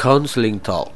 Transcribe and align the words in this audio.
Counseling 0.00 0.56
Talk. 0.64 0.88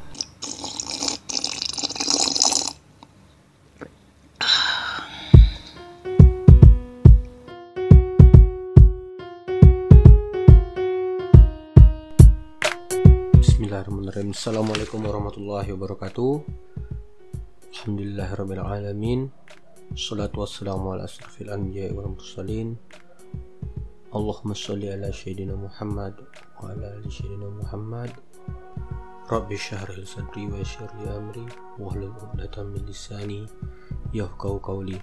Bismillahirrahmanirrahim. 13.37 14.33
Assalamualaikum 14.33 15.05
warahmatullahi 15.05 15.69
wabarakatuh. 15.69 16.41
Alhamdulillahirrahmanirrahim. 17.77 19.29
Salatu 19.93 20.41
wassalamu 20.41 20.97
ala 20.97 21.05
asrafil 21.05 21.53
anbiya 21.53 21.93
wal 21.93 22.09
mursalin. 22.09 22.73
Allahumma 24.09 24.57
salli 24.57 24.89
ala 24.89 25.13
Sayyidina 25.13 25.53
Muhammad 25.53 26.17
wa 26.57 26.73
ala 26.73 26.97
ali 26.97 27.13
Sayyidina 27.13 27.53
Muhammad. 27.53 28.09
Rabbi 29.25 29.57
syahril 29.57 30.05
sadri 30.05 30.45
wa 30.45 30.61
yassir 30.61 30.85
li 31.01 31.09
amri 31.09 31.49
wahlul 31.81 32.13
'uqdatam 32.13 32.77
min 32.77 32.85
yafqahu 34.13 34.61
qawli. 34.61 35.01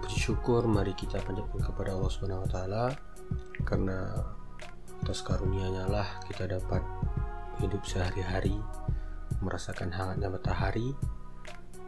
Bersyukur 0.00 0.64
mari 0.64 0.96
kita 0.96 1.20
panjatkan 1.20 1.68
kepada 1.68 1.92
Allah 1.92 2.08
Subhanahu 2.08 2.48
wa 2.48 2.48
taala 2.48 2.84
karena 3.68 4.24
atas 5.04 5.20
karunia-Nya 5.20 5.84
lah 5.92 6.08
kita 6.32 6.48
dapat 6.48 6.80
hidup 7.60 7.84
sehari-hari 7.84 8.56
merasakan 9.44 9.92
hangatnya 9.92 10.32
matahari 10.32 10.96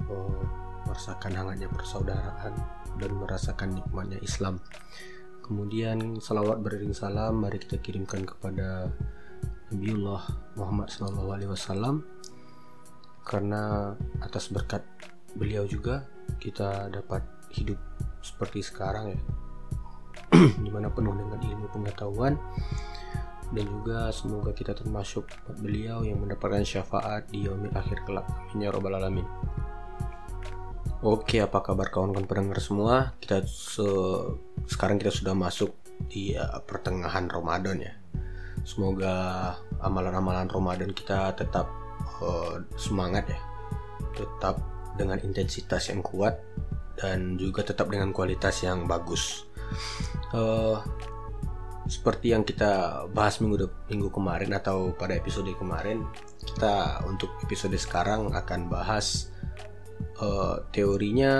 oh, 0.04 0.44
merasakan 0.84 1.32
hangatnya 1.32 1.72
persaudaraan 1.72 2.54
dan 3.00 3.10
merasakan 3.16 3.72
nikmatnya 3.72 4.20
Islam 4.20 4.60
kemudian 5.40 6.20
salawat 6.20 6.60
beriring 6.60 6.92
salam 6.92 7.40
mari 7.40 7.56
kita 7.56 7.80
kirimkan 7.80 8.28
kepada 8.28 8.92
Nabiullah 9.70 10.22
Muhammad 10.58 10.88
SAW 10.90 12.02
karena 13.22 13.94
atas 14.18 14.50
berkat 14.50 14.82
beliau 15.38 15.62
juga 15.68 16.08
kita 16.42 16.90
dapat 16.90 17.22
hidup 17.54 17.78
seperti 18.18 18.64
sekarang 18.64 19.14
ya 19.14 19.20
di 20.64 20.70
mana 20.70 20.90
penuh 20.90 21.14
dengan 21.14 21.38
ilmu 21.38 21.66
pengetahuan 21.70 22.34
dan 23.50 23.64
juga 23.66 24.14
semoga 24.14 24.54
kita 24.54 24.74
termasuk 24.74 25.26
beliau 25.58 26.06
yang 26.06 26.22
mendapatkan 26.22 26.62
syafaat 26.62 27.26
di 27.30 27.46
yaumil 27.46 27.74
akhir 27.74 28.06
kelak 28.06 28.26
amin 28.50 28.66
ya 28.66 28.70
robbal 28.70 28.98
alamin 28.98 29.26
Oke, 31.00 31.40
apa 31.40 31.64
kabar 31.64 31.88
kawan-kawan 31.88 32.28
pendengar 32.28 32.60
semua? 32.60 33.16
Kita 33.16 33.40
se 33.48 33.88
sekarang 34.68 35.00
kita 35.00 35.08
sudah 35.08 35.32
masuk 35.32 35.72
di 36.12 36.36
uh, 36.36 36.60
pertengahan 36.60 37.24
Ramadan 37.24 37.80
ya. 37.80 37.96
Semoga 38.62 39.56
amalan-amalan 39.80 40.46
Ramadan 40.48 40.92
kita 40.92 41.32
tetap 41.34 41.70
uh, 42.20 42.60
semangat 42.76 43.28
ya. 43.28 43.40
Tetap 44.16 44.60
dengan 44.98 45.18
intensitas 45.22 45.88
yang 45.88 46.04
kuat 46.04 46.36
dan 47.00 47.40
juga 47.40 47.64
tetap 47.64 47.88
dengan 47.88 48.12
kualitas 48.12 48.60
yang 48.60 48.84
bagus. 48.84 49.48
Uh, 50.36 50.76
seperti 51.90 52.30
yang 52.30 52.46
kita 52.46 53.02
bahas 53.10 53.42
minggu 53.42 53.66
minggu 53.90 54.14
kemarin 54.14 54.54
atau 54.54 54.94
pada 54.94 55.16
episode 55.18 55.50
kemarin, 55.58 56.06
kita 56.44 57.02
untuk 57.08 57.34
episode 57.42 57.74
sekarang 57.74 58.30
akan 58.30 58.70
bahas 58.70 59.34
uh, 60.22 60.62
teorinya 60.70 61.34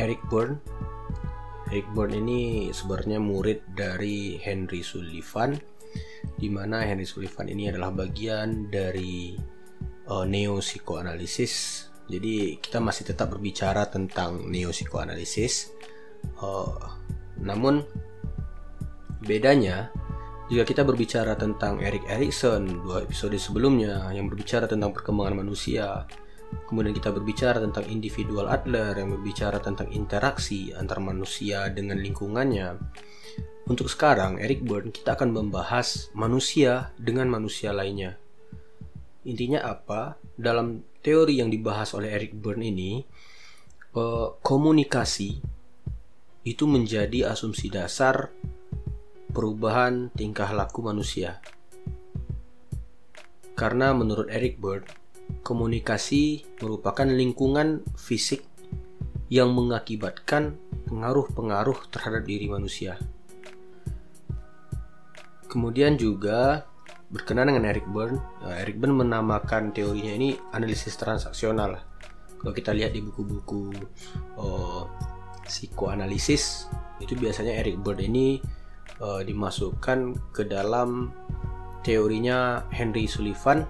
Eric 0.00 0.22
Byrne. 0.32 0.56
Eric 1.68 1.84
Byrne 1.92 2.16
ini 2.24 2.40
sebenarnya 2.72 3.20
murid 3.20 3.60
dari 3.76 4.40
Henry 4.40 4.80
Sullivan, 4.80 5.60
di 6.38 6.48
mana 6.50 6.84
Henry 6.86 7.06
Sullivan 7.06 7.50
ini 7.50 7.70
adalah 7.72 7.90
bagian 7.90 8.70
dari 8.70 9.34
uh, 10.08 10.24
neo 10.24 10.62
psikoanalisis. 10.62 11.86
Jadi 12.08 12.56
kita 12.62 12.80
masih 12.80 13.12
tetap 13.12 13.28
berbicara 13.32 13.86
tentang 13.90 14.48
neo 14.48 14.72
psikoanalisis. 14.72 15.74
Uh, 16.40 16.74
namun 17.38 17.84
bedanya 19.22 19.90
jika 20.48 20.64
kita 20.64 20.82
berbicara 20.86 21.36
tentang 21.36 21.84
Erik 21.84 22.08
Erikson 22.08 22.82
dua 22.82 23.04
episode 23.04 23.36
sebelumnya 23.36 24.08
yang 24.16 24.26
berbicara 24.32 24.64
tentang 24.64 24.96
perkembangan 24.96 25.44
manusia 25.44 26.08
Kemudian 26.68 26.96
kita 26.96 27.12
berbicara 27.12 27.60
tentang 27.60 27.84
individual 27.88 28.48
Adler 28.48 28.96
yang 28.96 29.12
berbicara 29.16 29.60
tentang 29.60 29.88
interaksi 29.92 30.72
antar 30.72 31.00
manusia 31.00 31.68
dengan 31.72 32.00
lingkungannya. 32.00 32.76
Untuk 33.68 33.92
sekarang, 33.92 34.40
Eric 34.40 34.64
Byrne 34.64 34.88
kita 34.88 35.12
akan 35.12 35.28
membahas 35.28 36.08
manusia 36.16 36.88
dengan 36.96 37.28
manusia 37.28 37.68
lainnya. 37.76 38.16
Intinya 39.28 39.60
apa? 39.60 40.16
Dalam 40.40 40.80
teori 41.04 41.36
yang 41.36 41.52
dibahas 41.52 41.92
oleh 41.92 42.16
Eric 42.16 42.32
Byrne 42.32 42.64
ini, 42.64 43.04
eh, 43.92 44.28
komunikasi 44.40 45.30
itu 46.48 46.64
menjadi 46.64 47.28
asumsi 47.28 47.68
dasar 47.68 48.32
perubahan 49.36 50.08
tingkah 50.16 50.48
laku 50.56 50.80
manusia. 50.80 51.44
Karena 53.52 53.92
menurut 53.92 54.32
Eric 54.32 54.56
Byrne, 54.56 54.88
komunikasi 55.44 56.40
merupakan 56.64 57.04
lingkungan 57.04 57.84
fisik 58.00 58.48
yang 59.28 59.52
mengakibatkan 59.52 60.56
pengaruh-pengaruh 60.88 61.92
terhadap 61.92 62.24
diri 62.24 62.48
manusia. 62.48 62.96
Kemudian 65.48 65.96
juga 65.96 66.68
berkenaan 67.08 67.48
dengan 67.48 67.72
Eric 67.72 67.88
Byrne, 67.88 68.20
ya, 68.44 68.60
Eric 68.60 68.76
Byrne 68.76 69.00
menamakan 69.00 69.72
teorinya 69.72 70.12
ini 70.12 70.36
analisis 70.52 70.92
transaksional. 71.00 71.80
Kalau 72.38 72.52
kita 72.52 72.76
lihat 72.76 72.92
di 72.92 73.00
buku-buku 73.00 73.72
oh, 74.36 74.86
psikoanalisis, 75.48 76.68
itu 77.00 77.16
biasanya 77.16 77.56
Eric 77.64 77.80
Byrne 77.80 78.04
ini 78.04 78.28
uh, 79.00 79.24
dimasukkan 79.24 80.32
ke 80.36 80.44
dalam 80.44 81.10
teorinya 81.80 82.68
Henry 82.68 83.08
Sullivan 83.08 83.64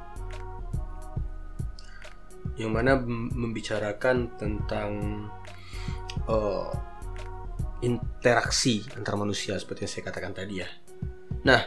yang 2.58 2.74
mana 2.74 2.98
membicarakan 3.06 4.34
tentang 4.34 4.90
uh, 6.26 6.74
interaksi 7.78 8.82
antar 8.98 9.14
manusia 9.14 9.54
seperti 9.54 9.86
yang 9.86 9.92
saya 9.94 10.04
katakan 10.10 10.34
tadi 10.34 10.54
ya. 10.58 10.68
Nah, 11.48 11.64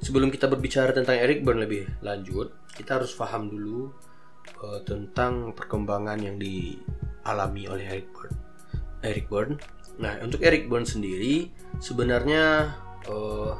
sebelum 0.00 0.32
kita 0.32 0.48
berbicara 0.48 0.96
tentang 0.96 1.20
Eric 1.20 1.44
Byrne 1.44 1.68
lebih 1.68 1.84
lanjut, 2.00 2.56
kita 2.72 2.96
harus 2.96 3.12
paham 3.12 3.52
dulu 3.52 3.92
uh, 4.64 4.80
tentang 4.88 5.52
perkembangan 5.52 6.16
yang 6.16 6.40
dialami 6.40 7.68
oleh 7.68 7.84
Eric 7.84 8.08
Byrne. 8.16 8.38
Eric 9.04 9.24
Byrne. 9.28 9.54
Nah, 10.00 10.16
untuk 10.24 10.40
Eric 10.40 10.64
Byrne 10.64 10.88
sendiri 10.88 11.52
sebenarnya 11.76 12.72
uh, 13.12 13.52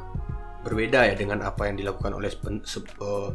berbeda 0.65 1.05
ya 1.05 1.15
dengan 1.15 1.45
apa 1.45 1.69
yang 1.69 1.77
dilakukan 1.77 2.17
oleh 2.17 2.33
pen, 2.41 2.65
se, 2.65 2.81
uh, 2.97 3.29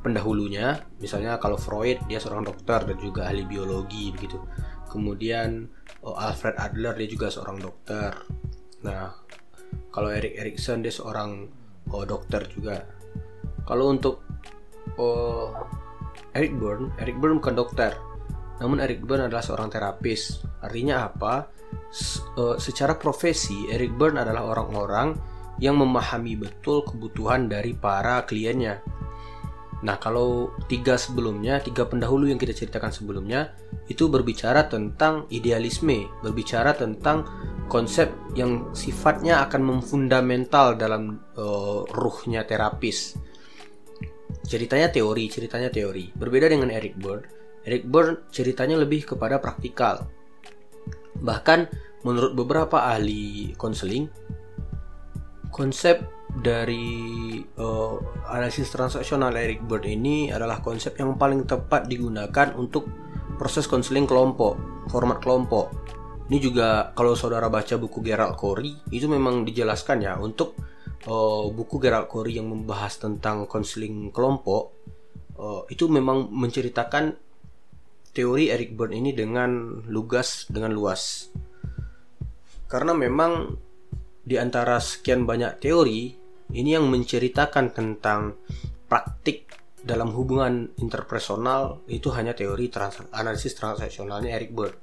pendahulunya. 0.00 0.80
Misalnya 1.04 1.36
kalau 1.36 1.60
Freud 1.60 2.00
dia 2.08 2.16
seorang 2.16 2.48
dokter 2.48 2.80
dan 2.80 2.96
juga 2.96 3.28
ahli 3.28 3.44
biologi 3.44 4.08
begitu. 4.08 4.40
Kemudian 4.88 5.68
uh, 6.00 6.16
Alfred 6.16 6.56
Adler 6.56 6.96
dia 6.96 7.08
juga 7.12 7.28
seorang 7.28 7.60
dokter. 7.60 8.16
Nah, 8.88 9.12
kalau 9.94 10.10
Erik 10.10 10.34
Erikson 10.38 10.82
dia 10.82 10.90
seorang 10.90 11.46
uh, 11.90 12.04
dokter 12.04 12.44
juga. 12.50 12.82
Kalau 13.64 13.94
untuk 13.94 14.20
uh, 14.98 15.54
Eric 16.34 16.58
Byrne, 16.58 16.90
Eric 16.98 17.16
Byrne 17.22 17.38
bukan 17.38 17.54
dokter. 17.54 17.92
Namun 18.58 18.78
Eric 18.82 19.02
Byrne 19.06 19.30
adalah 19.30 19.42
seorang 19.42 19.70
terapis. 19.70 20.42
Artinya 20.62 21.06
apa? 21.10 21.50
S 21.90 22.22
uh, 22.38 22.58
secara 22.58 22.98
profesi, 22.98 23.70
Eric 23.70 23.94
Byrne 23.94 24.22
adalah 24.22 24.46
orang-orang 24.46 25.14
yang 25.62 25.78
memahami 25.78 26.34
betul 26.34 26.82
kebutuhan 26.82 27.46
dari 27.46 27.74
para 27.74 28.26
kliennya. 28.26 28.82
Nah, 29.84 30.00
kalau 30.00 30.56
tiga 30.64 30.96
sebelumnya, 30.96 31.60
tiga 31.60 31.84
pendahulu 31.84 32.24
yang 32.24 32.40
kita 32.40 32.56
ceritakan 32.56 32.88
sebelumnya, 32.88 33.52
itu 33.84 34.08
berbicara 34.08 34.64
tentang 34.64 35.28
idealisme, 35.28 36.08
berbicara 36.24 36.72
tentang 36.72 37.28
konsep 37.68 38.08
yang 38.32 38.72
sifatnya 38.72 39.44
akan 39.44 39.60
memfundamental 39.60 40.80
dalam 40.80 41.20
uh, 41.36 41.84
ruhnya 41.92 42.48
terapis. 42.48 43.12
Ceritanya 44.48 44.88
teori, 44.88 45.28
ceritanya 45.28 45.68
teori. 45.68 46.16
Berbeda 46.16 46.48
dengan 46.48 46.72
Eric 46.72 46.96
Byrne, 46.96 47.28
Eric 47.68 47.84
Byrne 47.84 48.24
ceritanya 48.32 48.80
lebih 48.80 49.04
kepada 49.04 49.36
praktikal. 49.36 50.08
Bahkan 51.20 51.60
menurut 52.08 52.32
beberapa 52.32 52.88
ahli 52.88 53.52
konseling, 53.56 54.08
konsep 55.52 56.00
dari 56.34 57.38
uh, 57.38 57.94
analisis 58.26 58.70
transaksional 58.74 59.30
Eric 59.38 59.62
Bird 59.62 59.86
ini 59.86 60.34
adalah 60.34 60.58
konsep 60.58 60.98
yang 60.98 61.14
paling 61.14 61.46
tepat 61.46 61.86
digunakan 61.86 62.50
untuk 62.58 62.90
proses 63.38 63.70
konseling 63.70 64.06
kelompok, 64.06 64.58
format 64.90 65.22
kelompok. 65.22 65.70
Ini 66.26 66.38
juga 66.40 66.90
kalau 66.96 67.14
saudara 67.14 67.46
baca 67.52 67.76
buku 67.76 68.00
Gerald 68.00 68.34
Corey 68.34 68.74
itu 68.90 69.06
memang 69.06 69.44
dijelaskan 69.44 70.02
ya 70.02 70.16
untuk 70.18 70.56
uh, 71.06 71.46
buku 71.52 71.78
Gerald 71.78 72.08
Corey 72.08 72.40
yang 72.40 72.48
membahas 72.48 72.96
tentang 72.98 73.44
konseling 73.44 74.10
kelompok 74.10 74.72
uh, 75.36 75.62
itu 75.68 75.86
memang 75.86 76.32
menceritakan 76.32 77.14
teori 78.14 78.48
Eric 78.48 78.72
Berne 78.78 78.98
ini 78.98 79.12
dengan 79.12 79.82
lugas 79.90 80.46
dengan 80.48 80.70
luas 80.72 81.28
karena 82.70 82.94
memang 82.96 83.58
di 84.24 84.40
antara 84.40 84.80
sekian 84.80 85.28
banyak 85.28 85.60
teori 85.60 86.23
ini 86.54 86.78
yang 86.78 86.86
menceritakan 86.86 87.74
tentang 87.74 88.38
praktik 88.86 89.50
dalam 89.84 90.14
hubungan 90.16 90.72
interpersonal 90.80 91.84
itu 91.92 92.08
hanya 92.16 92.32
teori 92.32 92.72
trans 92.72 93.04
analisis 93.12 93.52
transaksionalnya 93.52 94.32
Eric 94.32 94.56
Berne. 94.56 94.80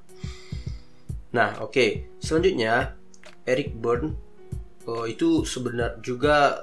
Nah, 1.34 1.64
oke. 1.64 1.74
Okay. 1.74 1.90
Selanjutnya 2.22 2.94
Eric 3.48 3.74
Berne 3.80 4.14
uh, 4.86 5.08
itu 5.10 5.48
sebenarnya 5.48 5.98
juga 6.04 6.62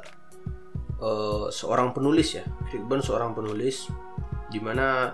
uh, 1.02 1.50
seorang 1.50 1.90
penulis 1.90 2.38
ya. 2.38 2.44
Eric 2.70 2.84
Berne 2.86 3.02
seorang 3.02 3.34
penulis 3.34 3.90
di 4.48 4.60
mana 4.62 5.12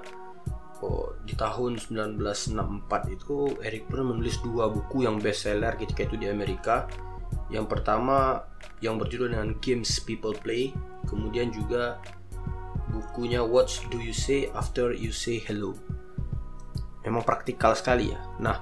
oh, 0.85 1.17
di 1.25 1.33
tahun 1.33 1.81
1964 1.81 3.15
itu 3.15 3.37
Eric 3.65 3.89
Berne 3.89 4.13
menulis 4.13 4.43
dua 4.45 4.69
buku 4.69 5.09
yang 5.09 5.17
bestseller 5.17 5.79
ketika 5.81 6.05
itu 6.05 6.21
di 6.21 6.29
Amerika. 6.29 6.91
Yang 7.53 7.67
pertama 7.71 8.43
yang 8.81 8.97
berjudul 8.99 9.33
dengan 9.37 9.57
Games 9.61 10.01
People 10.03 10.35
Play, 10.35 10.75
kemudian 11.07 11.53
juga 11.53 12.01
bukunya 12.91 13.43
What 13.43 13.71
Do 13.91 13.99
You 14.01 14.15
Say 14.15 14.51
After 14.53 14.95
You 14.95 15.11
Say 15.11 15.43
Hello. 15.43 15.75
Memang 17.05 17.23
praktikal 17.27 17.77
sekali 17.77 18.13
ya. 18.13 18.21
Nah, 18.41 18.57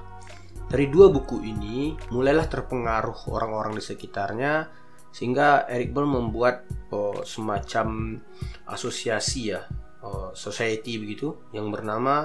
dari 0.67 0.89
dua 0.89 1.13
buku 1.13 1.45
ini 1.45 1.95
mulailah 2.11 2.49
terpengaruh 2.49 3.29
orang-orang 3.29 3.77
di 3.79 3.85
sekitarnya 3.85 4.67
sehingga 5.13 5.69
Eric 5.69 5.93
Berne 5.93 6.17
membuat 6.17 6.65
oh, 6.89 7.21
semacam 7.23 8.17
asosiasi 8.65 9.53
ya, 9.53 9.69
oh, 10.01 10.33
society 10.33 10.97
begitu 10.97 11.37
yang 11.53 11.69
bernama 11.69 12.25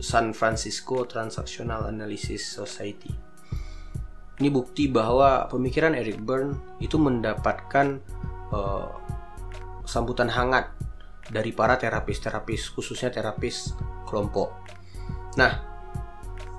San 0.00 0.32
Francisco 0.32 1.04
Transactional 1.04 1.92
Analysis 1.92 2.48
Society. 2.48 3.27
Ini 4.38 4.48
bukti 4.54 4.86
bahwa 4.86 5.50
pemikiran 5.50 5.98
Eric 5.98 6.22
Berne 6.22 6.78
itu 6.78 6.94
mendapatkan 6.94 7.98
uh, 8.54 8.86
sambutan 9.82 10.30
hangat 10.30 10.70
dari 11.28 11.50
para 11.50 11.74
terapis-terapis 11.74 12.70
khususnya 12.72 13.10
terapis 13.10 13.74
kelompok. 14.06 14.54
Nah, 15.34 15.52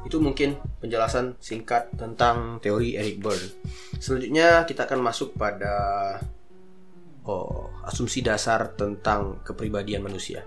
itu 0.03 0.19
mungkin 0.19 0.59
penjelasan 0.83 1.39
singkat 1.39 1.91
tentang 1.95 2.59
teori 2.59 2.99
Eric 2.99 3.23
Berne. 3.23 3.49
Selanjutnya 3.99 4.67
kita 4.67 4.83
akan 4.83 4.99
masuk 4.99 5.35
pada 5.39 5.75
oh, 7.23 7.71
asumsi 7.87 8.19
dasar 8.19 8.75
tentang 8.75 9.39
kepribadian 9.43 10.03
manusia. 10.03 10.43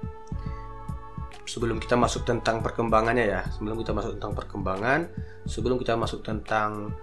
Sebelum 1.43 1.83
kita 1.83 1.99
masuk 1.99 2.23
tentang 2.23 2.63
perkembangannya 2.63 3.27
ya, 3.27 3.43
sebelum 3.51 3.83
kita 3.83 3.91
masuk 3.91 4.19
tentang 4.19 4.33
perkembangan, 4.39 5.01
sebelum 5.45 5.77
kita 5.77 5.99
masuk 5.99 6.23
tentang 6.23 6.95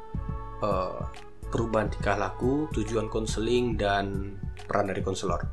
uh, 0.63 1.03
perubahan 1.51 1.91
tingkah 1.91 2.15
laku, 2.15 2.71
tujuan 2.71 3.12
konseling 3.12 3.75
dan 3.75 4.38
peran 4.63 4.88
dari 4.88 5.03
konselor. 5.03 5.44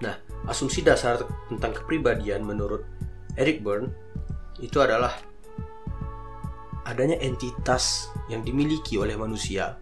Nah, 0.00 0.16
asumsi 0.48 0.80
dasar 0.80 1.20
tentang 1.52 1.76
kepribadian 1.76 2.40
menurut 2.40 2.88
Eric 3.36 3.60
Berne 3.60 3.92
itu 4.64 4.80
adalah 4.80 5.12
adanya 6.88 7.20
entitas 7.20 8.08
yang 8.32 8.40
dimiliki 8.40 8.96
oleh 8.96 9.14
manusia 9.14 9.76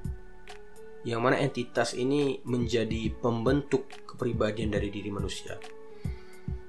yang 1.07 1.23
mana 1.23 1.39
entitas 1.39 1.95
ini 1.95 2.43
menjadi 2.43 3.15
pembentuk 3.23 3.87
kepribadian 4.05 4.75
dari 4.75 4.91
diri 4.91 5.09
manusia. 5.09 5.57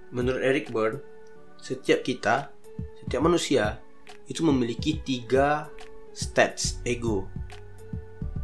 Menurut 0.10 0.42
Eric 0.42 0.74
Berne, 0.74 1.02
setiap 1.62 2.02
kita, 2.02 2.50
setiap 3.06 3.22
manusia 3.22 3.78
itu 4.26 4.42
memiliki 4.42 5.02
tiga 5.06 5.70
stats 6.10 6.82
ego, 6.82 7.30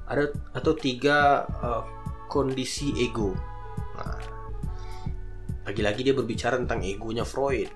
ada 0.06 0.30
atau 0.54 0.78
tiga 0.78 1.50
uh, 1.62 1.84
kondisi 2.30 2.94
ego. 3.02 3.34
Nah, 3.98 4.22
lagi-lagi 5.66 6.06
dia 6.06 6.14
berbicara 6.14 6.62
tentang 6.62 6.86
egonya 6.86 7.26
Freud. 7.26 7.70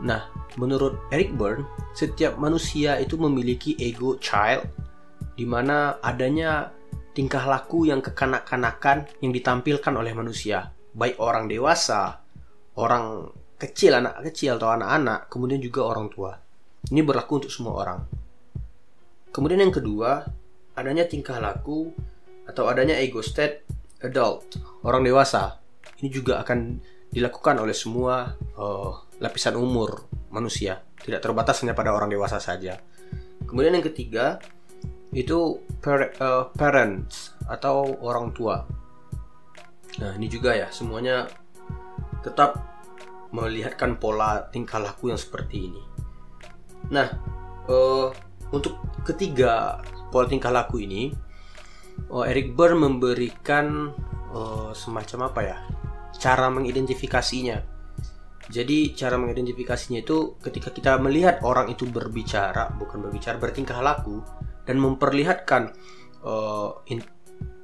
Nah, 0.00 0.32
menurut 0.56 1.04
Eric 1.12 1.36
Berne, 1.36 1.68
setiap 1.92 2.40
manusia 2.40 2.96
itu 2.96 3.20
memiliki 3.20 3.76
ego 3.76 4.16
child, 4.16 4.64
di 5.36 5.44
mana 5.44 6.00
adanya 6.00 6.72
tingkah 7.12 7.44
laku 7.44 7.84
yang 7.92 8.00
kekanak-kanakan 8.00 9.04
yang 9.20 9.32
ditampilkan 9.36 9.92
oleh 9.92 10.16
manusia, 10.16 10.72
baik 10.96 11.20
orang 11.20 11.44
dewasa, 11.44 12.24
orang 12.78 13.30
kecil, 13.56 13.98
anak 13.98 14.22
kecil 14.30 14.56
atau 14.56 14.70
anak-anak, 14.72 15.32
kemudian 15.32 15.60
juga 15.60 15.88
orang 15.88 16.06
tua. 16.12 16.36
Ini 16.88 17.00
berlaku 17.04 17.44
untuk 17.44 17.52
semua 17.52 17.74
orang. 17.76 18.00
Kemudian 19.30 19.60
yang 19.62 19.74
kedua, 19.74 20.24
adanya 20.74 21.04
tingkah 21.06 21.38
laku 21.38 21.92
atau 22.48 22.66
adanya 22.66 22.98
ego 22.98 23.20
state 23.22 23.62
adult, 24.02 24.58
orang 24.82 25.04
dewasa 25.04 25.60
ini 26.00 26.08
juga 26.08 26.40
akan 26.40 26.80
dilakukan 27.12 27.60
oleh 27.60 27.76
semua 27.76 28.32
uh, 28.56 28.90
lapisan 29.20 29.60
umur 29.60 30.08
manusia, 30.32 30.80
tidak 31.04 31.20
terbatas 31.20 31.60
hanya 31.60 31.76
pada 31.76 31.92
orang 31.92 32.08
dewasa 32.08 32.40
saja. 32.40 32.80
Kemudian 33.44 33.76
yang 33.76 33.84
ketiga 33.84 34.40
itu 35.12 35.58
par 35.82 36.14
uh, 36.22 36.48
parents 36.54 37.34
atau 37.44 37.98
orang 38.00 38.30
tua. 38.32 38.64
Nah 40.00 40.14
ini 40.16 40.30
juga 40.30 40.54
ya 40.54 40.70
semuanya 40.70 41.26
tetap 42.20 42.60
melihatkan 43.30 43.96
pola 43.96 44.42
tingkah 44.50 44.82
laku 44.82 45.12
yang 45.12 45.20
seperti 45.20 45.70
ini. 45.70 45.82
Nah 46.90 47.08
uh, 47.70 48.10
untuk 48.50 48.82
ketiga 49.06 49.78
pola 50.10 50.26
tingkah 50.26 50.50
laku 50.50 50.82
ini, 50.82 51.14
uh, 52.10 52.26
Eric 52.26 52.58
Burr 52.58 52.74
memberikan 52.74 53.94
uh, 54.34 54.74
semacam 54.74 55.30
apa 55.30 55.40
ya 55.46 55.58
cara 56.18 56.50
mengidentifikasinya. 56.50 57.80
Jadi 58.50 58.98
cara 58.98 59.14
mengidentifikasinya 59.14 60.02
itu 60.02 60.34
ketika 60.42 60.74
kita 60.74 60.98
melihat 60.98 61.38
orang 61.46 61.70
itu 61.70 61.86
berbicara, 61.86 62.74
bukan 62.74 62.98
berbicara 63.06 63.38
bertingkah 63.38 63.78
laku 63.78 64.18
dan 64.66 64.82
memperlihatkan 64.82 65.70
uh, 66.26 66.82
in, 66.90 66.98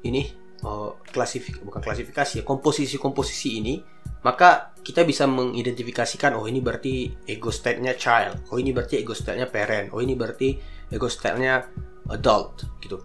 ini 0.06 0.45
uh, 0.66 0.90
klasifik 1.06 1.62
bukan 1.62 1.78
klasifikasi 1.78 2.42
ya 2.42 2.44
komposisi-komposisi 2.44 3.62
ini, 3.62 3.78
maka 4.26 4.74
kita 4.82 5.06
bisa 5.06 5.30
mengidentifikasikan 5.30 6.34
oh 6.34 6.50
ini 6.50 6.58
berarti 6.58 7.14
ego 7.30 7.54
state-nya 7.54 7.94
child, 7.94 8.50
oh 8.50 8.58
ini 8.58 8.74
berarti 8.74 8.98
ego 8.98 9.14
state-nya 9.14 9.46
parent, 9.46 9.94
oh 9.94 10.02
ini 10.02 10.18
berarti 10.18 10.58
ego 10.90 11.06
state-nya 11.06 11.62
adult 12.10 12.66
gitu. 12.82 12.98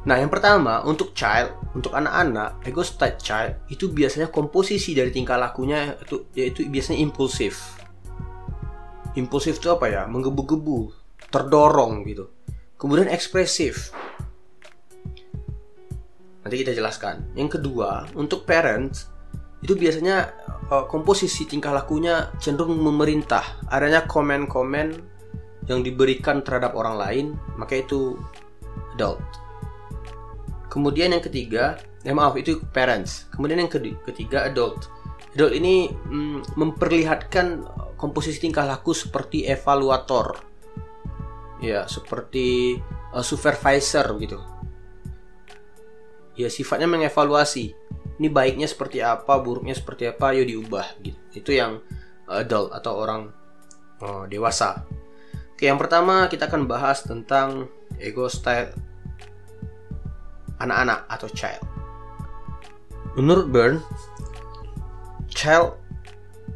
Nah, 0.00 0.16
yang 0.16 0.32
pertama 0.32 0.80
untuk 0.88 1.12
child, 1.12 1.52
untuk 1.76 1.92
anak-anak, 1.92 2.64
ego 2.64 2.80
state 2.80 3.20
child 3.20 3.52
itu 3.68 3.92
biasanya 3.92 4.32
komposisi 4.32 4.96
dari 4.96 5.12
tingkah 5.12 5.36
lakunya 5.36 5.92
itu 6.00 6.24
yaitu 6.32 6.64
biasanya 6.72 7.04
impulsif. 7.04 7.76
Impulsif 9.12 9.60
itu 9.60 9.68
apa 9.68 9.92
ya? 9.92 10.08
Menggebu-gebu, 10.08 10.96
terdorong 11.28 12.08
gitu. 12.08 12.32
Kemudian 12.80 13.12
ekspresif. 13.12 13.92
Nanti 16.50 16.66
kita 16.66 16.74
jelaskan. 16.74 17.30
Yang 17.38 17.62
kedua, 17.62 18.10
untuk 18.18 18.42
parents 18.42 19.06
itu 19.62 19.78
biasanya 19.78 20.34
uh, 20.66 20.82
komposisi 20.90 21.46
tingkah 21.46 21.70
lakunya 21.70 22.26
cenderung 22.42 22.74
memerintah. 22.74 23.62
Adanya 23.70 24.02
komen-komen 24.10 24.98
yang 25.70 25.86
diberikan 25.86 26.42
terhadap 26.42 26.74
orang 26.74 26.98
lain, 26.98 27.26
maka 27.54 27.78
itu 27.78 28.18
adult 28.98 29.22
Kemudian 30.66 31.14
yang 31.14 31.22
ketiga, 31.22 31.78
ya 32.02 32.10
maaf 32.18 32.34
itu 32.34 32.58
parents. 32.74 33.30
Kemudian 33.30 33.62
yang 33.62 33.70
ketiga 33.70 34.50
adult. 34.50 34.90
Adult 35.30 35.54
ini 35.54 35.86
mm, 35.86 36.58
memperlihatkan 36.58 37.62
komposisi 37.94 38.42
tingkah 38.42 38.66
laku 38.66 38.90
seperti 38.90 39.46
evaluator. 39.46 40.34
Ya, 41.62 41.86
seperti 41.86 42.74
uh, 43.14 43.22
supervisor 43.22 44.18
gitu. 44.18 44.42
Ya, 46.40 46.48
sifatnya 46.48 46.88
mengevaluasi. 46.88 47.76
Ini 48.16 48.28
baiknya 48.32 48.64
seperti 48.64 49.04
apa, 49.04 49.36
buruknya 49.44 49.76
seperti 49.76 50.08
apa, 50.08 50.32
yuk 50.32 50.48
diubah 50.48 50.86
gitu. 51.04 51.20
Itu 51.36 51.50
yang 51.52 51.84
adult 52.24 52.72
atau 52.72 52.92
orang 52.96 53.28
uh, 54.00 54.24
dewasa. 54.24 54.88
Oke, 55.52 55.68
yang 55.68 55.76
pertama 55.76 56.24
kita 56.32 56.48
akan 56.48 56.64
bahas 56.64 57.04
tentang 57.04 57.68
ego 58.00 58.24
style 58.32 58.72
anak-anak 60.60 61.04
atau 61.12 61.28
child. 61.28 61.60
Menurut 63.20 63.52
Bern, 63.52 63.76
child 65.28 65.76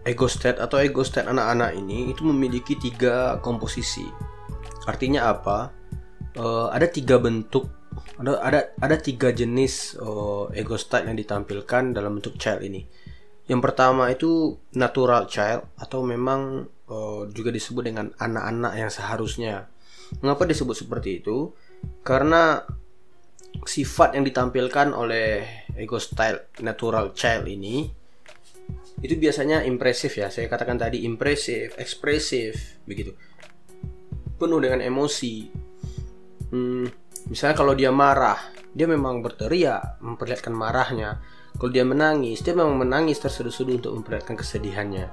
ego 0.05 0.29
state 0.29 0.61
atau 0.61 0.81
ego 0.81 1.01
state 1.01 1.29
anak-anak 1.29 1.77
ini 1.77 2.13
itu 2.13 2.25
memiliki 2.25 2.77
tiga 2.77 3.41
komposisi. 3.41 4.05
Artinya 4.85 5.33
apa? 5.33 5.73
Uh, 6.37 6.69
ada 6.73 6.85
tiga 6.89 7.17
bentuk 7.17 7.69
ada 8.19 8.33
ada 8.43 8.61
ada 8.79 8.97
tiga 8.99 9.35
jenis 9.35 9.99
uh, 9.99 10.51
ego 10.55 10.79
style 10.79 11.11
yang 11.11 11.19
ditampilkan 11.19 11.95
dalam 11.95 12.19
bentuk 12.19 12.39
child 12.39 12.63
ini. 12.63 12.87
Yang 13.45 13.61
pertama 13.61 14.09
itu 14.09 14.57
natural 14.73 15.29
child 15.29 15.69
atau 15.77 16.01
memang 16.01 16.65
uh, 16.89 17.29
juga 17.29 17.53
disebut 17.53 17.83
dengan 17.85 18.07
anak-anak 18.17 18.73
yang 18.79 18.91
seharusnya. 18.91 19.69
Mengapa 20.25 20.49
disebut 20.49 20.77
seperti 20.77 21.21
itu? 21.21 21.53
Karena 22.01 22.65
sifat 23.63 24.19
yang 24.19 24.25
ditampilkan 24.27 24.91
oleh 24.97 25.47
ego 25.79 26.01
style 26.03 26.51
natural 26.65 27.15
child 27.15 27.47
ini 27.47 27.87
itu 29.05 29.15
biasanya 29.21 29.61
impresif 29.69 30.17
ya. 30.17 30.33
Saya 30.33 30.49
katakan 30.49 30.81
tadi 30.81 31.05
impresif, 31.05 31.77
ekspresif, 31.77 32.81
begitu. 32.89 33.13
Penuh 34.41 34.59
dengan 34.65 34.81
emosi. 34.81 35.53
Hmm, 36.49 36.87
Misalnya 37.29 37.57
kalau 37.57 37.73
dia 37.73 37.89
marah, 37.89 38.37
dia 38.75 38.85
memang 38.85 39.25
berteriak, 39.25 40.03
memperlihatkan 40.03 40.53
marahnya. 40.53 41.23
Kalau 41.55 41.71
dia 41.71 41.87
menangis, 41.87 42.43
dia 42.43 42.53
memang 42.53 42.75
menangis 42.75 43.23
terseduh-seduh 43.23 43.79
untuk 43.79 43.93
memperlihatkan 44.03 44.35
kesedihannya. 44.35 45.07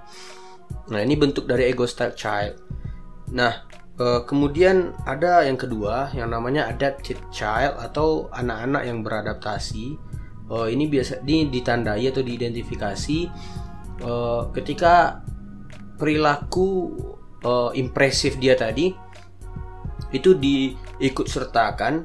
Nah, 0.92 1.00
ini 1.00 1.14
bentuk 1.16 1.46
dari 1.46 1.70
ego 1.70 1.86
style 1.86 2.18
child. 2.18 2.58
Nah, 3.32 3.64
eh, 4.02 4.22
kemudian 4.26 4.98
ada 5.06 5.46
yang 5.46 5.56
kedua 5.56 6.12
yang 6.18 6.34
namanya 6.34 6.68
adapted 6.68 7.22
child 7.30 7.78
atau 7.80 8.28
anak-anak 8.34 8.84
yang 8.90 9.06
beradaptasi. 9.06 9.96
Eh, 10.52 10.68
ini 10.74 10.90
biasa 10.90 11.24
ini 11.24 11.48
ditandai 11.48 12.10
atau 12.10 12.24
diidentifikasi 12.26 13.20
eh, 14.02 14.42
ketika 14.58 15.22
perilaku 15.96 16.98
impresif 17.74 18.38
dia 18.38 18.54
tadi 18.54 18.94
itu 20.12 20.36
diikut 20.36 21.28
sertakan 21.28 22.04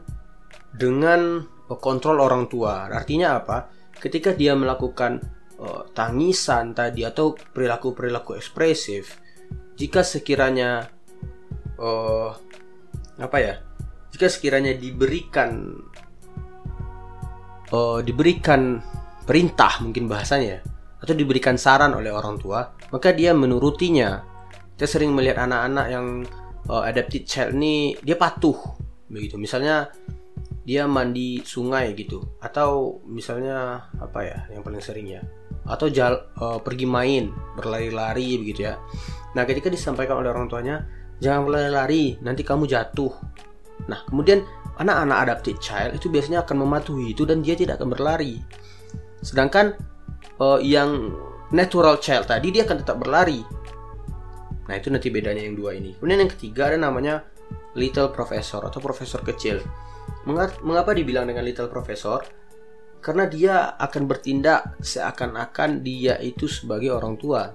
dengan 0.71 1.43
kontrol 1.75 2.23
orang 2.23 2.47
tua. 2.47 2.87
Artinya 2.87 3.43
apa? 3.43 3.67
Ketika 3.99 4.31
dia 4.37 4.55
melakukan 4.55 5.19
uh, 5.59 5.83
tangisan 5.91 6.77
tadi 6.77 7.03
atau 7.03 7.35
perilaku-perilaku 7.35 8.39
ekspresif, 8.39 9.19
jika 9.75 10.07
sekiranya 10.07 10.87
uh, 11.81 12.31
apa 13.19 13.39
ya? 13.43 13.55
Jika 14.15 14.31
sekiranya 14.31 14.73
diberikan 14.79 15.77
uh, 17.75 18.01
diberikan 18.01 18.79
perintah 19.27 19.83
mungkin 19.83 20.07
bahasanya 20.07 20.63
atau 21.03 21.13
diberikan 21.13 21.59
saran 21.59 21.93
oleh 21.93 22.15
orang 22.15 22.39
tua, 22.39 22.73
maka 22.95 23.11
dia 23.11 23.35
menurutinya. 23.35 24.35
Kita 24.77 24.85
sering 24.85 25.17
melihat 25.17 25.49
anak-anak 25.49 25.87
yang 25.89 26.07
uh, 26.71 26.83
adapted 26.87 27.27
child 27.27 27.55
ini 27.57 27.97
dia 28.03 28.19
patuh 28.19 28.57
begitu. 29.11 29.39
Misalnya 29.39 29.91
dia 30.67 30.83
mandi 30.91 31.39
sungai 31.47 31.95
gitu 31.95 32.19
atau 32.43 32.99
misalnya 33.07 33.87
apa 34.03 34.19
ya 34.27 34.39
yang 34.51 34.67
paling 34.67 34.83
sering 34.83 35.07
ya 35.07 35.23
atau 35.67 35.91
jal, 35.91 36.31
uh, 36.39 36.59
pergi 36.63 36.87
main 36.87 37.31
berlari-lari 37.59 38.39
begitu 38.39 38.71
ya. 38.71 38.79
Nah 39.35 39.43
ketika 39.47 39.67
disampaikan 39.67 40.23
oleh 40.23 40.31
orang 40.31 40.47
tuanya 40.47 40.87
jangan 41.19 41.47
berlari-lari 41.47 42.19
nanti 42.23 42.47
kamu 42.47 42.71
jatuh. 42.71 43.11
Nah 43.91 44.03
kemudian 44.07 44.47
anak-anak 44.79 45.19
adapted 45.27 45.59
child 45.59 45.99
itu 45.99 46.07
biasanya 46.11 46.47
akan 46.47 46.67
mematuhi 46.67 47.15
itu 47.15 47.27
dan 47.27 47.43
dia 47.43 47.59
tidak 47.59 47.83
akan 47.83 47.95
berlari. 47.95 48.39
Sedangkan 49.23 49.75
uh, 50.39 50.59
yang 50.63 51.15
natural 51.51 51.99
child 52.03 52.27
tadi 52.27 52.51
dia 52.51 52.67
akan 52.67 52.83
tetap 52.83 52.99
berlari 52.99 53.43
Nah 54.67 54.75
itu 54.75 54.91
nanti 54.91 55.09
bedanya 55.11 55.43
yang 55.43 55.55
dua 55.55 55.79
ini. 55.79 55.95
Kemudian 55.97 56.27
yang 56.27 56.33
ketiga 56.33 56.71
ada 56.71 56.79
namanya 56.79 57.23
little 57.79 58.11
professor 58.11 58.67
atau 58.67 58.83
profesor 58.83 59.23
kecil. 59.23 59.63
Mengapa 60.27 60.91
dibilang 60.91 61.31
dengan 61.31 61.47
little 61.47 61.71
professor? 61.71 62.23
Karena 62.99 63.31
dia 63.31 63.79
akan 63.79 64.11
bertindak 64.11 64.83
seakan-akan 64.83 65.87
dia 65.87 66.19
itu 66.19 66.51
sebagai 66.51 66.91
orang 66.91 67.15
tua. 67.15 67.55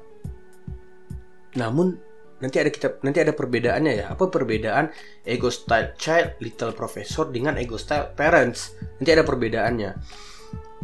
Namun 1.60 1.91
nanti 2.39 2.58
ada 2.58 2.72
kita 2.72 3.03
nanti 3.03 3.20
ada 3.20 3.36
perbedaannya 3.36 3.94
ya. 4.00 4.06
Apa 4.15 4.32
perbedaan 4.32 4.88
ego 5.27 5.51
style 5.51 5.91
child 6.00 6.39
little 6.39 6.72
professor 6.72 7.27
dengan 7.27 7.60
ego 7.60 7.75
style 7.75 8.15
parents? 8.15 8.80
Nanti 8.96 9.12
ada 9.12 9.27
perbedaannya. 9.27 9.91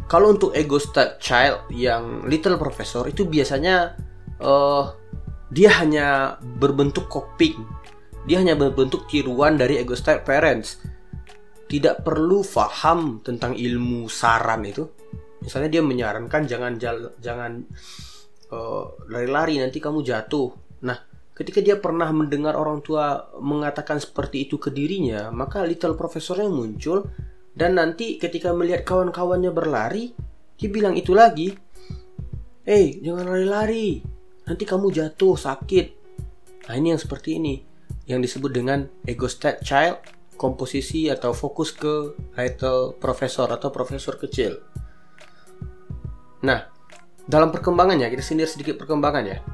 Kalau 0.04 0.36
untuk 0.36 0.52
ego 0.52 0.76
style 0.76 1.16
child 1.16 1.72
yang 1.72 2.28
little 2.28 2.60
professor 2.60 3.08
itu 3.08 3.24
biasanya 3.24 3.96
uh, 4.44 4.92
dia 5.48 5.72
hanya 5.80 6.36
berbentuk 6.40 7.08
coping. 7.08 7.56
Dia 8.28 8.44
hanya 8.44 8.54
berbentuk 8.56 9.08
tiruan 9.08 9.56
dari 9.56 9.80
ego 9.80 9.96
parents. 10.24 10.84
Tidak 11.68 12.04
perlu 12.04 12.44
faham 12.44 13.20
tentang 13.24 13.56
ilmu 13.56 14.08
saran 14.08 14.64
itu. 14.68 14.84
Misalnya 15.40 15.68
dia 15.72 15.82
menyarankan 15.84 16.44
jangan 16.44 16.72
jangan 17.20 17.64
uh, 18.52 18.84
lari-lari 19.08 19.60
nanti 19.60 19.80
kamu 19.80 20.04
jatuh. 20.04 20.52
Nah 20.84 20.98
ketika 21.32 21.62
dia 21.62 21.78
pernah 21.78 22.10
mendengar 22.10 22.58
orang 22.58 22.82
tua 22.82 23.32
mengatakan 23.38 24.02
seperti 24.02 24.50
itu 24.50 24.58
ke 24.58 24.74
dirinya 24.74 25.30
maka 25.30 25.62
little 25.62 25.94
professornya 25.94 26.50
muncul 26.50 27.06
dan 27.54 27.78
nanti 27.78 28.18
ketika 28.18 28.50
melihat 28.50 28.82
kawan-kawannya 28.82 29.54
berlari 29.54 30.10
dia 30.58 30.66
bilang 30.66 30.98
itu 30.98 31.14
lagi 31.14 31.54
eh 32.66 32.74
hey, 32.74 32.86
jangan 32.98 33.30
lari-lari 33.30 34.17
nanti 34.48 34.64
kamu 34.64 34.88
jatuh 34.88 35.36
sakit. 35.36 35.86
Nah 36.68 36.74
ini 36.74 36.96
yang 36.96 37.00
seperti 37.00 37.36
ini 37.36 37.60
yang 38.08 38.24
disebut 38.24 38.48
dengan 38.48 38.88
ego 39.04 39.28
state 39.28 39.60
child 39.60 40.00
komposisi 40.40 41.12
atau 41.12 41.36
fokus 41.36 41.76
ke 41.76 42.16
title 42.32 42.96
profesor 42.96 43.52
atau 43.52 43.68
profesor 43.68 44.16
kecil. 44.16 44.56
Nah 46.48 46.64
dalam 47.28 47.52
perkembangannya 47.52 48.08
kita 48.08 48.24
sindir 48.24 48.48
sedikit 48.48 48.80
perkembangannya 48.80 49.44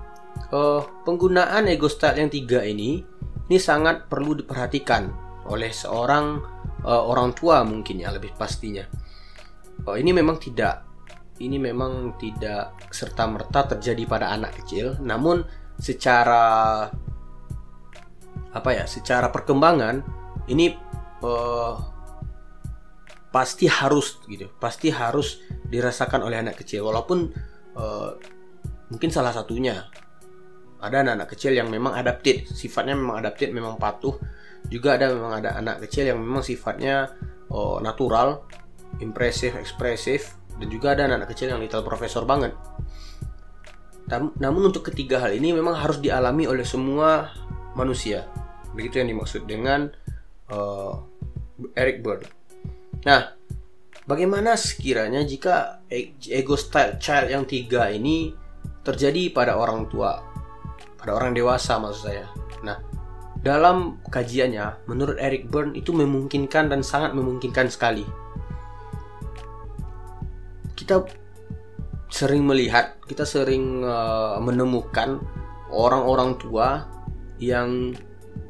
uh, 0.55 0.83
penggunaan 1.03 1.67
ego 1.67 1.91
style 1.91 2.23
yang 2.23 2.31
tiga 2.31 2.63
ini 2.63 3.03
ini 3.51 3.59
sangat 3.59 4.07
perlu 4.07 4.39
diperhatikan 4.39 5.11
oleh 5.51 5.75
seorang 5.75 6.41
uh, 6.87 7.03
orang 7.05 7.35
tua 7.37 7.61
mungkin 7.67 8.01
ya 8.01 8.15
lebih 8.15 8.33
pastinya. 8.39 8.87
Uh, 9.85 9.99
ini 9.99 10.15
memang 10.15 10.41
tidak 10.41 10.84
ini 11.43 11.59
memang 11.59 12.15
tidak 12.21 12.91
serta-merta 12.95 13.75
terjadi 13.75 14.07
pada 14.07 14.31
anak 14.31 14.63
kecil, 14.63 14.99
namun 15.03 15.43
secara 15.79 16.87
apa 18.55 18.71
ya, 18.71 18.87
secara 18.87 19.35
perkembangan 19.35 19.99
ini 20.47 20.79
uh, 21.27 21.75
pasti 23.35 23.67
harus 23.67 24.23
gitu, 24.31 24.47
pasti 24.63 24.95
harus 24.95 25.43
dirasakan 25.67 26.23
oleh 26.23 26.39
anak 26.39 26.63
kecil 26.63 26.87
walaupun 26.87 27.35
uh, 27.75 28.15
mungkin 28.95 29.11
salah 29.11 29.35
satunya 29.35 29.91
ada 30.79 31.01
anak-anak 31.01 31.29
kecil 31.35 31.57
yang 31.57 31.67
memang 31.73 31.97
adapted, 31.97 32.47
sifatnya 32.47 32.95
memang 32.95 33.25
adapted, 33.25 33.51
memang 33.57 33.81
patuh. 33.81 34.21
Juga 34.69 35.01
ada 35.01 35.13
memang 35.13 35.41
ada 35.41 35.57
anak 35.57 35.89
kecil 35.89 36.13
yang 36.13 36.21
memang 36.21 36.45
sifatnya 36.45 37.09
uh, 37.49 37.81
natural, 37.81 38.45
impresif, 39.01 39.57
ekspresif, 39.57 40.37
dan 40.59 40.67
juga 40.71 40.95
ada 40.95 41.11
anak-anak 41.11 41.29
kecil 41.35 41.51
yang 41.51 41.61
little 41.61 41.83
profesor 41.83 42.23
banget. 42.23 42.55
Namun 44.39 44.69
untuk 44.69 44.93
ketiga 44.93 45.19
hal 45.19 45.33
ini 45.35 45.57
memang 45.57 45.75
harus 45.75 45.99
dialami 45.99 46.45
oleh 46.45 46.63
semua 46.63 47.33
manusia. 47.75 48.29
Begitu 48.77 49.01
yang 49.01 49.09
dimaksud 49.17 49.49
dengan 49.49 49.89
uh, 50.53 51.01
Eric 51.75 52.05
Bird. 52.05 52.29
Nah, 53.09 53.33
bagaimana 54.05 54.55
sekiranya 54.55 55.25
jika 55.25 55.83
e-, 55.89 56.15
ego 56.31 56.55
style 56.55 57.01
child 57.01 57.33
yang 57.33 57.45
tiga 57.49 57.89
ini 57.89 58.37
terjadi 58.85 59.33
pada 59.33 59.57
orang 59.57 59.89
tua, 59.89 60.21
pada 61.01 61.17
orang 61.17 61.33
dewasa 61.33 61.81
maksud 61.81 62.13
saya. 62.13 62.29
Nah, 62.61 62.77
dalam 63.41 64.05
kajiannya, 64.09 64.89
menurut 64.89 65.17
Eric 65.17 65.49
Byrne 65.49 65.77
itu 65.77 65.97
memungkinkan 65.97 66.69
dan 66.69 66.85
sangat 66.85 67.17
memungkinkan 67.17 67.73
sekali 67.73 68.05
kita 70.75 71.07
sering 72.11 72.47
melihat, 72.47 72.99
kita 73.11 73.27
sering 73.27 73.83
uh, 73.83 74.39
menemukan 74.39 75.19
orang-orang 75.71 76.39
tua 76.39 76.87
yang 77.43 77.95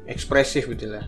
ekspresif 0.05 0.69
gitu 0.69 0.93
lah. 0.93 1.05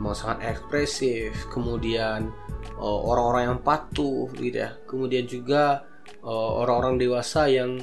Mau 0.00 0.16
sangat 0.16 0.56
ekspresif, 0.56 1.46
kemudian 1.52 2.32
uh, 2.80 3.00
orang-orang 3.06 3.54
yang 3.54 3.58
patuh 3.62 4.26
gitu 4.38 4.66
ya. 4.66 4.74
Kemudian 4.88 5.28
juga 5.30 5.86
uh, 6.24 6.50
orang-orang 6.64 6.98
dewasa 6.98 7.46
yang 7.46 7.78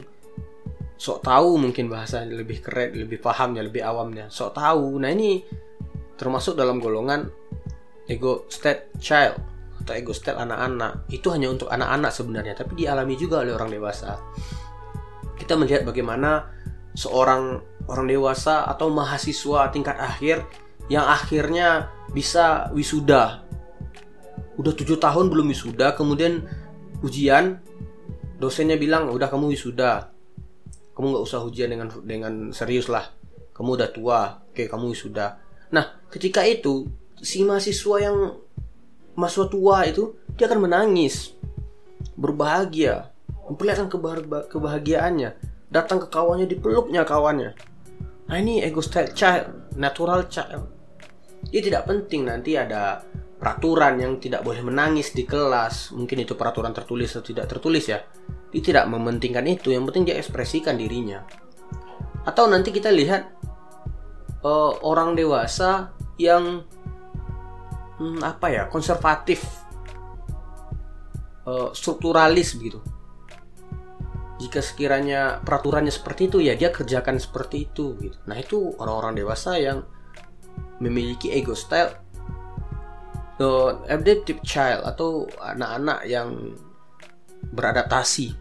sok 0.97 1.21
tahu 1.23 1.61
mungkin 1.61 1.87
bahasanya 1.87 2.33
lebih 2.33 2.59
keren, 2.65 2.97
lebih 2.97 3.21
pahamnya, 3.21 3.61
lebih 3.63 3.85
awamnya. 3.85 4.27
Sok 4.33 4.57
tahu. 4.57 4.97
Nah, 4.97 5.13
ini 5.13 5.45
termasuk 6.17 6.57
dalam 6.57 6.81
golongan 6.81 7.29
ego 8.09 8.49
state 8.49 8.97
child 8.97 9.37
atau 9.87 9.95
ego 9.95 10.11
style 10.11 10.35
anak-anak. 10.35 11.07
Itu 11.07 11.31
hanya 11.31 11.47
untuk 11.47 11.71
anak-anak 11.71 12.11
sebenarnya 12.11 12.59
tapi 12.59 12.83
dialami 12.83 13.15
juga 13.15 13.39
oleh 13.39 13.55
orang 13.55 13.71
dewasa. 13.71 14.19
Kita 15.39 15.55
melihat 15.55 15.87
bagaimana 15.87 16.51
seorang 16.91 17.63
orang 17.87 18.11
dewasa 18.11 18.67
atau 18.67 18.91
mahasiswa 18.91 19.71
tingkat 19.71 19.95
akhir 19.95 20.43
yang 20.91 21.07
akhirnya 21.07 21.87
bisa 22.11 22.67
wisuda. 22.75 23.47
Udah 24.59 24.73
tujuh 24.75 24.99
tahun 24.99 25.31
belum 25.31 25.47
wisuda 25.55 25.95
kemudian 25.95 26.43
ujian 26.99 27.63
dosennya 28.43 28.75
bilang 28.75 29.07
udah 29.07 29.31
kamu 29.31 29.55
wisuda. 29.55 30.11
Kamu 30.91 31.15
nggak 31.15 31.23
usah 31.23 31.47
ujian 31.47 31.71
dengan 31.71 31.87
dengan 32.03 32.33
serius 32.51 32.91
lah. 32.91 33.07
Kamu 33.55 33.79
udah 33.79 33.89
tua. 33.95 34.21
Oke 34.51 34.67
kamu 34.67 34.91
wisuda. 34.91 35.39
Nah 35.71 36.03
ketika 36.11 36.43
itu 36.43 36.89
si 37.21 37.45
mahasiswa 37.45 37.95
yang 38.01 38.17
mahasiswa 39.17 39.49
tua 39.49 39.83
itu 39.89 40.13
dia 40.37 40.45
akan 40.45 40.69
menangis 40.69 41.33
berbahagia 42.13 43.09
memperlihatkan 43.49 43.89
kebahagiaannya 44.47 45.29
datang 45.67 45.99
ke 45.99 46.07
kawannya 46.07 46.47
dipeluknya 46.47 47.03
kawannya. 47.03 47.57
Nah 48.27 48.37
ini 48.37 48.61
ego 48.61 48.79
style 48.79 49.11
child 49.11 49.73
natural 49.75 50.27
child 50.31 50.77
dia 51.47 51.61
tidak 51.63 51.87
penting 51.87 52.27
nanti 52.27 52.59
ada 52.59 53.01
peraturan 53.37 54.01
yang 54.01 54.13
tidak 54.17 54.43
boleh 54.43 54.59
menangis 54.65 55.13
di 55.13 55.23
kelas. 55.23 55.93
Mungkin 55.93 56.25
itu 56.25 56.33
peraturan 56.33 56.73
tertulis 56.73 57.13
atau 57.13 57.23
tidak 57.23 57.45
tertulis 57.47 57.85
ya. 57.87 58.01
Dia 58.51 58.61
tidak 58.63 58.85
mementingkan 58.89 59.45
itu 59.47 59.71
yang 59.71 59.85
penting 59.87 60.11
dia 60.11 60.17
ekspresikan 60.17 60.75
dirinya. 60.75 61.23
Atau 62.27 62.49
nanti 62.51 62.75
kita 62.75 62.91
lihat 62.91 63.31
uh, 64.43 64.73
orang 64.83 65.15
dewasa 65.15 65.95
yang 66.19 66.65
hmm, 67.99 68.21
apa 68.23 68.47
ya 68.49 68.63
konservatif 68.69 69.45
uh, 71.45 71.69
strukturalis 71.73 72.55
begitu 72.57 72.79
jika 74.37 74.61
sekiranya 74.61 75.41
peraturannya 75.41 75.89
seperti 75.89 76.29
itu 76.29 76.37
ya 76.45 76.53
dia 76.53 76.69
kerjakan 76.69 77.17
seperti 77.17 77.69
itu 77.69 77.97
gitu 77.97 78.17
nah 78.29 78.37
itu 78.37 78.77
orang-orang 78.77 79.17
dewasa 79.17 79.57
yang 79.57 79.81
memiliki 80.77 81.33
ego 81.33 81.57
style 81.57 82.07
the 83.37 83.77
adaptive 83.89 84.41
child 84.41 84.81
atau 84.85 85.29
anak-anak 85.37 86.05
yang 86.09 86.57
beradaptasi. 87.53 88.33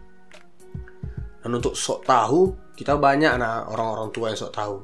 Dan 1.45 1.51
untuk 1.53 1.77
sok 1.77 2.03
tahu, 2.03 2.51
kita 2.73 2.97
banyak 2.97 3.37
anak 3.37 3.71
orang-orang 3.71 4.09
tua 4.11 4.33
yang 4.33 4.39
sok 4.39 4.53
tahu. 4.53 4.75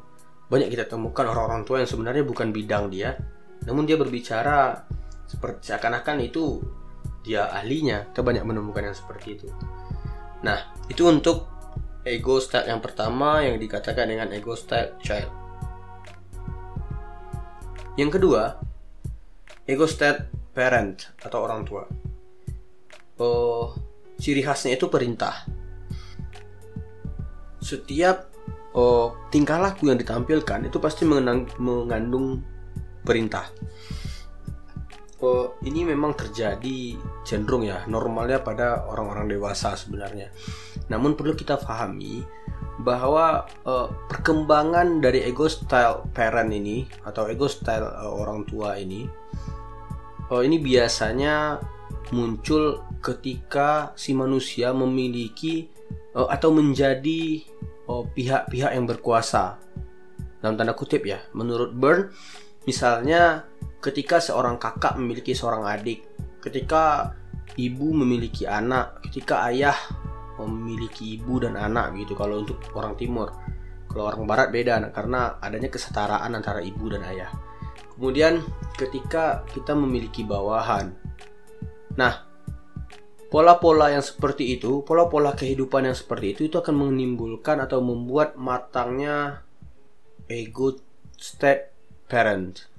Banyak 0.48 0.70
kita 0.70 0.86
temukan 0.86 1.26
orang-orang 1.28 1.66
tua 1.66 1.82
yang 1.82 1.90
sebenarnya 1.90 2.24
bukan 2.24 2.54
bidang 2.54 2.94
dia, 2.94 3.18
namun 3.64 3.88
dia 3.88 3.96
berbicara 3.96 4.84
seperti 5.28 5.72
seakan-akan 5.72 6.18
itu 6.24 6.62
dia 7.24 7.48
ahlinya. 7.50 8.12
Kita 8.12 8.22
banyak 8.22 8.44
menemukan 8.44 8.92
yang 8.92 8.98
seperti 8.98 9.40
itu. 9.40 9.48
Nah, 10.44 10.76
itu 10.92 11.08
untuk 11.08 11.48
ego 12.04 12.38
style 12.44 12.68
yang 12.68 12.84
pertama 12.84 13.40
yang 13.42 13.56
dikatakan 13.56 14.12
dengan 14.12 14.30
ego 14.36 14.54
style 14.60 15.00
child. 15.00 15.32
Yang 17.96 18.20
kedua, 18.20 18.60
ego 19.64 19.88
state 19.88 20.28
parent 20.52 21.16
atau 21.24 21.40
orang 21.46 21.64
tua. 21.64 21.88
Oh, 23.22 23.72
ciri 24.20 24.44
khasnya 24.44 24.76
itu 24.76 24.92
perintah. 24.92 25.48
Setiap 27.64 28.28
oh, 28.76 29.16
tingkah 29.32 29.62
laku 29.62 29.88
yang 29.88 29.96
ditampilkan 30.02 30.68
itu 30.68 30.78
pasti 30.82 31.08
mengenang, 31.08 31.48
mengandung 31.62 32.44
perintah. 33.04 33.52
Oh, 35.24 35.56
ini 35.64 35.88
memang 35.88 36.20
terjadi 36.20 37.00
cenderung 37.24 37.64
ya 37.64 37.88
normalnya 37.88 38.44
pada 38.44 38.84
orang-orang 38.92 39.32
dewasa 39.32 39.72
sebenarnya. 39.80 40.32
Namun 40.92 41.16
perlu 41.16 41.32
kita 41.32 41.56
pahami 41.56 42.20
bahwa 42.84 43.48
uh, 43.64 43.88
perkembangan 44.12 45.00
dari 45.00 45.24
ego 45.24 45.48
style 45.48 46.04
parent 46.12 46.52
ini 46.52 46.84
atau 47.08 47.32
ego 47.32 47.48
style 47.48 47.88
uh, 47.88 48.12
orang 48.12 48.44
tua 48.44 48.76
ini 48.76 49.08
Oh, 50.34 50.40
ini 50.40 50.58
biasanya 50.58 51.62
muncul 52.10 52.82
ketika 53.06 53.94
si 53.94 54.18
manusia 54.18 54.74
memiliki 54.74 55.70
uh, 56.16 56.26
atau 56.26 56.50
menjadi 56.50 57.44
oh, 57.86 58.10
pihak-pihak 58.10 58.72
uh, 58.72 58.76
yang 58.76 58.90
berkuasa. 58.90 59.62
Dalam 60.42 60.56
tanda 60.56 60.74
kutip 60.74 61.06
ya, 61.06 61.22
menurut 61.38 61.76
Burn, 61.76 62.10
misalnya 62.64 63.48
ketika 63.84 64.24
seorang 64.24 64.56
kakak 64.56 64.96
memiliki 64.96 65.36
seorang 65.36 65.68
adik, 65.68 66.08
ketika 66.40 67.16
ibu 67.60 67.92
memiliki 67.92 68.48
anak, 68.48 69.04
ketika 69.08 69.48
ayah 69.52 69.76
memiliki 70.42 71.20
ibu 71.20 71.38
dan 71.44 71.54
anak 71.60 71.94
gitu 72.00 72.18
kalau 72.18 72.42
untuk 72.42 72.58
orang 72.74 72.98
timur. 72.98 73.30
Kalau 73.86 74.10
orang 74.10 74.26
barat 74.26 74.50
beda 74.50 74.82
karena 74.90 75.38
adanya 75.38 75.70
kesetaraan 75.70 76.34
antara 76.34 76.66
ibu 76.66 76.90
dan 76.90 77.06
ayah. 77.06 77.30
Kemudian 77.94 78.42
ketika 78.74 79.46
kita 79.54 79.78
memiliki 79.78 80.26
bawahan. 80.26 80.98
Nah, 81.94 82.26
pola-pola 83.30 83.94
yang 83.94 84.02
seperti 84.02 84.58
itu, 84.58 84.82
pola-pola 84.82 85.38
kehidupan 85.38 85.86
yang 85.86 85.94
seperti 85.94 86.34
itu 86.34 86.42
itu 86.50 86.58
akan 86.58 86.74
menimbulkan 86.74 87.62
atau 87.62 87.86
membuat 87.86 88.34
matangnya 88.34 89.46
ego 90.26 90.74
step 91.14 91.73
parent. 92.14 92.70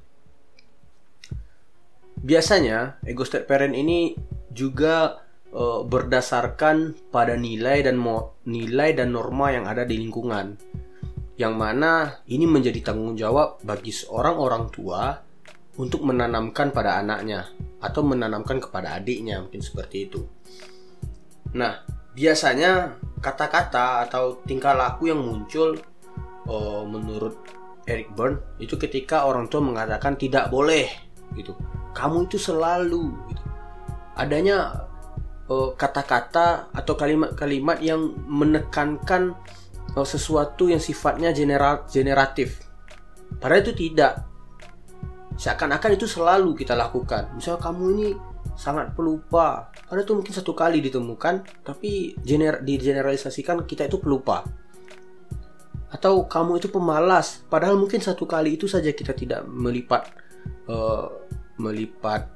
Biasanya 2.23 3.03
ego 3.03 3.27
step 3.27 3.51
parent 3.51 3.75
ini 3.75 4.15
juga 4.55 5.19
uh, 5.51 5.83
berdasarkan 5.83 7.11
pada 7.11 7.35
nilai 7.35 7.83
dan 7.83 7.99
nilai 8.47 8.95
dan 8.95 9.11
norma 9.11 9.51
yang 9.51 9.67
ada 9.67 9.83
di 9.83 9.99
lingkungan 9.99 10.55
yang 11.35 11.59
mana 11.59 12.23
ini 12.31 12.47
menjadi 12.47 12.95
tanggung 12.95 13.19
jawab 13.19 13.59
bagi 13.67 13.91
seorang 13.91 14.39
orang 14.39 14.65
tua 14.71 15.19
untuk 15.75 16.07
menanamkan 16.07 16.71
pada 16.71 17.03
anaknya 17.03 17.51
atau 17.83 18.07
menanamkan 18.07 18.63
kepada 18.63 18.95
adiknya 18.95 19.43
mungkin 19.43 19.59
seperti 19.59 20.07
itu. 20.07 20.23
Nah, 21.59 21.83
biasanya 22.15 22.95
kata-kata 23.19 24.07
atau 24.07 24.39
tingkah 24.47 24.79
laku 24.79 25.11
yang 25.11 25.19
muncul 25.19 25.75
oh, 26.47 26.87
menurut 26.87 27.35
Eric 27.85 28.17
Byrne 28.17 28.41
itu 28.57 28.81
ketika 28.81 29.29
orang 29.29 29.49
tua 29.53 29.61
mengatakan 29.61 30.17
tidak 30.17 30.49
boleh 30.49 30.89
gitu. 31.37 31.53
Kamu 31.93 32.27
itu 32.27 32.41
selalu 32.41 33.13
gitu. 33.31 33.43
Adanya 34.17 34.89
oh, 35.51 35.77
kata-kata 35.77 36.71
oh, 36.73 36.79
atau 36.81 36.95
kalimat-kalimat 36.97 37.79
yang 37.85 38.15
menekankan 38.27 39.37
sesuatu 40.03 40.67
yang 40.67 40.83
sifatnya 40.83 41.31
general, 41.31 41.87
generatif. 41.87 42.67
Padahal 43.39 43.63
itu 43.63 43.75
tidak. 43.77 44.27
Seakan-akan 45.39 45.95
itu 45.95 46.07
selalu 46.11 46.59
kita 46.59 46.75
lakukan. 46.75 47.31
Misal 47.39 47.63
kamu 47.63 47.85
ini 47.95 48.09
sangat 48.59 48.95
pelupa. 48.95 49.71
Padahal 49.87 50.03
itu 50.03 50.15
mungkin 50.19 50.35
satu 50.35 50.55
kali 50.55 50.83
ditemukan, 50.83 51.63
tapi 51.63 52.19
gener 52.23 52.63
digeneralisasikan 52.63 53.63
kita 53.67 53.87
itu 53.87 54.03
pelupa. 54.03 54.43
Atau 55.95 56.27
kamu 56.27 56.59
itu 56.59 56.75
pemalas, 56.75 57.47
padahal 57.47 57.79
mungkin 57.79 58.03
satu 58.03 58.27
kali 58.27 58.59
itu 58.59 58.67
saja 58.67 58.91
kita 58.91 59.15
tidak 59.15 59.47
melipat 59.47 60.11
uh, 60.67 61.07
melipat 61.55 62.27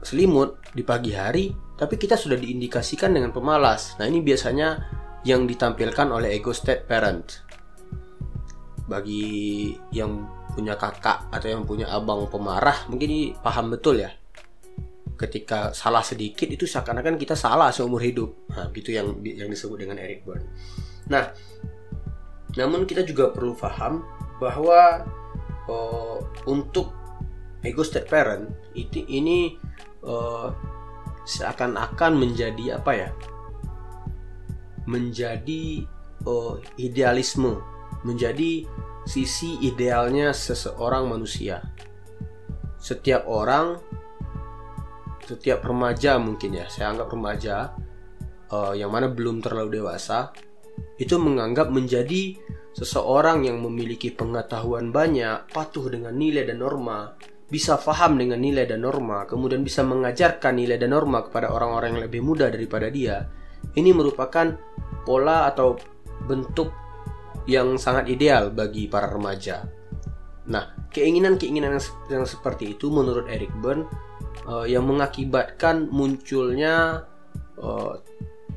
selimut 0.00 0.56
di 0.72 0.80
pagi 0.80 1.12
hari, 1.12 1.52
tapi 1.76 2.00
kita 2.00 2.16
sudah 2.16 2.40
diindikasikan 2.40 3.12
dengan 3.12 3.28
pemalas. 3.28 4.00
Nah 4.00 4.08
ini 4.08 4.24
biasanya 4.24 4.80
yang 5.28 5.44
ditampilkan 5.44 6.08
oleh 6.08 6.32
ego 6.34 6.56
state 6.56 6.88
parent. 6.88 7.44
Bagi 8.88 9.70
yang 9.94 10.26
punya 10.52 10.76
kakak 10.76 11.32
atau 11.32 11.48
yang 11.48 11.64
punya 11.64 11.88
abang 11.88 12.28
pemarah 12.28 12.84
mungkin 12.88 13.08
ini 13.08 13.22
paham 13.36 13.72
betul 13.72 14.00
ya. 14.00 14.10
Ketika 15.14 15.70
salah 15.70 16.02
sedikit 16.02 16.50
itu 16.50 16.66
seakan-akan 16.66 17.14
kita 17.14 17.38
salah 17.38 17.70
seumur 17.70 18.02
hidup. 18.02 18.50
Nah, 18.56 18.72
gitu 18.74 18.90
yang 18.90 19.22
yang 19.22 19.46
disebut 19.46 19.86
dengan 19.86 20.02
Eric 20.02 20.26
Berne. 20.26 20.50
Nah, 21.06 21.30
namun 22.58 22.84
kita 22.84 23.06
juga 23.06 23.32
perlu 23.32 23.56
paham 23.56 24.04
bahwa 24.36 25.06
uh, 25.70 26.18
untuk 26.44 26.92
ego 27.62 27.86
state 27.86 28.10
parent 28.10 28.50
itu 28.74 29.06
ini 29.06 29.56
uh, 30.04 30.50
seakan-akan 31.22 32.18
menjadi 32.18 32.82
apa 32.82 32.92
ya? 32.92 33.10
menjadi 34.82 35.86
uh, 36.26 36.58
idealisme, 36.74 37.62
menjadi 38.02 38.66
sisi 39.06 39.58
idealnya 39.62 40.34
seseorang 40.34 41.06
manusia. 41.06 41.62
Setiap 42.82 43.30
orang, 43.30 43.78
setiap 45.22 45.62
remaja 45.62 46.18
mungkin 46.18 46.58
ya, 46.58 46.66
saya 46.66 46.90
anggap 46.90 47.14
remaja 47.14 47.78
uh, 48.50 48.74
yang 48.74 48.90
mana 48.90 49.06
belum 49.06 49.38
terlalu 49.38 49.78
dewasa, 49.82 50.34
itu 50.96 51.16
menganggap 51.18 51.72
menjadi 51.72 52.36
seseorang 52.72 53.44
yang 53.44 53.60
memiliki 53.60 54.12
pengetahuan 54.12 54.90
banyak, 54.94 55.50
patuh 55.52 55.92
dengan 55.92 56.16
nilai 56.16 56.48
dan 56.48 56.62
norma, 56.64 57.12
bisa 57.52 57.76
faham 57.76 58.16
dengan 58.16 58.40
nilai 58.40 58.64
dan 58.64 58.80
norma, 58.80 59.28
kemudian 59.28 59.60
bisa 59.60 59.84
mengajarkan 59.84 60.56
nilai 60.56 60.80
dan 60.80 60.96
norma 60.96 61.20
kepada 61.20 61.52
orang-orang 61.52 62.00
yang 62.00 62.04
lebih 62.08 62.22
muda 62.24 62.48
daripada 62.48 62.88
dia 62.88 63.28
ini 63.74 63.90
merupakan 63.94 64.52
pola 65.06 65.48
atau 65.48 65.78
bentuk 66.26 66.70
yang 67.48 67.74
sangat 67.74 68.06
ideal 68.10 68.54
bagi 68.54 68.86
para 68.86 69.10
remaja. 69.10 69.66
Nah, 70.46 70.90
keinginan-keinginan 70.90 71.78
yang, 72.10 72.26
seperti 72.26 72.78
itu 72.78 72.90
menurut 72.90 73.26
Eric 73.30 73.50
Byrne 73.62 73.86
uh, 74.46 74.66
yang 74.66 74.86
mengakibatkan 74.86 75.90
munculnya 75.90 77.06
uh, 77.58 77.98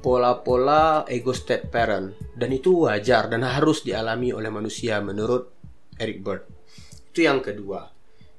pola-pola 0.05 1.01
ego 1.09 1.33
state 1.33 1.65
parent 1.65 2.13
dan 2.37 2.53
itu 2.53 2.85
wajar 2.85 3.25
dan 3.25 3.41
harus 3.41 3.81
dialami 3.81 4.29
oleh 4.29 4.53
manusia 4.53 5.01
menurut 5.01 5.49
Eric 5.97 6.21
Bert. 6.21 6.45
Itu 7.09 7.25
yang 7.25 7.41
kedua. 7.41 7.89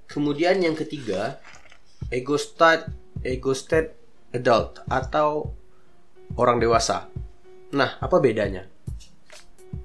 Kemudian 0.07 0.62
yang 0.62 0.79
ketiga, 0.79 1.42
ego 2.14 2.38
state 2.38 2.87
ego 3.26 3.50
state 3.50 3.98
adult 4.31 4.87
atau 4.87 5.50
orang 6.38 6.62
dewasa. 6.62 7.11
Nah, 7.74 7.98
apa 7.98 8.22
bedanya? 8.22 8.62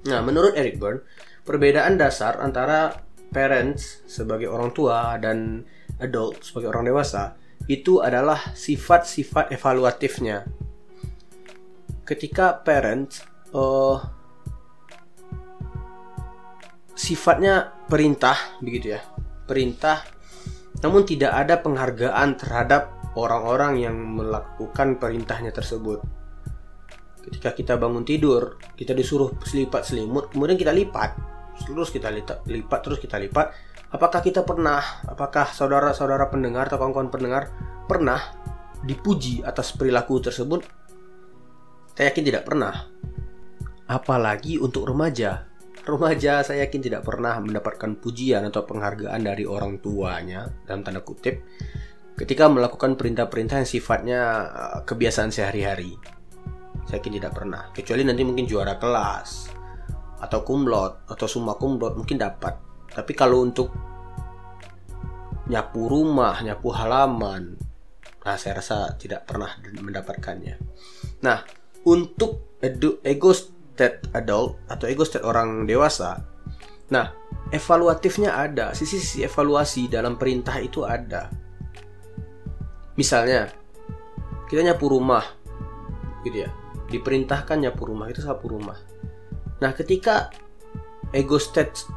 Nah, 0.06 0.22
menurut 0.22 0.54
Eric 0.54 0.78
Byrne, 0.78 1.02
perbedaan 1.42 1.98
dasar 1.98 2.38
antara 2.38 2.94
parents 3.34 4.06
sebagai 4.06 4.46
orang 4.46 4.70
tua 4.70 5.18
dan 5.18 5.66
adult 5.98 6.46
sebagai 6.46 6.70
orang 6.70 6.94
dewasa 6.94 7.34
itu 7.66 7.98
adalah 7.98 8.54
sifat-sifat 8.54 9.50
evaluatifnya 9.54 10.46
ketika 12.12 12.60
parents 12.60 13.24
uh, 13.56 13.96
sifatnya 16.92 17.72
perintah 17.88 18.36
begitu 18.60 18.92
ya. 18.96 19.00
Perintah 19.48 20.04
namun 20.84 21.08
tidak 21.08 21.32
ada 21.32 21.56
penghargaan 21.64 22.36
terhadap 22.36 22.92
orang-orang 23.16 23.80
yang 23.80 23.96
melakukan 23.96 25.00
perintahnya 25.00 25.56
tersebut. 25.56 26.04
Ketika 27.24 27.56
kita 27.56 27.74
bangun 27.80 28.04
tidur 28.04 28.60
kita 28.76 28.92
disuruh 28.92 29.32
selipat 29.40 29.88
selimut 29.88 30.28
kemudian 30.36 30.60
kita 30.60 30.74
lipat 30.74 31.32
terus 31.64 31.94
kita 31.94 32.10
lipat, 32.12 32.44
lipat 32.44 32.80
terus 32.84 32.98
kita 33.00 33.16
lipat. 33.16 33.56
Apakah 33.92 34.24
kita 34.24 34.44
pernah 34.44 34.80
apakah 35.04 35.52
saudara-saudara 35.52 36.32
pendengar 36.32 36.68
atau 36.68 36.80
kawan-kawan 36.80 37.12
pendengar 37.12 37.52
pernah 37.84 38.20
dipuji 38.82 39.46
atas 39.46 39.70
perilaku 39.76 40.18
tersebut 40.18 40.66
saya 41.92 42.12
yakin 42.12 42.24
tidak 42.24 42.44
pernah. 42.48 42.88
Apalagi 43.88 44.56
untuk 44.56 44.88
remaja. 44.88 45.48
Remaja 45.82 46.46
saya 46.46 46.64
yakin 46.64 46.80
tidak 46.80 47.02
pernah 47.02 47.36
mendapatkan 47.42 47.98
pujian 47.98 48.46
atau 48.46 48.62
penghargaan 48.62 49.18
dari 49.18 49.42
orang 49.42 49.82
tuanya 49.82 50.46
dalam 50.62 50.86
tanda 50.86 51.02
kutip 51.02 51.42
ketika 52.12 52.46
melakukan 52.46 52.94
perintah-perintah 52.94 53.64
yang 53.64 53.68
sifatnya 53.68 54.20
eh, 54.46 54.80
kebiasaan 54.86 55.34
sehari-hari. 55.34 55.96
Saya 56.86 56.98
yakin 57.02 57.14
tidak 57.18 57.32
pernah. 57.34 57.70
Kecuali 57.74 58.02
nanti 58.06 58.22
mungkin 58.22 58.46
juara 58.46 58.78
kelas 58.78 59.50
atau 60.22 60.40
kumlot 60.46 61.10
atau 61.10 61.26
summa 61.26 61.58
kumlot 61.58 61.98
mungkin 61.98 62.18
dapat. 62.20 62.54
Tapi 62.92 63.12
kalau 63.16 63.42
untuk 63.42 63.72
nyapu 65.50 65.90
rumah, 65.90 66.38
nyapu 66.44 66.70
halaman, 66.70 67.58
nah 68.22 68.36
saya 68.38 68.62
rasa 68.62 68.94
tidak 68.94 69.26
pernah 69.26 69.50
mendapatkannya. 69.58 70.54
Nah, 71.26 71.61
untuk 71.86 72.60
ego 73.02 73.32
state 73.34 74.12
adult 74.14 74.58
atau 74.70 74.86
ego 74.86 75.02
state 75.02 75.26
orang 75.26 75.66
dewasa. 75.66 76.22
Nah, 76.92 77.10
evaluatifnya 77.48 78.36
ada, 78.36 78.76
sisi-sisi 78.76 79.24
evaluasi 79.24 79.88
dalam 79.88 80.20
perintah 80.20 80.60
itu 80.60 80.84
ada. 80.84 81.32
Misalnya, 82.94 83.48
kita 84.44 84.60
nyapu 84.60 84.92
rumah, 84.92 85.24
gitu 86.22 86.44
ya, 86.44 86.50
diperintahkan 86.92 87.56
nyapu 87.64 87.88
rumah 87.88 88.12
itu 88.12 88.20
sapu 88.20 88.52
rumah. 88.52 88.76
Nah, 89.64 89.72
ketika 89.72 90.28
ego 91.16 91.40
state 91.40 91.88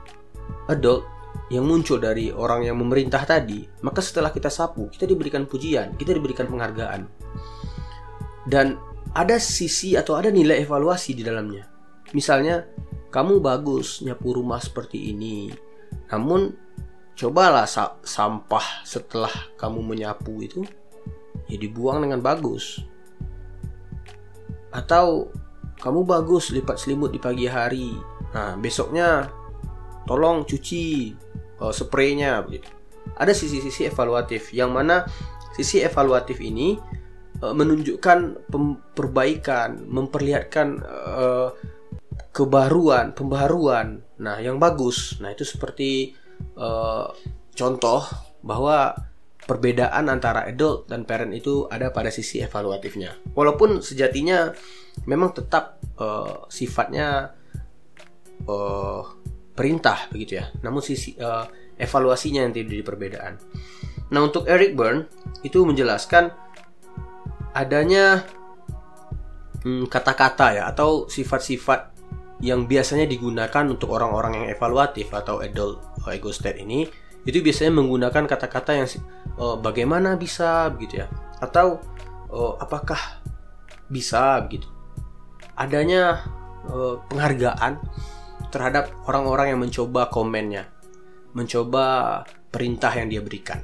adult 0.72 1.04
yang 1.52 1.68
muncul 1.68 2.00
dari 2.00 2.32
orang 2.32 2.64
yang 2.64 2.80
memerintah 2.80 3.28
tadi, 3.28 3.68
maka 3.84 4.00
setelah 4.00 4.32
kita 4.32 4.48
sapu, 4.48 4.88
kita 4.88 5.04
diberikan 5.04 5.44
pujian, 5.44 5.94
kita 6.00 6.16
diberikan 6.16 6.48
penghargaan. 6.48 7.06
Dan 8.48 8.80
ada 9.16 9.40
sisi 9.40 9.96
atau 9.96 10.20
ada 10.20 10.28
nilai 10.28 10.68
evaluasi 10.68 11.16
di 11.16 11.24
dalamnya. 11.24 11.64
Misalnya, 12.12 12.68
kamu 13.16 13.40
bagus 13.40 14.04
nyapu 14.04 14.36
rumah 14.36 14.60
seperti 14.60 15.16
ini. 15.16 15.48
Namun, 16.12 16.52
cobalah 17.16 17.64
sa 17.64 17.96
sampah 18.04 18.84
setelah 18.84 19.32
kamu 19.56 19.80
menyapu 19.96 20.44
itu 20.44 20.68
ya 21.48 21.56
dibuang 21.56 22.04
dengan 22.04 22.20
bagus. 22.20 22.84
Atau 24.76 25.32
kamu 25.80 26.04
bagus 26.04 26.52
lipat 26.52 26.76
selimut 26.76 27.16
di 27.16 27.20
pagi 27.24 27.48
hari. 27.48 27.96
Nah, 28.36 28.60
besoknya 28.60 29.32
tolong 30.04 30.44
cuci 30.44 31.16
uh, 31.64 31.72
spraynya. 31.72 32.44
Ada 33.16 33.32
sisi-sisi 33.32 33.88
evaluatif 33.88 34.52
yang 34.52 34.76
mana 34.76 35.08
sisi 35.56 35.80
evaluatif 35.80 36.44
ini 36.44 36.76
menunjukkan 37.42 38.48
perbaikan, 38.96 39.84
memperlihatkan 39.92 40.68
uh, 40.86 41.50
kebaruan, 42.32 43.12
pembaruan. 43.12 44.04
Nah, 44.20 44.40
yang 44.40 44.60
bagus. 44.60 45.20
Nah, 45.20 45.32
itu 45.36 45.44
seperti 45.44 46.16
uh, 46.56 47.12
contoh 47.56 48.04
bahwa 48.44 48.96
perbedaan 49.46 50.10
antara 50.10 50.50
adult 50.50 50.90
dan 50.90 51.06
parent 51.06 51.32
itu 51.36 51.70
ada 51.70 51.92
pada 51.92 52.10
sisi 52.10 52.42
evaluatifnya. 52.42 53.36
Walaupun 53.36 53.84
sejatinya 53.84 54.52
memang 55.06 55.36
tetap 55.36 55.80
uh, 56.00 56.50
sifatnya 56.50 57.36
uh, 58.48 59.02
perintah 59.56 60.08
begitu 60.12 60.42
ya. 60.42 60.52
Namun 60.64 60.82
sisi 60.82 61.14
uh, 61.20 61.46
evaluasinya 61.76 62.48
yang 62.48 62.54
tidak 62.56 62.88
perbedaan. 62.88 63.40
Nah, 64.12 64.22
untuk 64.22 64.46
Eric 64.46 64.78
Byrne 64.78 65.10
itu 65.42 65.66
menjelaskan 65.66 66.45
adanya 67.56 68.28
hmm, 69.64 69.88
kata-kata 69.88 70.52
hmm, 70.52 70.58
ya 70.60 70.64
atau 70.68 71.08
sifat-sifat 71.08 71.96
yang 72.44 72.68
biasanya 72.68 73.08
digunakan 73.08 73.64
untuk 73.64 73.96
orang-orang 73.96 74.44
yang 74.44 74.48
evaluatif 74.52 75.08
atau 75.16 75.40
adult 75.40 75.80
ego 76.12 76.36
state 76.36 76.60
ini 76.60 76.84
itu 77.26 77.42
biasanya 77.42 77.82
menggunakan 77.82 78.30
kata-kata 78.30 78.72
yang 78.78 78.88
oh, 79.42 79.58
bagaimana 79.58 80.14
bisa 80.14 80.70
begitu 80.70 81.02
ya. 81.02 81.08
Atau 81.42 81.82
oh, 82.30 82.54
apakah 82.62 83.24
bisa 83.90 84.38
begitu. 84.46 84.70
Adanya 85.58 86.22
penghargaan 87.10 87.78
terhadap 88.50 88.90
orang-orang 89.06 89.54
yang 89.54 89.62
mencoba 89.62 90.10
komennya 90.10 90.66
mencoba 91.36 92.24
perintah 92.50 92.96
yang 92.96 93.12
dia 93.12 93.20
berikan. 93.20 93.60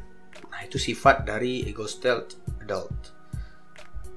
Nah 0.51 0.61
itu 0.67 0.75
sifat 0.75 1.23
dari 1.23 1.63
ego 1.65 1.87
state 1.87 2.35
adult 2.61 3.20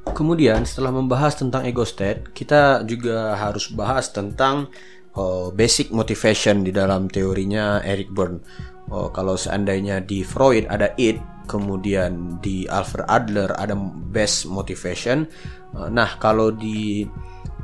Kemudian 0.05 0.69
setelah 0.69 0.93
membahas 0.93 1.41
tentang 1.41 1.65
ego 1.65 1.83
state, 1.89 2.37
kita 2.37 2.85
juga 2.85 3.35
harus 3.41 3.73
bahas 3.73 4.13
tentang 4.13 4.69
uh, 5.17 5.49
basic 5.51 5.91
motivation 5.91 6.61
di 6.61 6.71
dalam 6.71 7.09
teorinya 7.09 7.81
Eric 7.81 8.13
Berne. 8.13 8.45
Uh, 8.93 9.09
kalau 9.09 9.35
seandainya 9.35 10.05
di 10.05 10.21
Freud 10.21 10.69
ada 10.69 10.93
it, 11.01 11.17
kemudian 11.49 12.39
di 12.45 12.69
Alfred 12.69 13.09
Adler 13.09 13.51
ada 13.57 13.73
best 14.13 14.45
motivation. 14.45 15.25
Uh, 15.73 15.89
nah, 15.89 16.21
kalau 16.21 16.53
di 16.53 17.09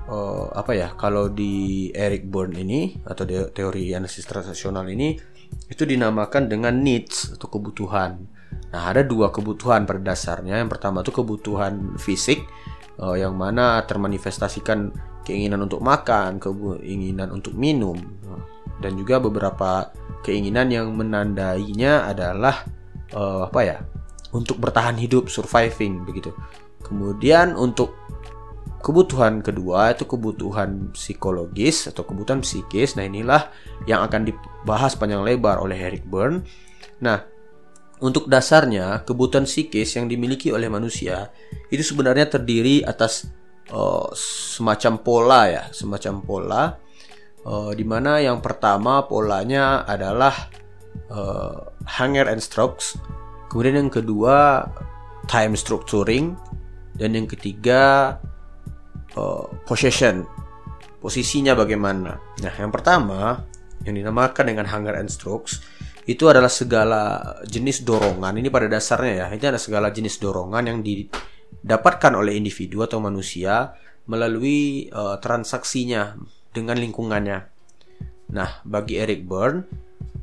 uh, 0.08 0.48
apa 0.56 0.72
ya? 0.72 0.88
Kalau 0.96 1.28
di 1.28 1.88
Eric 1.92 2.24
Berne 2.26 2.56
ini 2.64 2.96
atau 3.04 3.28
teori 3.28 3.92
analisis 3.92 4.24
transaksional 4.24 4.88
ini 4.88 5.14
itu 5.68 5.82
dinamakan 5.82 6.48
dengan 6.48 6.72
needs 6.80 7.36
atau 7.36 7.46
kebutuhan. 7.52 8.39
Nah, 8.70 8.94
ada 8.94 9.02
dua 9.02 9.34
kebutuhan 9.34 9.82
pada 9.82 9.98
dasarnya. 9.98 10.62
Yang 10.62 10.78
pertama 10.78 11.02
itu 11.02 11.10
kebutuhan 11.10 11.98
fisik 11.98 12.46
uh, 13.02 13.18
yang 13.18 13.34
mana 13.34 13.82
termanifestasikan 13.82 14.94
keinginan 15.26 15.66
untuk 15.66 15.82
makan, 15.82 16.38
keinginan 16.38 17.34
untuk 17.34 17.54
minum, 17.54 17.98
dan 18.80 18.96
juga 18.96 19.20
beberapa 19.20 19.92
keinginan 20.24 20.72
yang 20.72 20.90
menandainya 20.96 22.08
adalah 22.08 22.64
uh, 23.12 23.46
apa 23.46 23.60
ya? 23.62 23.78
Untuk 24.30 24.62
bertahan 24.62 24.94
hidup, 24.94 25.26
surviving 25.26 26.06
begitu. 26.06 26.30
Kemudian 26.86 27.58
untuk 27.58 27.98
kebutuhan 28.80 29.44
kedua 29.44 29.92
itu 29.92 30.08
kebutuhan 30.08 30.94
psikologis 30.94 31.90
atau 31.90 32.06
kebutuhan 32.06 32.40
psikis. 32.40 32.94
Nah, 32.94 33.04
inilah 33.04 33.50
yang 33.90 34.06
akan 34.06 34.30
dibahas 34.30 34.94
panjang 34.94 35.26
lebar 35.26 35.58
oleh 35.58 35.76
Eric 35.76 36.06
Berne. 36.06 36.46
Nah, 37.02 37.26
untuk 38.00 38.26
dasarnya, 38.32 39.04
kebutuhan 39.04 39.44
psikis 39.44 39.96
yang 39.96 40.08
dimiliki 40.08 40.48
oleh 40.50 40.72
manusia 40.72 41.28
itu 41.68 41.84
sebenarnya 41.84 42.32
terdiri 42.32 42.80
atas 42.80 43.28
uh, 43.70 44.08
semacam 44.16 44.92
pola 45.04 45.42
ya, 45.46 45.64
semacam 45.70 46.14
pola 46.24 46.62
uh, 47.44 47.70
di 47.76 47.84
yang 48.24 48.40
pertama 48.40 49.04
polanya 49.04 49.84
adalah 49.84 50.32
uh, 51.12 51.72
hunger 52.00 52.28
and 52.28 52.40
strokes, 52.40 52.96
kemudian 53.52 53.86
yang 53.86 53.92
kedua 53.92 54.64
time 55.28 55.54
structuring 55.54 56.34
dan 56.96 57.14
yang 57.14 57.28
ketiga 57.28 58.16
uh, 59.16 59.44
possession, 59.68 60.26
posisinya 61.04 61.52
bagaimana. 61.52 62.16
Nah, 62.40 62.54
yang 62.56 62.72
pertama 62.72 63.44
yang 63.84 63.96
dinamakan 63.96 64.44
dengan 64.52 64.66
hunger 64.68 64.96
and 64.96 65.08
strokes 65.08 65.64
itu 66.10 66.26
adalah 66.26 66.50
segala 66.50 67.22
jenis 67.46 67.86
dorongan. 67.86 68.34
Ini 68.42 68.50
pada 68.50 68.66
dasarnya 68.66 69.12
ya, 69.14 69.26
itu 69.30 69.46
adalah 69.46 69.62
segala 69.62 69.88
jenis 69.94 70.18
dorongan 70.18 70.64
yang 70.66 70.78
didapatkan 70.82 72.10
oleh 72.18 72.34
individu 72.34 72.82
atau 72.82 72.98
manusia 72.98 73.78
melalui 74.10 74.90
uh, 74.90 75.22
transaksinya 75.22 76.18
dengan 76.50 76.82
lingkungannya. 76.82 77.38
Nah, 78.34 78.50
bagi 78.66 78.98
Eric 78.98 79.22
Byrne, 79.22 79.62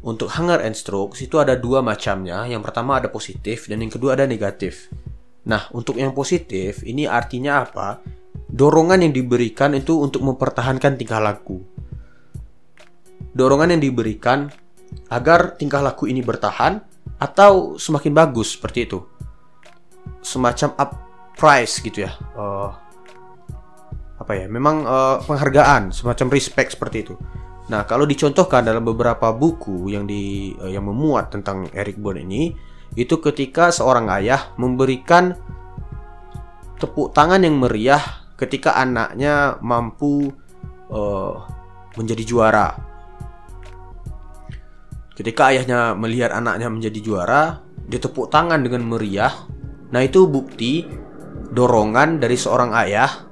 untuk 0.04 0.28
hunger 0.36 0.60
and 0.60 0.76
strokes 0.76 1.24
itu 1.24 1.40
ada 1.40 1.56
dua 1.56 1.80
macamnya. 1.80 2.44
Yang 2.44 2.68
pertama 2.68 3.00
ada 3.00 3.08
positif 3.08 3.72
dan 3.72 3.80
yang 3.80 3.92
kedua 3.92 4.20
ada 4.20 4.28
negatif. 4.28 4.92
Nah, 5.48 5.72
untuk 5.72 5.96
yang 5.96 6.12
positif 6.12 6.84
ini 6.84 7.08
artinya 7.08 7.64
apa? 7.64 8.04
Dorongan 8.48 9.08
yang 9.08 9.16
diberikan 9.16 9.72
itu 9.72 10.04
untuk 10.04 10.20
mempertahankan 10.24 11.00
tingkah 11.00 11.24
laku. 11.24 11.64
Dorongan 13.32 13.80
yang 13.80 13.84
diberikan 13.84 14.52
agar 15.08 15.56
tingkah 15.56 15.80
laku 15.80 16.12
ini 16.12 16.20
bertahan 16.24 16.80
atau 17.18 17.76
semakin 17.80 18.14
bagus 18.14 18.56
seperti 18.60 18.88
itu. 18.88 19.00
Semacam 20.22 20.76
up 20.78 20.92
price 21.38 21.80
gitu 21.80 22.06
ya. 22.06 22.12
Uh, 22.36 22.72
apa 24.18 24.32
ya? 24.34 24.46
Memang 24.50 24.84
uh, 24.84 25.18
penghargaan, 25.24 25.96
semacam 25.96 26.28
respect 26.34 26.76
seperti 26.76 26.98
itu. 27.08 27.16
Nah, 27.68 27.84
kalau 27.84 28.08
dicontohkan 28.08 28.64
dalam 28.64 28.84
beberapa 28.88 29.36
buku 29.36 29.92
yang 29.92 30.08
di 30.08 30.56
uh, 30.56 30.72
yang 30.72 30.88
memuat 30.88 31.36
tentang 31.36 31.68
Eric 31.76 32.00
Berne 32.00 32.24
ini, 32.24 32.56
itu 32.96 33.20
ketika 33.20 33.70
seorang 33.70 34.08
ayah 34.16 34.56
memberikan 34.56 35.36
tepuk 36.80 37.12
tangan 37.12 37.44
yang 37.44 37.58
meriah 37.60 38.02
ketika 38.38 38.78
anaknya 38.78 39.58
mampu 39.60 40.30
uh, 40.94 41.44
menjadi 41.98 42.24
juara 42.24 42.87
Ketika 45.18 45.50
ayahnya 45.50 45.98
melihat 45.98 46.30
anaknya 46.30 46.70
menjadi 46.70 47.00
juara, 47.02 47.66
dia 47.90 47.98
tepuk 47.98 48.30
tangan 48.30 48.62
dengan 48.62 48.86
meriah. 48.86 49.34
Nah, 49.90 50.06
itu 50.06 50.30
bukti 50.30 50.86
dorongan 51.50 52.22
dari 52.22 52.38
seorang 52.38 52.70
ayah 52.86 53.26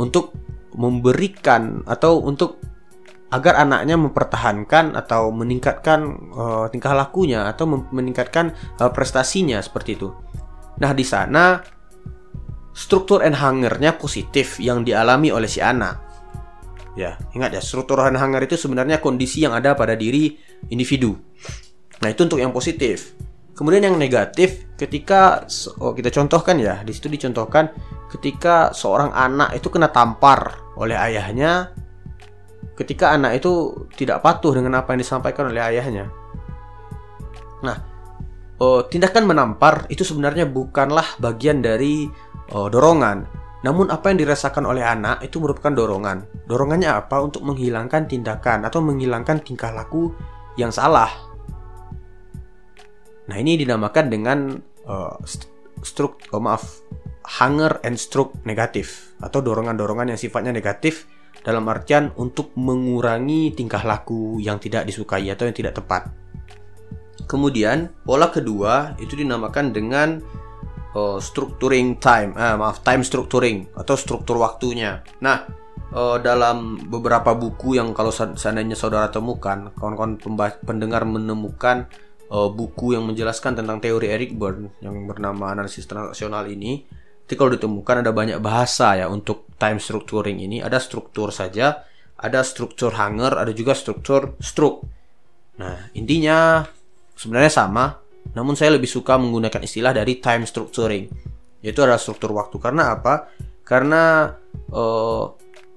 untuk 0.00 0.32
memberikan 0.72 1.84
atau 1.84 2.24
untuk 2.24 2.56
agar 3.28 3.60
anaknya 3.60 4.00
mempertahankan 4.00 4.96
atau 4.96 5.28
meningkatkan 5.28 6.32
uh, 6.32 6.64
tingkah 6.72 6.96
lakunya 6.96 7.44
atau 7.44 7.68
meningkatkan 7.68 8.56
uh, 8.80 8.88
prestasinya 8.88 9.60
seperti 9.60 10.00
itu. 10.00 10.08
Nah, 10.80 10.96
di 10.96 11.04
sana 11.04 11.60
struktur 12.72 13.20
and 13.20 13.36
hungernya 13.36 14.00
positif 14.00 14.56
yang 14.56 14.86
dialami 14.86 15.28
oleh 15.28 15.50
si 15.50 15.60
anak. 15.60 16.07
Ya, 16.98 17.14
ingat 17.30 17.54
ya, 17.54 17.62
struktur 17.62 18.02
and 18.02 18.18
hunger 18.18 18.42
itu 18.42 18.58
sebenarnya 18.58 18.98
kondisi 18.98 19.46
yang 19.46 19.54
ada 19.54 19.78
pada 19.78 19.94
diri 19.94 20.34
individu. 20.66 21.14
Nah, 22.02 22.10
itu 22.10 22.26
untuk 22.26 22.42
yang 22.42 22.50
positif. 22.50 23.14
Kemudian 23.54 23.86
yang 23.86 23.94
negatif 23.94 24.66
ketika 24.74 25.46
oh, 25.78 25.94
kita 25.94 26.10
contohkan 26.10 26.58
ya, 26.58 26.82
di 26.82 26.90
situ 26.90 27.06
dicontohkan 27.06 27.70
ketika 28.10 28.74
seorang 28.74 29.14
anak 29.14 29.54
itu 29.54 29.70
kena 29.70 29.94
tampar 29.94 30.58
oleh 30.74 30.94
ayahnya 30.94 31.70
ketika 32.78 33.10
anak 33.10 33.42
itu 33.42 33.74
tidak 33.98 34.22
patuh 34.22 34.54
dengan 34.54 34.78
apa 34.78 34.94
yang 34.94 35.02
disampaikan 35.02 35.50
oleh 35.50 35.58
ayahnya. 35.58 36.06
Nah, 37.66 37.78
oh, 38.62 38.86
tindakan 38.86 39.26
menampar 39.26 39.90
itu 39.90 40.06
sebenarnya 40.06 40.46
bukanlah 40.46 41.18
bagian 41.18 41.58
dari 41.58 42.06
oh, 42.54 42.70
dorongan, 42.70 43.26
namun 43.66 43.90
apa 43.90 44.14
yang 44.14 44.22
dirasakan 44.22 44.70
oleh 44.70 44.86
anak 44.86 45.18
itu 45.26 45.42
merupakan 45.42 45.74
dorongan. 45.74 46.46
Dorongannya 46.46 46.94
apa? 46.94 47.18
Untuk 47.18 47.42
menghilangkan 47.42 48.06
tindakan 48.06 48.62
atau 48.62 48.78
menghilangkan 48.78 49.42
tingkah 49.42 49.74
laku 49.74 50.14
yang 50.54 50.70
salah. 50.70 51.10
Nah 53.26 53.36
ini 53.36 53.58
dinamakan 53.58 54.06
dengan 54.06 54.38
uh, 54.86 55.18
struk, 55.82 56.22
oh 56.30 56.38
maaf, 56.38 56.80
hunger 57.38 57.82
and 57.82 57.98
stroke 57.98 58.38
negatif 58.46 59.12
atau 59.18 59.42
dorongan-dorongan 59.42 60.14
yang 60.14 60.20
sifatnya 60.20 60.54
negatif 60.54 61.10
dalam 61.42 61.66
artian 61.66 62.14
untuk 62.18 62.54
mengurangi 62.54 63.54
tingkah 63.54 63.82
laku 63.82 64.38
yang 64.38 64.62
tidak 64.62 64.86
disukai 64.86 65.26
atau 65.28 65.50
yang 65.50 65.56
tidak 65.56 65.76
tepat. 65.76 66.08
Kemudian 67.28 67.92
pola 68.06 68.32
kedua 68.32 68.96
itu 68.96 69.12
dinamakan 69.18 69.74
dengan 69.74 70.24
uh, 70.98 71.16
structuring 71.22 72.02
time, 72.02 72.34
uh, 72.34 72.58
maaf 72.58 72.82
time 72.82 73.06
structuring 73.06 73.70
atau 73.78 73.94
struktur 73.94 74.42
waktunya. 74.42 75.06
Nah, 75.22 75.46
uh, 75.94 76.18
dalam 76.18 76.82
beberapa 76.90 77.38
buku 77.38 77.78
yang 77.78 77.94
kalau 77.94 78.10
seandainya 78.10 78.74
saudara 78.74 79.06
temukan, 79.14 79.70
kawan-kawan 79.78 80.18
pendengar 80.66 81.06
menemukan 81.06 81.86
uh, 82.34 82.50
buku 82.50 82.98
yang 82.98 83.06
menjelaskan 83.06 83.62
tentang 83.62 83.78
teori 83.78 84.10
Eric 84.10 84.34
Berne 84.34 84.74
yang 84.82 85.06
bernama 85.06 85.54
analisis 85.54 85.86
transaksional 85.86 86.50
ini, 86.50 86.82
jadi 87.28 87.36
kalau 87.36 87.52
ditemukan 87.52 87.96
ada 88.02 88.10
banyak 88.10 88.40
bahasa 88.40 88.96
ya 88.96 89.06
untuk 89.06 89.44
time 89.60 89.76
structuring 89.76 90.40
ini. 90.40 90.64
Ada 90.64 90.80
struktur 90.80 91.28
saja, 91.28 91.84
ada 92.16 92.40
struktur 92.40 92.96
hanger, 92.96 93.36
ada 93.36 93.52
juga 93.52 93.76
struktur 93.76 94.32
stroke. 94.40 94.88
Nah, 95.60 95.92
intinya 95.92 96.64
sebenarnya 97.12 97.52
sama, 97.52 98.00
namun 98.36 98.54
saya 98.58 98.76
lebih 98.76 98.88
suka 98.90 99.16
menggunakan 99.16 99.62
istilah 99.64 99.92
dari 99.96 100.20
time 100.20 100.44
structuring, 100.44 101.08
yaitu 101.64 101.80
adalah 101.80 102.00
struktur 102.00 102.34
waktu. 102.36 102.60
Karena 102.60 102.92
apa? 102.92 103.32
Karena 103.64 104.32
uh, 104.72 105.24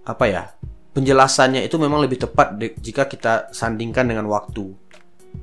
apa 0.03 0.25
ya? 0.27 0.43
Penjelasannya 0.91 1.63
itu 1.63 1.79
memang 1.79 2.03
lebih 2.03 2.27
tepat 2.27 2.59
jika 2.83 3.07
kita 3.07 3.55
sandingkan 3.55 4.11
dengan 4.11 4.27
waktu. 4.27 4.67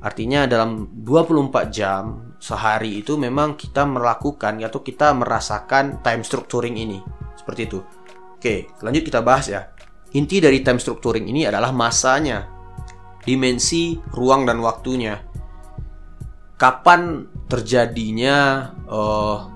Artinya 0.05 0.45
dalam 0.45 0.93
24 1.01 1.73
jam 1.73 2.29
sehari 2.37 3.01
itu 3.01 3.17
memang 3.17 3.57
kita 3.57 3.81
melakukan 3.89 4.61
atau 4.61 4.85
kita 4.85 5.09
merasakan 5.17 6.05
time 6.05 6.21
structuring 6.21 6.77
ini. 6.77 7.01
Seperti 7.33 7.61
itu. 7.65 7.81
Oke, 8.37 8.69
lanjut 8.85 9.01
kita 9.01 9.25
bahas 9.25 9.49
ya. 9.49 9.73
Inti 10.13 10.37
dari 10.37 10.61
time 10.61 10.77
structuring 10.77 11.25
ini 11.25 11.49
adalah 11.49 11.73
masanya, 11.73 12.45
dimensi, 13.25 13.97
ruang 14.13 14.45
dan 14.45 14.61
waktunya 14.61 15.28
kapan 16.59 17.23
terjadinya 17.47 18.69
uh, 18.91 19.47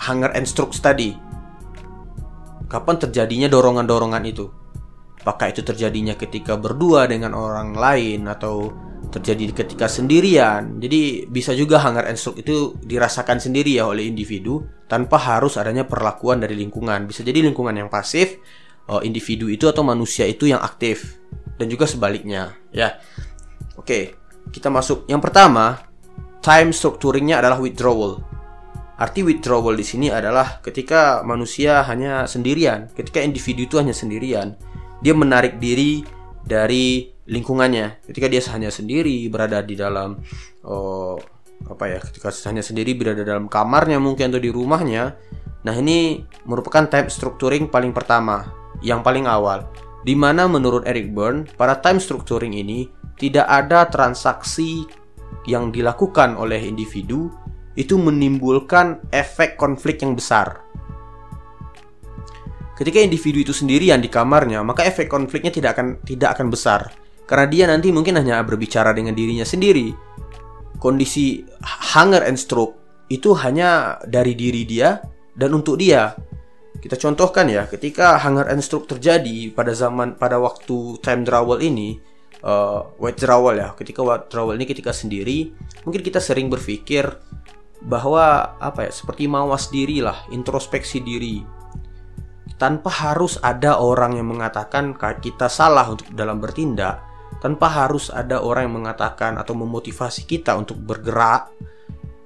hunger 0.00 0.32
and 0.32 0.48
strokes 0.48 0.80
tadi? 0.80 1.12
Kapan 2.66 2.96
terjadinya 2.98 3.46
dorongan-dorongan 3.46 4.24
itu? 4.26 4.48
Apakah 5.22 5.52
itu 5.52 5.62
terjadinya 5.62 6.16
ketika 6.18 6.58
berdua 6.58 7.06
dengan 7.06 7.36
orang 7.36 7.76
lain 7.76 8.26
atau 8.26 8.72
terjadi 9.12 9.62
ketika 9.62 9.86
sendirian? 9.86 10.82
Jadi 10.82 11.30
bisa 11.30 11.54
juga 11.54 11.78
hunger 11.78 12.10
and 12.10 12.18
stroke 12.18 12.42
itu 12.42 12.74
dirasakan 12.82 13.38
sendiri 13.38 13.78
ya 13.78 13.86
oleh 13.86 14.08
individu 14.08 14.66
tanpa 14.90 15.20
harus 15.20 15.60
adanya 15.60 15.86
perlakuan 15.86 16.42
dari 16.42 16.58
lingkungan. 16.58 17.06
Bisa 17.06 17.22
jadi 17.22 17.42
lingkungan 17.46 17.74
yang 17.74 17.90
pasif, 17.92 18.38
uh, 18.90 19.02
individu 19.04 19.46
itu 19.46 19.68
atau 19.70 19.82
manusia 19.86 20.26
itu 20.26 20.50
yang 20.50 20.62
aktif 20.62 21.20
dan 21.58 21.66
juga 21.70 21.86
sebaliknya 21.86 22.54
ya. 22.70 22.98
Oke, 23.78 24.14
kita 24.50 24.70
masuk. 24.70 25.06
Yang 25.10 25.20
pertama, 25.26 25.86
time 26.46 26.70
structuringnya 26.70 27.42
adalah 27.42 27.58
withdrawal. 27.58 28.22
Arti 29.02 29.26
withdrawal 29.26 29.74
di 29.74 29.82
sini 29.82 30.14
adalah 30.14 30.62
ketika 30.62 31.26
manusia 31.26 31.82
hanya 31.90 32.30
sendirian, 32.30 32.86
ketika 32.94 33.18
individu 33.18 33.66
itu 33.66 33.76
hanya 33.82 33.90
sendirian, 33.90 34.54
dia 35.02 35.10
menarik 35.10 35.58
diri 35.58 36.06
dari 36.46 37.10
lingkungannya. 37.26 38.06
Ketika 38.06 38.30
dia 38.30 38.38
hanya 38.54 38.70
sendiri 38.70 39.26
berada 39.26 39.58
di 39.60 39.74
dalam 39.74 40.22
oh, 40.62 41.18
apa 41.66 41.84
ya, 41.90 41.98
ketika 41.98 42.30
hanya 42.46 42.62
sendiri 42.62 42.94
berada 42.94 43.26
dalam 43.26 43.50
kamarnya 43.50 43.98
mungkin 43.98 44.30
atau 44.30 44.38
di 44.38 44.54
rumahnya. 44.54 45.18
Nah, 45.66 45.74
ini 45.74 46.22
merupakan 46.46 46.86
time 46.86 47.10
structuring 47.10 47.66
paling 47.66 47.90
pertama, 47.90 48.46
yang 48.86 49.02
paling 49.02 49.26
awal. 49.26 49.66
Di 50.06 50.14
mana 50.14 50.46
menurut 50.46 50.86
Eric 50.86 51.10
Byrne, 51.10 51.50
pada 51.58 51.74
time 51.82 51.98
structuring 51.98 52.54
ini 52.54 52.86
tidak 53.18 53.50
ada 53.50 53.90
transaksi 53.90 54.86
yang 55.46 55.70
dilakukan 55.70 56.34
oleh 56.34 56.62
individu 56.66 57.30
itu 57.78 57.96
menimbulkan 57.96 59.08
efek 59.14 59.54
konflik 59.54 60.02
yang 60.02 60.18
besar. 60.18 60.62
Ketika 62.76 63.00
individu 63.00 63.40
itu 63.40 63.56
sendirian 63.56 64.04
di 64.04 64.12
kamarnya, 64.12 64.60
maka 64.60 64.84
efek 64.84 65.08
konfliknya 65.08 65.48
tidak 65.48 65.80
akan 65.80 65.96
tidak 66.04 66.36
akan 66.36 66.52
besar 66.52 66.92
karena 67.26 67.46
dia 67.50 67.64
nanti 67.66 67.90
mungkin 67.90 68.14
hanya 68.22 68.40
berbicara 68.46 68.94
dengan 68.94 69.12
dirinya 69.12 69.42
sendiri. 69.42 69.90
Kondisi 70.78 71.42
hunger 71.96 72.22
and 72.22 72.38
stroke 72.38 72.78
itu 73.10 73.34
hanya 73.34 73.98
dari 74.06 74.38
diri 74.38 74.62
dia 74.62 75.02
dan 75.34 75.58
untuk 75.58 75.82
dia. 75.82 76.14
Kita 76.78 76.94
contohkan 76.94 77.50
ya, 77.50 77.66
ketika 77.66 78.14
hunger 78.22 78.46
and 78.46 78.62
stroke 78.62 78.86
terjadi 78.86 79.50
pada 79.50 79.74
zaman 79.74 80.14
pada 80.14 80.38
waktu 80.38 81.02
time 81.02 81.26
travel 81.26 81.58
ini, 81.58 81.98
uh, 82.42 82.90
withdrawal 82.98 83.54
ya 83.56 83.72
ketika 83.78 84.02
withdrawal 84.02 84.56
ini 84.56 84.66
ketika 84.68 84.90
sendiri 84.90 85.54
mungkin 85.86 86.02
kita 86.02 86.18
sering 86.18 86.50
berpikir 86.50 87.06
bahwa 87.86 88.56
apa 88.58 88.88
ya 88.88 88.92
seperti 88.92 89.30
mawas 89.30 89.68
diri 89.70 90.02
lah 90.02 90.26
introspeksi 90.32 91.04
diri 91.04 91.44
tanpa 92.56 92.88
harus 92.88 93.36
ada 93.44 93.78
orang 93.78 94.16
yang 94.16 94.32
mengatakan 94.32 94.96
kita 94.96 95.46
salah 95.46 95.92
untuk 95.92 96.08
dalam 96.16 96.40
bertindak 96.40 97.04
tanpa 97.40 97.68
harus 97.68 98.08
ada 98.08 98.40
orang 98.40 98.68
yang 98.68 98.76
mengatakan 98.84 99.36
atau 99.36 99.52
memotivasi 99.52 100.24
kita 100.24 100.56
untuk 100.56 100.80
bergerak. 100.80 101.52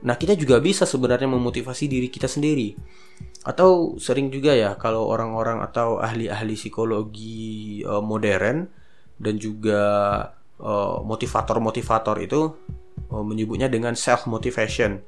Nah, 0.01 0.17
kita 0.17 0.33
juga 0.33 0.63
bisa 0.63 0.89
sebenarnya 0.89 1.29
memotivasi 1.29 1.91
diri 1.91 2.09
kita 2.09 2.25
sendiri. 2.25 2.73
Atau 3.45 4.01
sering 4.01 4.33
juga 4.33 4.57
ya 4.57 4.77
kalau 4.81 5.09
orang-orang 5.09 5.61
atau 5.61 6.01
ahli-ahli 6.01 6.57
psikologi 6.57 7.81
uh, 7.85 8.01
modern 8.01 8.69
dan 9.21 9.37
juga 9.37 9.83
uh, 10.59 11.05
motivator-motivator 11.05 12.17
itu 12.25 12.41
uh, 13.13 13.25
menyebutnya 13.25 13.69
dengan 13.69 13.93
self 13.93 14.25
motivation. 14.25 14.99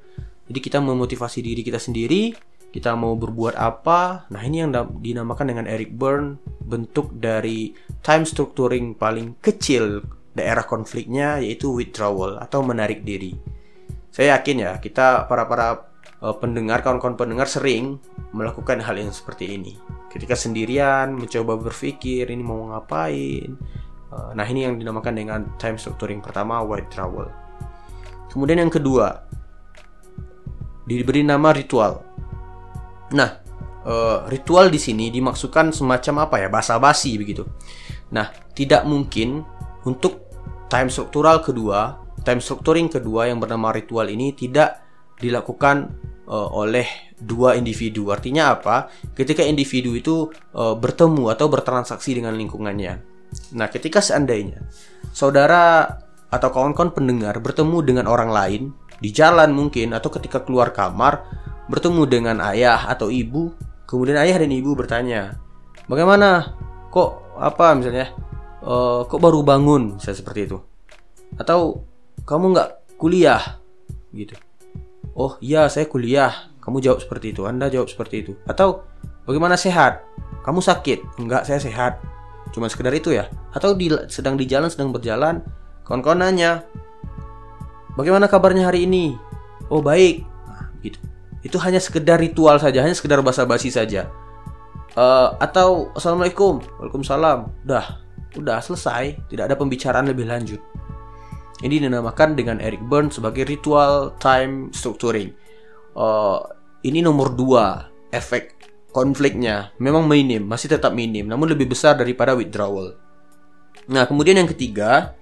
Jadi 0.46 0.58
kita 0.60 0.78
memotivasi 0.84 1.40
diri 1.40 1.64
kita 1.64 1.80
sendiri, 1.80 2.36
kita 2.72 2.92
mau 2.92 3.16
berbuat 3.16 3.56
apa. 3.56 4.28
Nah, 4.28 4.42
ini 4.44 4.64
yang 4.64 4.72
dinamakan 5.00 5.48
dengan 5.48 5.64
Eric 5.64 5.96
Berne 5.96 6.36
bentuk 6.60 7.16
dari 7.16 7.72
time 8.04 8.28
structuring 8.28 8.96
paling 8.96 9.40
kecil 9.40 10.04
daerah 10.32 10.64
konfliknya 10.64 11.40
yaitu 11.40 11.72
withdrawal 11.72 12.40
atau 12.40 12.64
menarik 12.64 13.04
diri. 13.04 13.36
Saya 14.12 14.36
yakin 14.36 14.56
ya, 14.60 14.72
kita 14.76 15.24
para-para 15.24 15.88
uh, 16.20 16.36
pendengar, 16.36 16.84
kawan-kawan 16.84 17.16
pendengar 17.16 17.48
sering 17.48 17.96
melakukan 18.32 18.80
hal 18.80 18.96
yang 18.96 19.12
seperti 19.12 19.56
ini. 19.56 19.76
Ketika 20.12 20.36
sendirian 20.36 21.16
mencoba 21.16 21.56
berpikir 21.56 22.28
ini 22.28 22.44
mau 22.44 22.68
ngapain. 22.72 23.56
Uh, 24.12 24.36
nah, 24.36 24.44
ini 24.44 24.68
yang 24.68 24.76
dinamakan 24.76 25.16
dengan 25.16 25.40
time 25.56 25.80
structuring 25.80 26.20
pertama 26.20 26.60
withdrawal. 26.60 27.32
Kemudian 28.28 28.60
yang 28.60 28.68
kedua 28.68 29.24
diberi 30.84 31.24
nama 31.24 31.48
ritual. 31.56 32.04
Nah, 33.16 33.40
uh, 33.88 34.28
ritual 34.28 34.68
di 34.68 34.76
sini 34.76 35.08
dimaksudkan 35.08 35.72
semacam 35.72 36.28
apa 36.28 36.36
ya? 36.44 36.48
Basa-basi 36.52 37.16
begitu. 37.16 37.48
Nah, 38.12 38.28
tidak 38.52 38.84
mungkin 38.84 39.40
untuk 39.88 40.28
time 40.68 40.92
struktural 40.92 41.40
kedua, 41.40 41.96
time 42.20 42.44
structuring 42.44 42.92
kedua 42.92 43.32
yang 43.32 43.40
bernama 43.40 43.72
ritual 43.72 44.12
ini 44.12 44.36
tidak 44.36 44.84
dilakukan 45.16 45.88
uh, 46.28 46.52
oleh 46.52 47.16
dua 47.16 47.56
individu. 47.56 48.12
Artinya 48.12 48.52
apa? 48.60 48.92
Ketika 49.16 49.40
individu 49.40 49.96
itu 49.96 50.28
uh, 50.52 50.76
bertemu 50.76 51.32
atau 51.32 51.48
bertransaksi 51.48 52.20
dengan 52.20 52.36
lingkungannya. 52.36 53.11
Nah, 53.56 53.68
ketika 53.68 54.00
seandainya 54.00 54.64
saudara 55.12 55.88
atau 56.32 56.48
kawan-kawan 56.48 56.96
pendengar 56.96 57.36
bertemu 57.40 57.84
dengan 57.84 58.04
orang 58.08 58.32
lain 58.32 58.62
di 59.02 59.12
jalan 59.12 59.52
mungkin 59.52 59.92
atau 59.92 60.08
ketika 60.08 60.40
keluar 60.40 60.72
kamar 60.72 61.24
bertemu 61.68 62.02
dengan 62.08 62.36
ayah 62.52 62.88
atau 62.88 63.12
ibu, 63.12 63.52
kemudian 63.84 64.16
ayah 64.20 64.40
dan 64.40 64.52
ibu 64.52 64.72
bertanya, 64.72 65.36
"Bagaimana? 65.88 66.56
Kok 66.92 67.40
apa 67.40 67.76
misalnya? 67.76 68.12
Uh, 68.62 69.02
kok 69.08 69.18
baru 69.18 69.42
bangun? 69.42 69.98
Misalnya 69.98 70.18
seperti 70.22 70.40
itu. 70.46 70.58
Atau 71.34 71.82
kamu 72.28 72.54
nggak 72.54 72.70
kuliah? 73.00 73.58
Gitu. 74.14 74.36
Oh 75.16 75.36
iya 75.42 75.66
saya 75.66 75.88
kuliah. 75.88 76.52
Kamu 76.62 76.78
jawab 76.78 77.02
seperti 77.02 77.34
itu 77.34 77.42
anda 77.42 77.66
jawab 77.66 77.90
seperti 77.90 78.22
itu. 78.22 78.32
Atau 78.46 78.86
bagaimana 79.26 79.58
sehat? 79.58 80.06
Kamu 80.46 80.62
sakit? 80.62 81.18
Enggak 81.18 81.42
saya 81.42 81.58
sehat 81.58 81.98
cuma 82.52 82.68
sekedar 82.68 82.92
itu 82.92 83.12
ya? 83.12 83.28
Atau 83.52 83.74
di, 83.74 83.90
sedang 84.12 84.38
di 84.38 84.46
jalan 84.46 84.68
sedang 84.68 84.92
berjalan? 84.92 85.42
Kawan-kawan 85.82 86.22
nanya 86.22 86.62
bagaimana 87.98 88.30
kabarnya 88.30 88.68
hari 88.70 88.86
ini? 88.86 89.16
Oh 89.72 89.82
baik. 89.82 90.22
Nah, 90.46 90.68
gitu. 90.84 90.98
Itu 91.42 91.56
hanya 91.58 91.82
sekedar 91.82 92.22
ritual 92.22 92.62
saja 92.62 92.84
hanya 92.84 92.94
sekedar 92.94 93.18
basa-basi 93.24 93.72
saja. 93.72 94.06
Uh, 94.94 95.34
atau 95.40 95.90
assalamualaikum. 95.96 96.62
Waalaikumsalam. 96.78 97.50
Udah 97.66 97.98
udah 98.38 98.58
selesai. 98.62 99.18
Tidak 99.26 99.44
ada 99.48 99.56
pembicaraan 99.58 100.06
lebih 100.06 100.28
lanjut. 100.28 100.60
Ini 101.62 101.82
dinamakan 101.88 102.34
dengan 102.34 102.58
Eric 102.58 102.82
Berne 102.86 103.10
sebagai 103.10 103.46
ritual 103.46 104.18
time 104.18 104.70
structuring. 104.74 105.30
Uh, 105.94 106.42
ini 106.82 106.98
nomor 107.04 107.34
dua 107.34 107.86
efek 108.10 108.61
konfliknya 108.92 109.72
memang 109.80 110.04
minim 110.04 110.44
masih 110.44 110.68
tetap 110.68 110.92
minim 110.92 111.24
namun 111.26 111.48
lebih 111.48 111.72
besar 111.72 111.96
daripada 111.96 112.36
withdrawal. 112.36 112.94
Nah 113.88 114.04
kemudian 114.06 114.38
yang 114.38 114.46
ketiga 114.46 115.16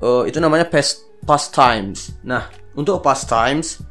uh, 0.00 0.22
itu 0.24 0.38
namanya 0.38 0.70
past 0.70 1.04
past 1.26 1.52
times. 1.52 2.14
Nah 2.22 2.48
untuk 2.78 3.02
past 3.02 3.26
times 3.26 3.82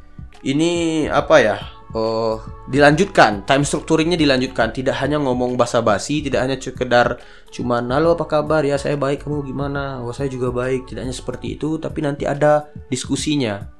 ini 0.42 1.04
apa 1.06 1.36
ya 1.40 1.56
uh, 1.92 2.40
dilanjutkan 2.72 3.44
time 3.44 3.62
structuringnya 3.68 4.16
dilanjutkan. 4.16 4.72
Tidak 4.72 4.96
hanya 4.96 5.20
ngomong 5.20 5.60
basa-basi 5.60 6.24
tidak 6.24 6.48
hanya 6.48 6.56
sekedar 6.56 7.20
cuman 7.52 7.92
halo 7.92 8.16
apa 8.16 8.24
kabar? 8.26 8.64
Ya 8.64 8.80
saya 8.80 8.96
baik 8.96 9.28
kamu 9.28 9.44
gimana? 9.44 10.00
Oh 10.00 10.16
saya 10.16 10.32
juga 10.32 10.50
baik 10.50 10.88
tidak 10.88 11.04
hanya 11.06 11.14
seperti 11.14 11.60
itu 11.60 11.76
tapi 11.76 12.00
nanti 12.00 12.24
ada 12.24 12.72
diskusinya 12.88 13.70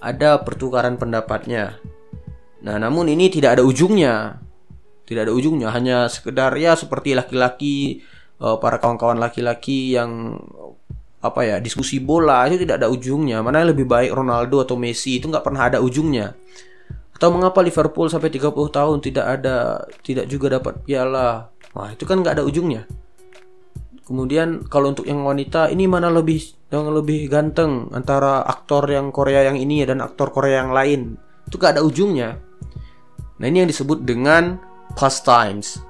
ada 0.00 0.40
pertukaran 0.40 0.96
pendapatnya 0.96 1.76
nah 2.60 2.76
namun 2.76 3.08
ini 3.08 3.32
tidak 3.32 3.58
ada 3.58 3.62
ujungnya 3.64 4.40
tidak 5.08 5.28
ada 5.28 5.32
ujungnya 5.32 5.68
hanya 5.72 6.06
sekedar 6.06 6.54
ya 6.60 6.76
seperti 6.76 7.16
laki-laki 7.16 8.04
uh, 8.38 8.60
para 8.60 8.76
kawan-kawan 8.78 9.16
laki-laki 9.16 9.96
yang 9.96 10.36
apa 11.20 11.40
ya 11.44 11.56
diskusi 11.60 12.00
bola 12.00 12.48
itu 12.48 12.64
tidak 12.64 12.80
ada 12.80 12.88
ujungnya 12.88 13.44
mana 13.44 13.64
lebih 13.64 13.84
baik 13.84 14.12
Ronaldo 14.12 14.64
atau 14.64 14.76
Messi 14.80 15.20
itu 15.20 15.28
nggak 15.28 15.44
pernah 15.44 15.68
ada 15.68 15.78
ujungnya 15.80 16.32
atau 17.20 17.36
mengapa 17.36 17.60
Liverpool 17.60 18.08
sampai 18.08 18.32
30 18.32 18.48
tahun 18.72 18.96
tidak 19.04 19.26
ada 19.28 19.84
tidak 20.00 20.24
juga 20.24 20.56
dapat 20.56 20.80
piala? 20.88 21.52
Wah, 21.76 21.92
itu 21.92 22.08
kan 22.08 22.24
nggak 22.24 22.40
ada 22.40 22.44
ujungnya. 22.48 22.88
Kemudian 24.08 24.64
kalau 24.72 24.96
untuk 24.96 25.04
yang 25.04 25.20
wanita 25.28 25.68
ini 25.68 25.84
mana 25.84 26.08
lebih 26.08 26.40
yang 26.72 26.88
lebih 26.88 27.28
ganteng 27.28 27.92
antara 27.92 28.40
aktor 28.48 28.88
yang 28.88 29.12
Korea 29.12 29.52
yang 29.52 29.60
ini 29.60 29.84
dan 29.84 30.00
aktor 30.00 30.32
Korea 30.32 30.64
yang 30.64 30.72
lain? 30.72 31.20
Itu 31.44 31.60
gak 31.60 31.76
ada 31.76 31.84
ujungnya. 31.84 32.40
Nah, 33.40 33.48
ini 33.48 33.64
yang 33.64 33.70
disebut 33.72 34.04
dengan 34.04 34.60
past 34.92 35.24
times. 35.24 35.80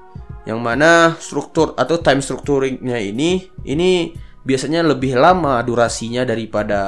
Yang 0.47 0.59
mana 0.63 0.91
struktur 1.21 1.77
atau 1.77 2.01
time 2.01 2.23
structuringnya 2.23 2.97
ini 2.97 3.45
ini 3.61 4.15
biasanya 4.41 4.81
lebih 4.81 5.13
lama 5.13 5.61
durasinya 5.61 6.25
daripada 6.25 6.81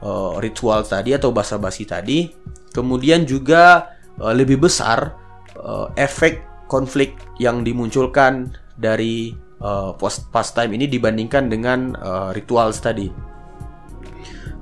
uh, 0.00 0.40
ritual 0.40 0.80
tadi 0.80 1.12
atau 1.12 1.28
basa-basi 1.36 1.84
tadi 1.84 2.32
Kemudian 2.72 3.28
juga 3.28 3.92
uh, 4.16 4.32
lebih 4.32 4.64
besar 4.64 5.12
uh, 5.60 5.92
efek 5.94 6.64
konflik 6.66 7.20
yang 7.36 7.60
dimunculkan 7.60 8.56
dari 8.80 9.36
uh, 9.60 9.92
pastime 10.32 10.72
ini 10.80 10.88
dibandingkan 10.88 11.52
dengan 11.52 11.92
uh, 12.00 12.32
ritual 12.32 12.72
tadi. 12.72 13.12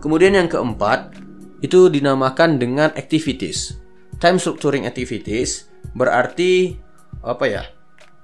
Kemudian 0.02 0.34
yang 0.34 0.50
keempat 0.50 1.14
itu 1.62 1.86
dinamakan 1.86 2.58
dengan 2.58 2.90
activities. 2.98 3.78
Time 4.20 4.36
structuring 4.36 4.84
activities 4.84 5.66
berarti 5.96 6.76
apa 7.24 7.44
ya? 7.48 7.64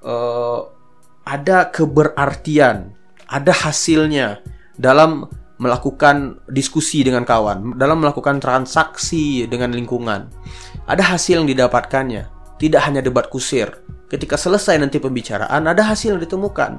Uh, 0.05 0.69
ada 1.27 1.73
keberartian, 1.73 2.95
ada 3.27 3.51
hasilnya 3.51 4.39
dalam 4.79 5.27
melakukan 5.57 6.39
diskusi 6.53 7.01
dengan 7.01 7.25
kawan, 7.25 7.81
dalam 7.81 8.05
melakukan 8.05 8.39
transaksi 8.39 9.49
dengan 9.49 9.73
lingkungan. 9.73 10.29
Ada 10.85 11.17
hasil 11.17 11.43
yang 11.43 11.49
didapatkannya, 11.49 12.29
tidak 12.61 12.81
hanya 12.87 13.01
debat 13.01 13.27
kusir. 13.33 13.83
Ketika 14.07 14.39
selesai 14.39 14.79
nanti 14.79 15.03
pembicaraan, 15.03 15.67
ada 15.67 15.83
hasil 15.83 16.15
yang 16.15 16.23
ditemukan. 16.23 16.79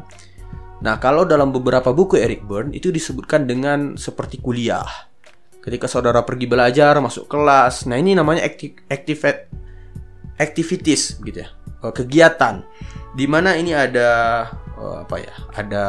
Nah, 0.77 0.95
kalau 1.01 1.25
dalam 1.25 1.49
beberapa 1.49 1.89
buku 1.89 2.21
Eric 2.21 2.45
Berne 2.45 2.71
itu 2.71 2.93
disebutkan 2.93 3.49
dengan 3.49 3.97
seperti 3.97 4.37
kuliah. 4.39 4.85
Ketika 5.67 5.91
saudara 5.91 6.23
pergi 6.23 6.47
belajar, 6.47 6.95
masuk 7.03 7.27
kelas, 7.27 7.91
nah 7.91 7.99
ini 7.99 8.15
namanya 8.15 8.47
active, 8.47 8.79
active 8.87 9.19
activities 10.39 11.19
gitu 11.19 11.43
ya, 11.43 11.51
eh, 11.83 11.91
kegiatan. 11.91 12.63
Di 13.11 13.27
mana 13.27 13.51
ini 13.59 13.75
ada 13.75 14.47
eh, 14.79 14.97
apa 15.03 15.15
ya? 15.19 15.33
Ada 15.51 15.85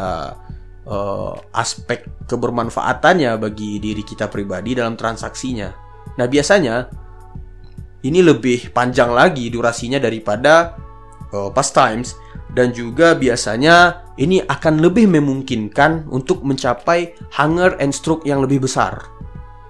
uh, 0.88 1.36
aspek 1.54 2.08
kebermanfaatannya 2.26 3.36
bagi 3.38 3.78
diri 3.78 4.02
kita 4.02 4.26
pribadi 4.26 4.74
dalam 4.74 4.96
transaksinya. 4.96 5.68
Nah, 6.16 6.26
biasanya 6.26 6.88
ini 8.02 8.24
lebih 8.24 8.72
panjang 8.72 9.12
lagi 9.12 9.52
durasinya 9.52 10.00
daripada 10.00 10.74
uh, 11.30 11.52
past 11.52 11.76
times 11.76 12.16
dan 12.56 12.72
juga 12.72 13.12
biasanya 13.14 14.08
ini 14.18 14.40
akan 14.42 14.80
lebih 14.80 15.06
memungkinkan 15.06 16.08
untuk 16.08 16.42
mencapai 16.42 17.14
hunger 17.36 17.76
and 17.78 17.92
stroke 17.92 18.24
yang 18.24 18.40
lebih 18.42 18.64
besar. 18.64 19.04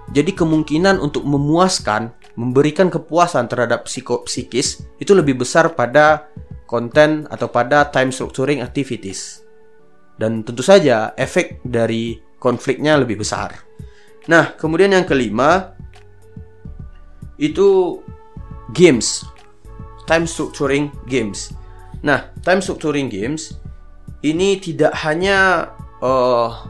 Jadi 0.08 0.32
kemungkinan 0.32 1.04
untuk 1.04 1.28
memuaskan, 1.28 2.16
memberikan 2.38 2.88
kepuasan 2.88 3.44
terhadap 3.50 3.84
psikis 3.84 4.88
itu 4.96 5.12
lebih 5.12 5.42
besar 5.42 5.76
pada 5.76 6.32
konten 6.64 7.28
atau 7.28 7.48
pada 7.48 7.88
time 7.92 8.08
structuring 8.08 8.64
activities. 8.64 9.44
Dan 10.16 10.42
tentu 10.42 10.64
saja 10.64 11.12
efek 11.14 11.60
dari 11.62 12.16
konfliknya 12.40 12.96
lebih 12.96 13.20
besar. 13.20 13.52
Nah, 14.28 14.56
kemudian 14.56 14.92
yang 14.92 15.04
kelima 15.04 15.76
itu 17.40 18.00
games. 18.72 19.24
Time 20.08 20.24
structuring 20.24 20.88
games. 21.04 21.52
Nah, 22.00 22.32
time 22.40 22.64
structuring 22.64 23.12
games 23.12 23.60
ini 24.24 24.58
tidak 24.58 24.96
hanya 25.04 25.70
uh, 26.00 26.66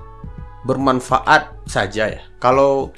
bermanfaat 0.67 1.55
saja 1.65 2.19
ya. 2.19 2.23
Kalau 2.43 2.93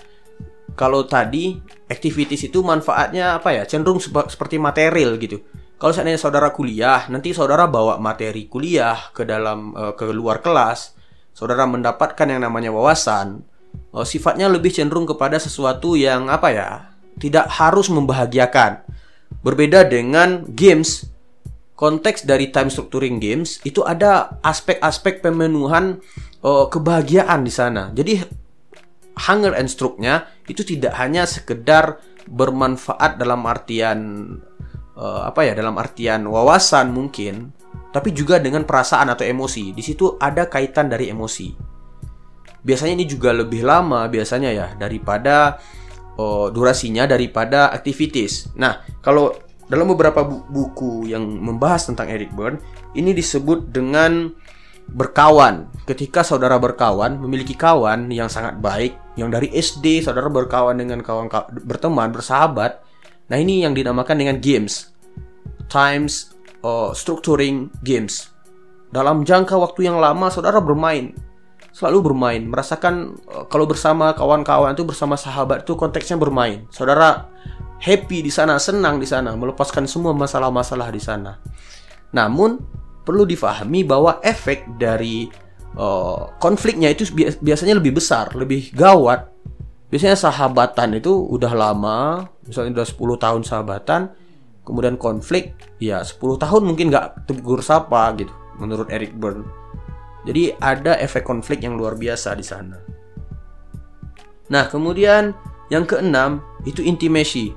kalau 0.81 1.05
tadi 1.05 1.61
activities 1.93 2.49
itu 2.49 2.65
manfaatnya 2.65 3.37
apa 3.37 3.53
ya? 3.53 3.69
Cenderung 3.69 4.01
seperti 4.01 4.57
material 4.57 5.21
gitu. 5.21 5.45
Kalau 5.77 5.93
seandainya 5.93 6.17
saudara 6.17 6.49
kuliah, 6.57 7.05
nanti 7.13 7.37
saudara 7.37 7.69
bawa 7.69 8.01
materi 8.01 8.49
kuliah 8.49 8.97
ke 9.13 9.29
dalam 9.29 9.77
uh, 9.77 9.93
ke 9.93 10.09
luar 10.09 10.41
kelas, 10.41 10.97
saudara 11.37 11.69
mendapatkan 11.69 12.25
yang 12.25 12.41
namanya 12.41 12.73
wawasan. 12.73 13.45
Uh, 13.93 14.09
sifatnya 14.09 14.49
lebih 14.49 14.73
cenderung 14.73 15.05
kepada 15.05 15.37
sesuatu 15.37 16.01
yang 16.01 16.33
apa 16.33 16.49
ya? 16.49 16.69
Tidak 17.21 17.61
harus 17.61 17.93
membahagiakan. 17.93 18.81
Berbeda 19.45 19.85
dengan 19.85 20.49
games 20.49 21.13
konteks 21.77 22.25
dari 22.25 22.49
time 22.49 22.73
structuring 22.73 23.21
games 23.21 23.61
itu 23.69 23.85
ada 23.85 24.41
aspek-aspek 24.41 25.21
pemenuhan 25.21 26.01
uh, 26.41 26.73
kebahagiaan 26.73 27.45
di 27.45 27.53
sana. 27.53 27.93
Jadi 27.93 28.41
hunger 29.17 29.57
and 29.57 29.67
stroke-nya 29.67 30.29
itu 30.47 30.63
tidak 30.63 30.95
hanya 30.99 31.27
sekedar 31.27 31.99
bermanfaat 32.31 33.19
dalam 33.19 33.43
artian 33.49 33.99
uh, 34.95 35.27
apa 35.27 35.51
ya 35.51 35.53
dalam 35.57 35.75
artian 35.79 36.27
wawasan 36.29 36.95
mungkin 36.95 37.51
tapi 37.91 38.15
juga 38.15 38.39
dengan 38.39 38.63
perasaan 38.63 39.11
atau 39.11 39.27
emosi. 39.27 39.75
Di 39.75 39.83
situ 39.83 40.15
ada 40.15 40.47
kaitan 40.47 40.87
dari 40.87 41.11
emosi. 41.11 41.51
Biasanya 42.63 42.95
ini 43.03 43.07
juga 43.09 43.35
lebih 43.35 43.67
lama 43.67 44.07
biasanya 44.07 44.51
ya 44.55 44.67
daripada 44.79 45.59
uh, 46.21 46.47
durasinya 46.53 47.09
daripada 47.09 47.73
activities 47.73 48.53
nah 48.53 48.85
kalau 49.01 49.33
dalam 49.71 49.87
beberapa 49.87 50.27
bu 50.27 50.43
buku 50.51 51.07
yang 51.07 51.23
membahas 51.23 51.87
tentang 51.87 52.11
Eric 52.11 52.35
Berne, 52.35 52.59
ini 52.99 53.15
disebut 53.15 53.71
dengan 53.71 54.35
berkawan. 54.95 55.71
Ketika 55.87 56.23
saudara 56.23 56.59
berkawan, 56.59 57.19
memiliki 57.19 57.55
kawan 57.59 58.11
yang 58.11 58.31
sangat 58.31 58.59
baik, 58.63 58.95
yang 59.19 59.31
dari 59.31 59.51
SD 59.51 60.07
saudara 60.07 60.31
berkawan 60.31 60.79
dengan 60.79 61.03
kawan 61.03 61.27
berteman, 61.67 62.15
bersahabat. 62.15 62.83
Nah, 63.31 63.37
ini 63.39 63.63
yang 63.63 63.75
dinamakan 63.75 64.19
dengan 64.19 64.37
games. 64.39 64.91
Times 65.71 66.35
uh, 66.67 66.91
structuring 66.95 67.71
games. 67.83 68.31
Dalam 68.91 69.23
jangka 69.23 69.55
waktu 69.55 69.87
yang 69.87 70.03
lama 70.03 70.31
saudara 70.31 70.59
bermain. 70.59 71.15
Selalu 71.71 72.11
bermain, 72.11 72.43
merasakan 72.51 73.15
uh, 73.31 73.47
kalau 73.47 73.63
bersama 73.71 74.11
kawan-kawan 74.15 74.75
itu 74.75 74.83
bersama 74.83 75.15
sahabat 75.15 75.63
itu 75.63 75.79
konteksnya 75.79 76.19
bermain. 76.19 76.67
Saudara 76.75 77.31
happy 77.79 78.27
di 78.27 78.31
sana, 78.35 78.59
senang 78.59 78.99
di 78.99 79.07
sana, 79.07 79.39
melepaskan 79.39 79.87
semua 79.87 80.11
masalah-masalah 80.11 80.91
di 80.91 80.99
sana. 80.99 81.39
Namun 82.11 82.59
perlu 83.11 83.27
difahami 83.27 83.83
bahwa 83.83 84.23
efek 84.23 84.79
dari 84.79 85.27
uh, 85.75 86.31
konfliknya 86.39 86.95
itu 86.95 87.11
biasanya 87.43 87.83
lebih 87.83 87.99
besar, 87.99 88.31
lebih 88.39 88.71
gawat. 88.71 89.27
Biasanya 89.91 90.15
sahabatan 90.15 91.03
itu 91.03 91.11
udah 91.11 91.51
lama, 91.51 92.23
misalnya 92.47 92.79
udah 92.79 92.87
10 92.87 93.25
tahun 93.27 93.43
sahabatan, 93.43 94.15
kemudian 94.63 94.95
konflik, 94.95 95.59
ya 95.83 96.07
10 96.07 96.39
tahun 96.39 96.63
mungkin 96.63 96.95
nggak 96.95 97.27
tegur 97.27 97.59
sapa 97.67 98.15
gitu, 98.15 98.31
menurut 98.63 98.87
Eric 98.95 99.19
Berne. 99.19 99.43
Jadi 100.23 100.55
ada 100.63 100.95
efek 101.03 101.27
konflik 101.27 101.67
yang 101.67 101.75
luar 101.75 101.99
biasa 101.99 102.39
di 102.39 102.47
sana. 102.47 102.79
Nah, 104.47 104.71
kemudian 104.71 105.35
yang 105.75 105.83
keenam 105.83 106.39
itu 106.63 106.87
intimacy. 106.87 107.51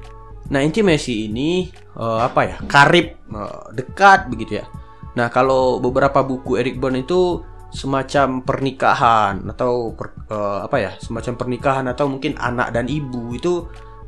Nah, 0.49 0.66
intimasi 0.66 1.30
ini 1.30 1.70
uh, 1.93 2.26
apa 2.26 2.41
ya? 2.49 2.58
Karib, 2.66 3.14
uh, 3.30 3.70
dekat 3.78 4.26
begitu 4.34 4.58
ya. 4.58 4.66
Nah, 5.14 5.28
kalau 5.30 5.78
beberapa 5.78 6.26
buku 6.26 6.57
Eric 6.57 6.82
Berne 6.82 7.05
itu 7.05 7.41
semacam 7.74 8.45
pernikahan 8.45 9.49
atau 9.49 9.93
per, 9.93 10.14
uh, 10.30 10.66
apa 10.66 10.78
ya? 10.78 10.91
Semacam 11.01 11.34
pernikahan 11.38 11.86
atau 11.89 12.09
mungkin 12.09 12.38
anak 12.38 12.74
dan 12.74 12.89
ibu 12.89 13.34
itu 13.34 13.66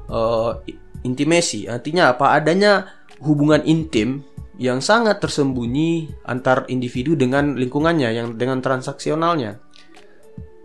uh, 0.10 0.58
intimasi. 1.06 1.70
Artinya 1.70 2.14
apa? 2.14 2.34
Adanya 2.34 2.90
hubungan 3.22 3.62
intim 3.66 4.26
yang 4.56 4.80
sangat 4.80 5.20
tersembunyi 5.20 6.24
antar 6.26 6.64
individu 6.72 7.14
dengan 7.14 7.60
lingkungannya 7.60 8.10
yang 8.14 8.28
dengan 8.40 8.64
transaksionalnya. 8.64 9.60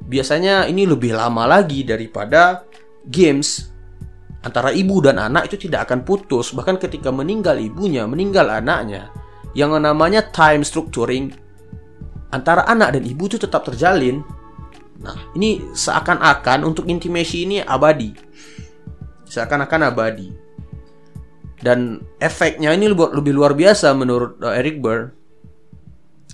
Biasanya 0.00 0.66
ini 0.70 0.88
lebih 0.88 1.12
lama 1.12 1.44
lagi 1.44 1.84
daripada 1.84 2.64
games 3.04 3.70
antara 4.40 4.72
ibu 4.72 5.04
dan 5.04 5.20
anak 5.20 5.52
itu 5.52 5.68
tidak 5.68 5.88
akan 5.88 6.00
putus 6.00 6.56
bahkan 6.56 6.80
ketika 6.80 7.12
meninggal 7.12 7.60
ibunya 7.60 8.08
meninggal 8.08 8.48
anaknya 8.48 9.12
yang 9.54 9.74
namanya 9.74 10.22
time 10.30 10.62
structuring 10.62 11.34
antara 12.30 12.62
anak 12.70 12.98
dan 12.98 13.02
ibu 13.02 13.26
itu 13.26 13.38
tetap 13.38 13.66
terjalin. 13.66 14.22
Nah 15.00 15.16
ini 15.34 15.74
seakan-akan 15.74 16.62
untuk 16.62 16.86
intimasi 16.86 17.46
ini 17.46 17.56
abadi. 17.62 18.14
Seakan-akan 19.26 19.80
abadi. 19.90 20.28
Dan 21.60 22.00
efeknya 22.16 22.72
ini 22.72 22.88
lebih 22.88 23.36
luar 23.36 23.52
biasa 23.52 23.92
menurut 23.92 24.40
uh, 24.40 24.56
Eric 24.56 24.80
Burr. 24.80 25.12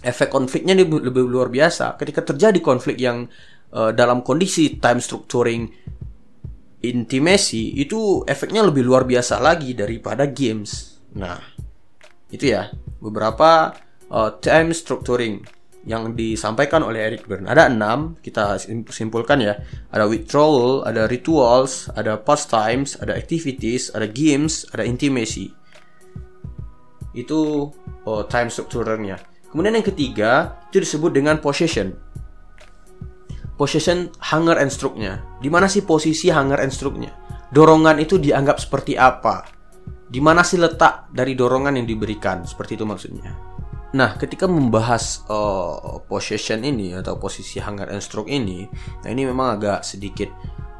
Efek 0.06 0.30
konfliknya 0.30 0.76
ini 0.76 0.86
lebih 0.86 1.26
luar 1.26 1.50
biasa 1.50 1.98
ketika 1.98 2.22
terjadi 2.22 2.62
konflik 2.62 3.00
yang 3.00 3.26
uh, 3.74 3.90
dalam 3.90 4.22
kondisi 4.22 4.78
time 4.78 5.02
structuring 5.02 5.66
intimasi 6.84 7.74
itu 7.74 8.22
efeknya 8.28 8.62
lebih 8.62 8.86
luar 8.86 9.02
biasa 9.02 9.42
lagi 9.42 9.74
daripada 9.74 10.30
games. 10.30 11.02
Nah, 11.16 11.42
itu 12.30 12.54
ya 12.54 12.70
beberapa 13.00 13.74
uh, 14.10 14.30
time 14.40 14.72
structuring 14.72 15.42
yang 15.86 16.18
disampaikan 16.18 16.82
oleh 16.82 17.14
Eric 17.14 17.30
Berne. 17.30 17.46
Ada 17.46 17.70
enam, 17.70 18.18
kita 18.18 18.58
simpulkan 18.90 19.38
ya. 19.38 19.54
Ada 19.94 20.10
withdrawal, 20.10 20.82
ada 20.82 21.06
rituals, 21.06 21.86
ada 21.94 22.18
pastimes, 22.18 22.98
ada 22.98 23.14
activities, 23.14 23.94
ada 23.94 24.10
games, 24.10 24.66
ada 24.74 24.82
intimacy. 24.82 25.54
Itu 27.14 27.70
uh, 28.02 28.26
time 28.26 28.50
structurernya. 28.50 29.22
Kemudian 29.46 29.78
yang 29.78 29.86
ketiga 29.86 30.58
itu 30.68 30.82
disebut 30.82 31.14
dengan 31.14 31.38
possession 31.38 31.94
possession 33.56 34.12
hunger 34.20 34.60
and 34.60 34.68
stroke-nya. 34.68 35.24
Di 35.40 35.48
mana 35.48 35.66
sih 35.66 35.82
posisi 35.82 36.28
hunger 36.28 36.60
and 36.60 36.70
stroke-nya? 36.70 37.12
Dorongan 37.50 37.96
itu 37.98 38.20
dianggap 38.20 38.60
seperti 38.60 39.00
apa? 39.00 39.55
Di 40.06 40.22
mana 40.22 40.46
sih 40.46 40.58
letak 40.58 41.10
dari 41.10 41.34
dorongan 41.34 41.82
yang 41.82 41.86
diberikan? 41.86 42.46
Seperti 42.46 42.78
itu 42.78 42.86
maksudnya. 42.86 43.34
Nah, 43.96 44.18
ketika 44.18 44.44
membahas 44.46 45.24
uh, 45.30 46.02
possession 46.04 46.62
ini 46.62 46.92
atau 46.94 47.16
posisi 47.16 47.62
hunger 47.62 47.88
and 47.90 48.02
stroke 48.04 48.28
ini, 48.28 48.66
nah 49.02 49.08
ini 49.08 49.24
memang 49.24 49.56
agak 49.56 49.86
sedikit 49.86 50.28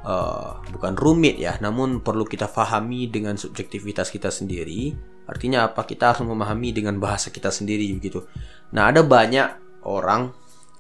uh, 0.05 0.61
bukan 0.69 0.95
rumit 0.95 1.41
ya, 1.41 1.57
namun 1.65 2.05
perlu 2.05 2.29
kita 2.29 2.51
pahami 2.51 3.09
dengan 3.09 3.39
subjektivitas 3.41 4.13
kita 4.13 4.29
sendiri. 4.29 4.93
Artinya 5.27 5.67
apa? 5.71 5.83
Kita 5.83 6.13
harus 6.13 6.23
memahami 6.23 6.77
dengan 6.77 7.01
bahasa 7.03 7.33
kita 7.33 7.51
sendiri 7.51 7.89
begitu. 7.97 8.27
Nah, 8.75 8.91
ada 8.93 9.01
banyak 9.03 9.83
orang 9.87 10.35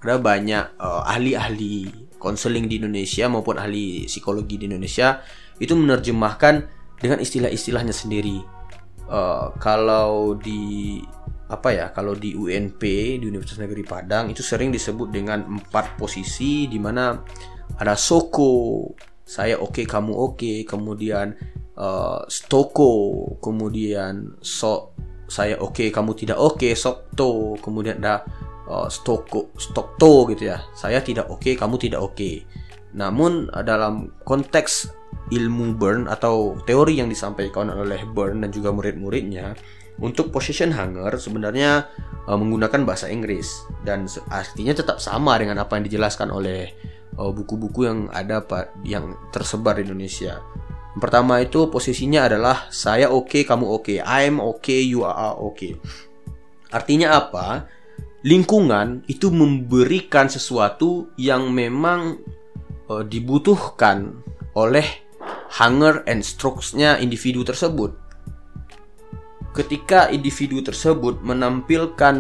ada 0.06 0.22
banyak 0.22 0.78
uh, 0.78 1.02
ahli-ahli 1.08 2.06
konseling 2.20 2.70
di 2.70 2.78
Indonesia 2.78 3.26
maupun 3.26 3.58
ahli 3.58 4.06
psikologi 4.06 4.60
di 4.60 4.70
Indonesia 4.70 5.18
itu 5.58 5.72
menerjemahkan 5.72 6.75
dengan 7.00 7.20
istilah-istilahnya 7.20 7.94
sendiri. 7.94 8.40
Uh, 9.06 9.54
kalau 9.62 10.34
di 10.34 10.98
apa 11.46 11.70
ya 11.70 11.86
kalau 11.94 12.18
di 12.18 12.34
UNP 12.34 12.82
di 13.22 13.24
Universitas 13.30 13.62
Negeri 13.62 13.86
Padang 13.86 14.34
itu 14.34 14.42
sering 14.42 14.74
disebut 14.74 15.14
dengan 15.14 15.46
empat 15.46 15.94
posisi 15.94 16.66
di 16.66 16.82
mana 16.82 17.14
ada 17.78 17.94
soko 17.94 18.82
saya 19.22 19.54
oke 19.58 19.82
okay, 19.82 19.84
kamu 19.86 20.10
oke 20.10 20.34
okay, 20.34 20.56
kemudian 20.66 21.38
uh, 21.78 22.26
stoko 22.26 23.34
kemudian 23.38 24.34
so 24.42 24.90
saya 25.30 25.58
oke 25.62 25.74
okay, 25.74 25.88
kamu 25.94 26.18
tidak 26.18 26.38
oke 26.38 26.58
okay, 26.58 26.74
sokto 26.74 27.54
kemudian 27.62 28.02
ada 28.02 28.26
uh, 28.66 28.90
stoko 28.90 29.54
stokto 29.54 30.26
gitu 30.34 30.50
ya 30.50 30.58
saya 30.74 30.98
tidak 30.98 31.30
oke 31.30 31.46
okay, 31.46 31.54
kamu 31.54 31.78
tidak 31.78 32.02
oke 32.02 32.18
okay. 32.18 32.42
namun 32.90 33.46
dalam 33.62 34.10
konteks 34.26 34.90
ilmu 35.30 35.74
Burn 35.74 36.06
atau 36.06 36.54
teori 36.64 37.02
yang 37.02 37.10
disampaikan 37.10 37.70
oleh 37.72 38.06
Burn 38.06 38.46
dan 38.46 38.50
juga 38.54 38.70
murid-muridnya 38.70 39.58
untuk 39.98 40.30
position 40.30 40.70
hanger 40.70 41.16
sebenarnya 41.16 41.88
uh, 42.28 42.36
menggunakan 42.36 42.84
bahasa 42.84 43.08
Inggris 43.08 43.64
dan 43.82 44.06
artinya 44.28 44.76
tetap 44.76 45.00
sama 45.02 45.34
dengan 45.40 45.58
apa 45.58 45.80
yang 45.80 45.84
dijelaskan 45.88 46.30
oleh 46.30 46.70
uh, 47.16 47.32
buku-buku 47.32 47.88
yang 47.88 47.98
ada 48.12 48.44
pak 48.44 48.76
yang 48.84 49.16
tersebar 49.32 49.80
di 49.80 49.88
Indonesia. 49.88 50.38
Yang 50.94 51.02
pertama 51.02 51.40
itu 51.44 51.68
posisinya 51.68 52.28
adalah 52.28 52.68
saya 52.72 53.12
oke, 53.12 53.28
okay, 53.28 53.42
kamu 53.44 53.66
oke, 53.68 53.82
okay. 53.84 53.98
I'm 54.00 54.40
okay, 54.40 54.80
you 54.84 55.04
are 55.04 55.36
okay. 55.36 55.76
Artinya 56.72 57.16
apa? 57.16 57.76
lingkungan 58.26 59.06
itu 59.06 59.30
memberikan 59.30 60.26
sesuatu 60.26 61.14
yang 61.14 61.54
memang 61.54 62.18
uh, 62.90 63.06
dibutuhkan 63.06 64.18
oleh 64.56 65.04
hunger 65.60 66.02
and 66.08 66.24
strokes-nya 66.24 66.96
individu 66.96 67.44
tersebut. 67.44 67.92
Ketika 69.52 70.08
individu 70.08 70.60
tersebut 70.60 71.20
menampilkan 71.20 72.16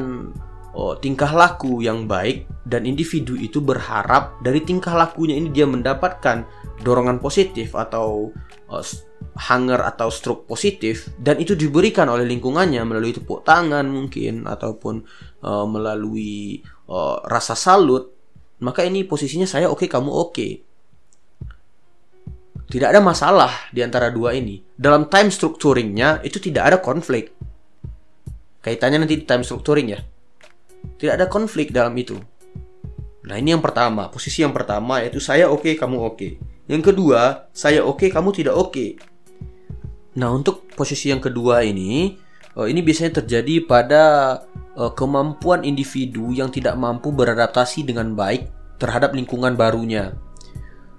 uh, 0.76 0.94
tingkah 1.00 1.32
laku 1.32 1.80
yang 1.84 2.04
baik, 2.04 2.48
dan 2.66 2.82
individu 2.82 3.38
itu 3.38 3.62
berharap 3.62 4.42
dari 4.42 4.58
tingkah 4.66 4.90
lakunya 4.92 5.38
ini 5.38 5.54
dia 5.54 5.64
mendapatkan 5.64 6.42
dorongan 6.82 7.22
positif 7.22 7.78
atau 7.78 8.34
uh, 8.66 8.84
hunger 9.36 9.80
atau 9.86 10.10
stroke 10.10 10.50
positif 10.50 11.14
dan 11.22 11.38
itu 11.38 11.54
diberikan 11.54 12.10
oleh 12.10 12.26
lingkungannya 12.26 12.82
melalui 12.82 13.14
tepuk 13.14 13.46
tangan 13.46 13.86
mungkin 13.86 14.50
ataupun 14.50 15.06
uh, 15.46 15.66
melalui 15.70 16.58
uh, 16.90 17.22
rasa 17.22 17.54
salut 17.54 18.10
maka 18.58 18.82
ini 18.82 19.06
posisinya 19.06 19.46
saya 19.46 19.70
oke 19.70 19.86
okay, 19.86 19.88
kamu 19.88 20.10
oke 20.10 20.32
okay. 20.34 20.65
Tidak 22.66 22.94
ada 22.94 23.00
masalah 23.02 23.52
di 23.70 23.80
antara 23.82 24.10
dua 24.10 24.34
ini 24.34 24.62
dalam 24.74 25.06
time 25.06 25.30
structuringnya 25.30 26.22
itu 26.26 26.42
tidak 26.42 26.62
ada 26.74 26.78
konflik 26.82 27.34
kaitannya 28.62 29.06
nanti 29.06 29.22
di 29.22 29.24
time 29.26 29.46
structuring 29.46 29.88
ya 29.94 30.00
tidak 30.98 31.14
ada 31.22 31.26
konflik 31.30 31.70
dalam 31.70 31.94
itu 31.94 32.18
nah 33.26 33.38
ini 33.38 33.54
yang 33.54 33.62
pertama 33.62 34.10
posisi 34.10 34.42
yang 34.42 34.54
pertama 34.54 35.02
yaitu 35.02 35.18
saya 35.22 35.50
oke 35.50 35.66
okay, 35.66 35.74
kamu 35.74 35.96
oke 35.98 36.14
okay. 36.14 36.32
Yang 36.66 36.92
kedua, 36.92 37.46
saya 37.54 37.86
oke, 37.86 38.02
okay, 38.02 38.08
kamu 38.10 38.34
tidak 38.34 38.58
oke. 38.58 38.74
Okay. 38.74 38.90
Nah, 40.18 40.34
untuk 40.34 40.66
posisi 40.74 41.14
yang 41.14 41.22
kedua 41.22 41.62
ini, 41.62 42.18
uh, 42.58 42.66
ini 42.66 42.82
biasanya 42.82 43.22
terjadi 43.22 43.62
pada 43.62 44.02
uh, 44.74 44.90
kemampuan 44.90 45.62
individu 45.62 46.34
yang 46.34 46.50
tidak 46.50 46.74
mampu 46.74 47.14
beradaptasi 47.14 47.86
dengan 47.86 48.18
baik 48.18 48.50
terhadap 48.82 49.14
lingkungan 49.14 49.54
barunya. 49.54 50.18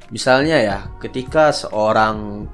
Misalnya 0.07 0.57
ya, 0.59 0.77
ketika 1.03 1.51
seorang 1.51 2.47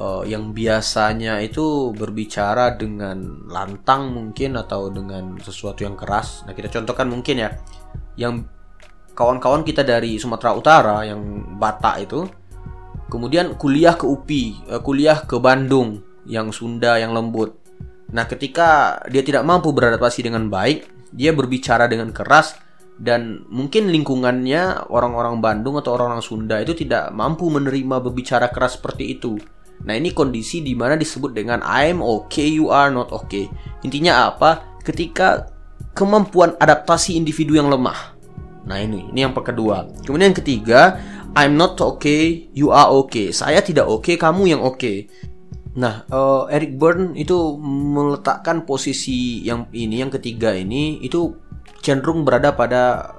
uh, 0.00 0.22
yang 0.24 0.54
biasanya 0.54 1.42
itu 1.42 1.92
berbicara 1.92 2.78
dengan 2.78 3.44
lantang 3.50 4.14
mungkin 4.14 4.56
atau 4.56 4.88
dengan 4.88 5.36
sesuatu 5.42 5.84
yang 5.84 5.98
keras. 5.98 6.46
Nah, 6.46 6.54
kita 6.54 6.72
contohkan 6.72 7.10
mungkin 7.10 7.44
ya, 7.44 7.50
yang 8.16 8.46
kawan-kawan 9.12 9.66
kita 9.66 9.82
dari 9.82 10.16
Sumatera 10.16 10.54
Utara 10.54 10.98
yang 11.04 11.54
Batak 11.58 11.96
itu 12.06 12.24
kemudian 13.10 13.58
kuliah 13.58 13.98
ke 13.98 14.06
UPI, 14.06 14.44
eh, 14.78 14.80
kuliah 14.80 15.26
ke 15.26 15.36
Bandung 15.42 16.00
yang 16.28 16.54
Sunda 16.54 16.96
yang 16.96 17.10
lembut. 17.12 17.58
Nah, 18.14 18.24
ketika 18.24 19.00
dia 19.12 19.20
tidak 19.20 19.44
mampu 19.44 19.74
beradaptasi 19.74 20.24
dengan 20.24 20.48
baik, 20.48 20.88
dia 21.12 21.32
berbicara 21.32 21.88
dengan 21.88 22.12
keras 22.12 22.56
dan 22.98 23.46
mungkin 23.46 23.88
lingkungannya 23.94 24.90
orang-orang 24.90 25.38
Bandung 25.38 25.78
atau 25.78 25.94
orang-orang 25.94 26.22
Sunda 26.22 26.58
itu 26.58 26.74
tidak 26.74 27.14
mampu 27.14 27.46
menerima 27.48 28.02
berbicara 28.02 28.50
keras 28.50 28.76
seperti 28.76 29.18
itu. 29.18 29.38
Nah, 29.86 29.94
ini 29.94 30.10
kondisi 30.10 30.58
di 30.58 30.74
mana 30.74 30.98
disebut 30.98 31.30
dengan 31.30 31.62
I'm 31.62 32.02
okay, 32.02 32.50
you 32.50 32.74
are 32.74 32.90
not 32.90 33.14
okay. 33.14 33.46
Intinya 33.86 34.34
apa? 34.34 34.82
Ketika 34.82 35.54
kemampuan 35.94 36.58
adaptasi 36.58 37.14
individu 37.14 37.54
yang 37.54 37.70
lemah 37.70 38.18
Nah 38.68 38.78
ini, 38.84 39.08
ini 39.10 39.24
yang 39.24 39.32
kedua. 39.32 39.88
Kemudian 40.04 40.30
yang 40.30 40.38
ketiga, 40.38 41.00
I'm 41.32 41.56
not 41.56 41.80
okay, 41.80 42.52
you 42.52 42.68
are 42.68 42.92
okay. 43.00 43.32
Saya 43.32 43.64
tidak 43.64 43.88
okay, 43.88 44.20
kamu 44.20 44.52
yang. 44.52 44.62
Okay. 44.76 45.08
Nah, 45.80 46.04
uh, 46.12 46.44
Eric 46.52 46.76
Byrne 46.76 47.16
itu 47.16 47.56
meletakkan 47.64 48.68
posisi 48.68 49.40
yang 49.40 49.72
ini, 49.72 50.04
yang 50.04 50.12
ketiga 50.12 50.52
ini 50.52 51.00
itu 51.00 51.32
cenderung 51.80 52.26
berada 52.26 52.52
pada 52.54 53.14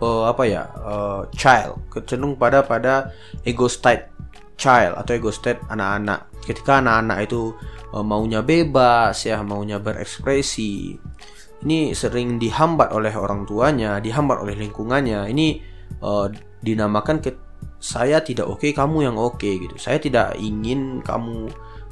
uh, 0.00 0.24
apa 0.28 0.42
ya, 0.48 0.62
uh, 0.80 1.22
child, 1.36 1.80
cenderung 2.08 2.34
pada 2.34 2.64
pada 2.64 3.12
ego 3.44 3.68
state 3.68 4.08
child 4.56 4.96
atau 4.96 5.12
ego 5.16 5.30
state 5.32 5.60
anak-anak. 5.68 6.28
Ketika 6.40 6.80
anak-anak 6.80 7.18
itu 7.28 7.52
uh, 7.92 8.04
maunya 8.04 8.40
bebas 8.40 9.28
ya, 9.28 9.44
maunya 9.44 9.76
berekspresi, 9.76 10.96
ini 11.64 11.92
sering 11.92 12.40
dihambat 12.40 12.92
oleh 12.96 13.12
orang 13.12 13.44
tuanya, 13.44 14.00
dihambat 14.00 14.40
oleh 14.40 14.56
lingkungannya. 14.56 15.28
Ini 15.28 15.46
uh, 16.00 16.26
dinamakan 16.64 17.20
ke 17.20 17.30
saya 17.80 18.20
tidak 18.20 18.48
oke, 18.48 18.60
okay, 18.60 18.72
kamu 18.76 19.08
yang 19.08 19.16
oke 19.16 19.40
okay, 19.40 19.56
gitu. 19.56 19.76
Saya 19.80 19.96
tidak 19.96 20.36
ingin 20.36 21.00
kamu 21.00 21.48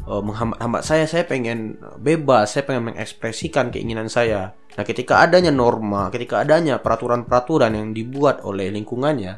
uh, 0.08 0.24
menghambat-hambat 0.24 0.82
saya. 0.82 1.04
Saya 1.04 1.28
pengen 1.28 1.76
bebas, 2.00 2.56
saya 2.56 2.64
pengen 2.64 2.90
mengekspresikan 2.90 3.68
keinginan 3.68 4.08
saya. 4.08 4.56
Nah, 4.74 4.84
ketika 4.88 5.20
adanya 5.20 5.52
norma, 5.52 6.08
ketika 6.08 6.40
adanya 6.40 6.80
peraturan-peraturan 6.80 7.76
yang 7.76 7.92
dibuat 7.92 8.40
oleh 8.42 8.72
lingkungannya, 8.72 9.36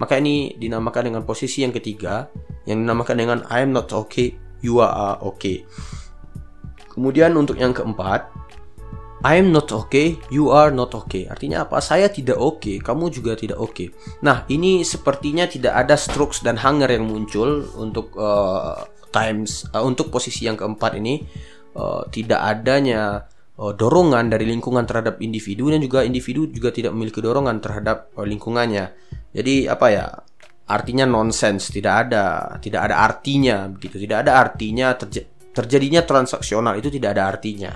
maka 0.00 0.16
ini 0.16 0.56
dinamakan 0.56 1.12
dengan 1.12 1.22
posisi 1.28 1.60
yang 1.60 1.76
ketiga, 1.76 2.32
yang 2.64 2.80
dinamakan 2.80 3.16
dengan 3.16 3.38
I 3.52 3.60
am 3.60 3.76
not 3.76 3.92
okay, 3.92 4.32
you 4.64 4.80
are 4.80 5.20
okay. 5.20 5.68
Kemudian 6.96 7.36
untuk 7.36 7.60
yang 7.60 7.76
keempat, 7.76 8.32
I'm 9.24 9.50
not 9.50 9.72
okay, 9.72 10.20
you 10.30 10.52
are 10.52 10.70
not 10.70 10.94
okay. 10.94 11.26
Artinya 11.26 11.66
apa? 11.66 11.80
Saya 11.80 12.06
tidak 12.12 12.38
oke, 12.38 12.62
okay, 12.62 12.76
kamu 12.78 13.10
juga 13.10 13.34
tidak 13.34 13.58
oke. 13.58 13.72
Okay. 13.72 13.88
Nah, 14.22 14.46
ini 14.52 14.86
sepertinya 14.86 15.48
tidak 15.50 15.72
ada 15.74 15.96
strokes 15.98 16.44
dan 16.44 16.60
hunger 16.60 16.86
yang 16.86 17.08
muncul 17.08 17.64
untuk 17.74 18.14
uh, 18.14 18.86
times 19.16 19.64
uh, 19.72 19.80
untuk 19.80 20.12
posisi 20.12 20.44
yang 20.44 20.60
keempat 20.60 21.00
ini 21.00 21.24
uh, 21.72 22.04
tidak 22.12 22.40
adanya 22.44 23.24
uh, 23.56 23.72
dorongan 23.72 24.28
dari 24.28 24.44
lingkungan 24.44 24.84
terhadap 24.84 25.16
individu 25.24 25.72
dan 25.72 25.80
juga 25.80 26.04
individu 26.04 26.44
juga 26.52 26.68
tidak 26.68 26.92
memiliki 26.92 27.24
dorongan 27.24 27.56
terhadap 27.64 28.12
uh, 28.16 28.26
lingkungannya. 28.28 28.92
Jadi 29.32 29.64
apa 29.68 29.88
ya? 29.88 30.06
Artinya 30.66 31.06
nonsense, 31.06 31.70
tidak 31.70 32.10
ada, 32.10 32.58
tidak 32.58 32.90
ada 32.90 32.98
artinya 32.98 33.70
begitu. 33.70 34.02
Tidak 34.02 34.18
ada 34.26 34.42
artinya 34.42 34.98
terj 34.98 35.22
terjadinya 35.54 36.02
transaksional 36.02 36.74
itu 36.74 36.90
tidak 36.90 37.14
ada 37.14 37.30
artinya. 37.30 37.70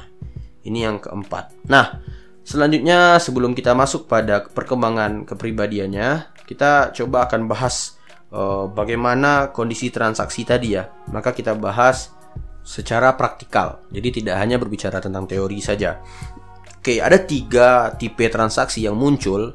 Ini 0.67 0.79
yang 0.91 0.99
keempat. 0.99 1.71
Nah, 1.71 2.03
selanjutnya 2.43 3.23
sebelum 3.23 3.55
kita 3.55 3.79
masuk 3.79 4.11
pada 4.11 4.43
perkembangan 4.43 5.23
kepribadiannya, 5.23 6.35
kita 6.51 6.91
coba 6.91 7.31
akan 7.31 7.47
bahas 7.47 8.00
bagaimana 8.71 9.51
kondisi 9.51 9.91
transaksi 9.91 10.47
tadi 10.47 10.79
ya. 10.79 10.87
Maka 11.11 11.35
kita 11.35 11.59
bahas 11.59 12.15
secara 12.63 13.19
praktikal. 13.19 13.83
Jadi 13.91 14.23
tidak 14.23 14.39
hanya 14.39 14.57
berbicara 14.57 15.03
tentang 15.03 15.27
teori 15.27 15.59
saja. 15.59 15.99
Oke, 16.81 16.97
ada 17.03 17.21
tiga 17.21 17.93
tipe 17.99 18.25
transaksi 18.33 18.89
yang 18.89 18.97
muncul 18.97 19.53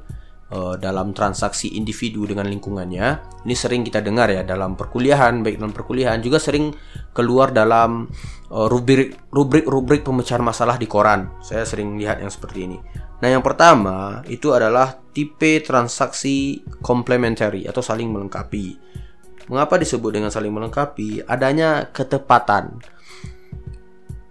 uh, 0.53 0.75
dalam 0.77 1.09
transaksi 1.15 1.73
individu 1.73 2.29
dengan 2.29 2.45
lingkungannya. 2.45 3.07
Ini 3.47 3.55
sering 3.57 3.81
kita 3.81 4.03
dengar 4.05 4.29
ya 4.29 4.45
dalam 4.45 4.77
perkuliahan, 4.77 5.41
baik 5.41 5.57
dalam 5.57 5.73
perkuliahan 5.73 6.21
juga 6.21 6.37
sering 6.37 6.69
keluar 7.17 7.49
dalam 7.49 8.05
rubrik 8.55 9.19
rubrik 9.35 9.67
rubrik 9.67 10.01
pemecahan 10.07 10.39
masalah 10.39 10.79
di 10.79 10.87
koran. 10.87 11.27
Saya 11.43 11.67
sering 11.67 11.99
lihat 11.99 12.23
yang 12.23 12.31
seperti 12.31 12.63
ini. 12.63 12.79
Nah, 13.19 13.27
yang 13.31 13.43
pertama 13.43 14.23
itu 14.27 14.55
adalah 14.55 14.95
tipe 15.11 15.59
transaksi 15.63 16.63
complementary 16.79 17.67
atau 17.67 17.83
saling 17.83 18.11
melengkapi. 18.11 18.79
Mengapa 19.51 19.77
disebut 19.77 20.09
dengan 20.15 20.31
saling 20.33 20.51
melengkapi? 20.51 21.27
Adanya 21.27 21.91
ketepatan 21.91 22.81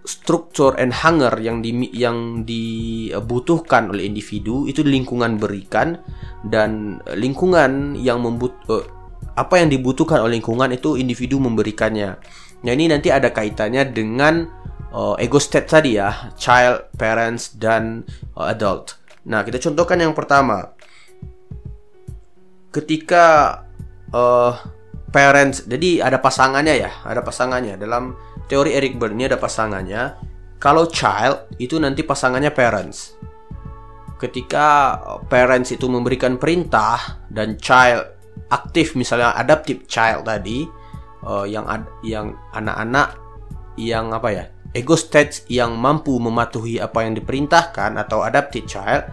struktur 0.05 0.77
and 0.77 0.93
hunger 0.93 1.33
yang 1.41 1.65
di 1.65 1.89
yang 1.91 2.45
dibutuhkan 2.45 3.89
oleh 3.89 4.05
individu 4.05 4.69
itu 4.69 4.85
lingkungan 4.85 5.41
berikan 5.41 5.97
dan 6.45 7.01
lingkungan 7.17 7.97
yang 7.97 8.21
membut 8.21 8.53
uh, 8.69 8.85
apa 9.35 9.59
yang 9.59 9.67
dibutuhkan 9.67 10.23
oleh 10.23 10.39
lingkungan 10.39 10.71
itu 10.71 10.95
individu 10.95 11.37
memberikannya. 11.43 12.17
Nah 12.63 12.71
ini 12.71 12.87
nanti 12.87 13.11
ada 13.11 13.29
kaitannya 13.35 13.83
dengan 13.91 14.47
uh, 14.95 15.19
ego 15.19 15.37
state 15.37 15.67
tadi 15.67 15.99
ya, 15.99 16.31
child, 16.39 16.95
parents 16.95 17.53
dan 17.59 18.07
uh, 18.39 18.49
adult. 18.49 18.95
Nah 19.27 19.43
kita 19.43 19.59
contohkan 19.59 19.99
yang 19.99 20.15
pertama, 20.15 20.71
ketika 22.71 23.59
uh, 24.15 24.55
parents, 25.11 25.67
jadi 25.67 26.07
ada 26.07 26.23
pasangannya 26.23 26.75
ya, 26.79 26.91
ada 27.03 27.19
pasangannya 27.19 27.75
dalam 27.75 28.15
teori 28.47 28.71
Eric 28.71 28.95
Berne 28.95 29.27
ada 29.27 29.37
pasangannya. 29.37 30.33
Kalau 30.55 30.87
child 30.87 31.51
itu 31.59 31.75
nanti 31.77 32.01
pasangannya 32.01 32.49
parents. 32.55 33.13
Ketika 34.15 34.97
parents 35.27 35.75
itu 35.75 35.91
memberikan 35.91 36.39
perintah 36.39 37.19
dan 37.27 37.59
child 37.59 38.14
aktif 38.49 38.93
misalnya 38.93 39.33
adaptive 39.35 39.85
child 39.89 40.27
tadi 40.27 40.65
uh, 41.25 41.45
yang 41.45 41.65
ad, 41.65 41.85
yang 42.05 42.37
anak-anak 42.53 43.17
yang 43.75 44.13
apa 44.15 44.29
ya 44.31 44.45
ego 44.75 44.99
stage 44.99 45.47
yang 45.47 45.75
mampu 45.79 46.15
mematuhi 46.19 46.83
apa 46.83 47.07
yang 47.07 47.15
diperintahkan 47.15 47.95
atau 47.95 48.21
adaptive 48.27 48.67
child. 48.67 49.07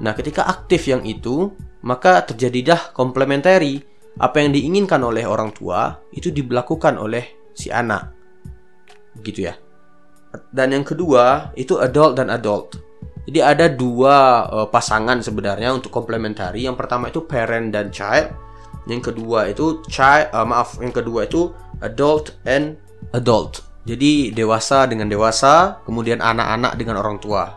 Nah, 0.00 0.16
ketika 0.16 0.48
aktif 0.48 0.88
yang 0.88 1.04
itu, 1.04 1.52
maka 1.84 2.24
terjadilah 2.24 2.96
komplementari 2.96 3.84
apa 4.16 4.40
yang 4.40 4.56
diinginkan 4.56 5.00
oleh 5.04 5.28
orang 5.28 5.52
tua 5.52 6.00
itu 6.16 6.32
dilakukan 6.32 6.96
oleh 6.96 7.52
si 7.52 7.68
anak 7.68 8.12
gitu 9.20 9.52
ya. 9.52 9.54
Dan 10.48 10.72
yang 10.72 10.84
kedua 10.88 11.52
itu 11.60 11.76
adult 11.76 12.16
dan 12.16 12.32
adult. 12.32 12.80
Jadi 13.28 13.38
ada 13.38 13.68
dua 13.68 14.48
uh, 14.48 14.68
pasangan 14.72 15.20
sebenarnya 15.20 15.76
untuk 15.76 15.92
komplementari. 15.92 16.64
Yang 16.64 16.76
pertama 16.80 17.12
itu 17.12 17.22
parent 17.28 17.68
dan 17.70 17.92
child. 17.92 18.32
Yang 18.90 19.12
kedua 19.14 19.46
itu 19.46 19.78
child 19.86 20.34
uh, 20.34 20.42
maaf, 20.42 20.78
yang 20.82 20.90
kedua 20.90 21.30
itu 21.30 21.54
adult 21.78 22.34
and 22.42 22.78
adult. 23.14 23.62
Jadi 23.82 24.30
dewasa 24.30 24.86
dengan 24.86 25.10
dewasa, 25.10 25.82
kemudian 25.82 26.22
anak-anak 26.22 26.78
dengan 26.78 27.02
orang 27.02 27.18
tua. 27.18 27.54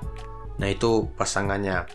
Nah, 0.57 0.67
itu 0.69 1.09
pasangannya. 1.13 1.86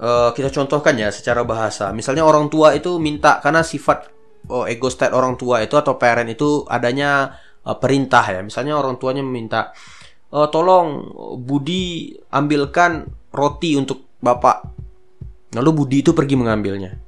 uh, 0.00 0.30
kita 0.34 0.50
contohkan 0.50 0.96
ya 0.98 1.08
secara 1.08 1.46
bahasa. 1.46 1.88
Misalnya 1.94 2.26
orang 2.26 2.50
tua 2.50 2.74
itu 2.76 2.98
minta 3.00 3.38
karena 3.40 3.62
sifat 3.64 4.10
oh, 4.50 4.68
ego 4.68 4.90
state 4.90 5.14
orang 5.14 5.38
tua 5.38 5.64
itu 5.64 5.78
atau 5.78 5.96
parent 5.96 6.28
itu 6.28 6.66
adanya 6.68 7.38
uh, 7.64 7.76
perintah 7.78 8.24
ya. 8.26 8.40
Misalnya 8.44 8.76
orang 8.76 8.98
tuanya 9.00 9.22
meminta 9.24 9.72
uh, 10.34 10.48
tolong 10.50 11.08
Budi 11.40 12.12
ambilkan 12.32 13.06
roti 13.32 13.78
untuk 13.78 14.18
bapak. 14.20 14.68
Lalu 15.54 15.70
Budi 15.70 15.96
itu 16.02 16.10
pergi 16.10 16.34
mengambilnya. 16.34 17.03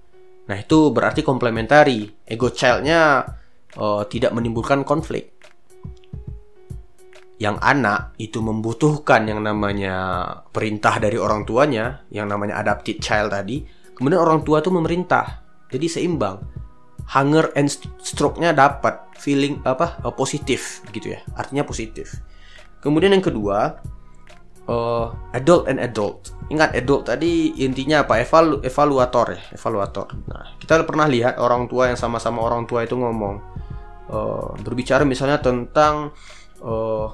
Nah 0.47 0.57
itu 0.57 0.95
berarti 0.95 1.27
komplementari. 1.27 2.07
Ego 2.27 2.51
childnya 2.55 3.27
uh, 3.79 4.03
tidak 4.07 4.31
menimbulkan 4.35 4.87
konflik 4.87 5.37
yang 7.37 7.61
anak 7.61 8.17
itu 8.17 8.41
membutuhkan 8.41 9.29
yang 9.29 9.45
namanya 9.45 10.25
perintah 10.49 10.97
dari 10.97 11.21
orang 11.21 11.45
tuanya, 11.45 12.09
yang 12.09 12.33
namanya 12.33 12.65
adapted 12.65 12.97
child 12.97 13.29
tadi, 13.29 13.61
kemudian 13.93 14.21
orang 14.21 14.41
tua 14.41 14.65
itu 14.65 14.73
memerintah. 14.73 15.45
Jadi 15.69 15.87
seimbang. 15.89 16.41
Hunger 17.07 17.55
and 17.55 17.71
stroke-nya 18.03 18.51
dapat 18.51 18.99
feeling 19.21 19.63
apa? 19.63 20.01
Uh, 20.03 20.11
positif 20.11 20.83
gitu 20.91 21.15
ya. 21.15 21.21
Artinya 21.37 21.63
positif. 21.63 22.19
Kemudian 22.81 23.15
yang 23.15 23.23
kedua, 23.23 23.79
uh, 24.71 25.15
adult 25.33 25.67
and 25.71 25.79
adult. 25.83 26.35
Ingat 26.47 26.79
adult 26.79 27.11
tadi 27.11 27.59
intinya 27.63 28.07
apa? 28.07 28.23
Evalu 28.23 28.63
evaluator 28.63 29.35
ya, 29.35 29.43
evaluator. 29.55 30.07
Nah, 30.31 30.55
kita 30.63 30.87
pernah 30.87 31.11
lihat 31.11 31.43
orang 31.43 31.67
tua 31.67 31.91
yang 31.91 31.99
sama-sama 31.99 32.43
orang 32.43 32.67
tua 32.71 32.87
itu 32.87 32.95
ngomong 32.95 33.35
uh, 34.11 34.55
berbicara 34.63 35.03
misalnya 35.03 35.43
tentang 35.43 36.15
uh, 36.63 37.11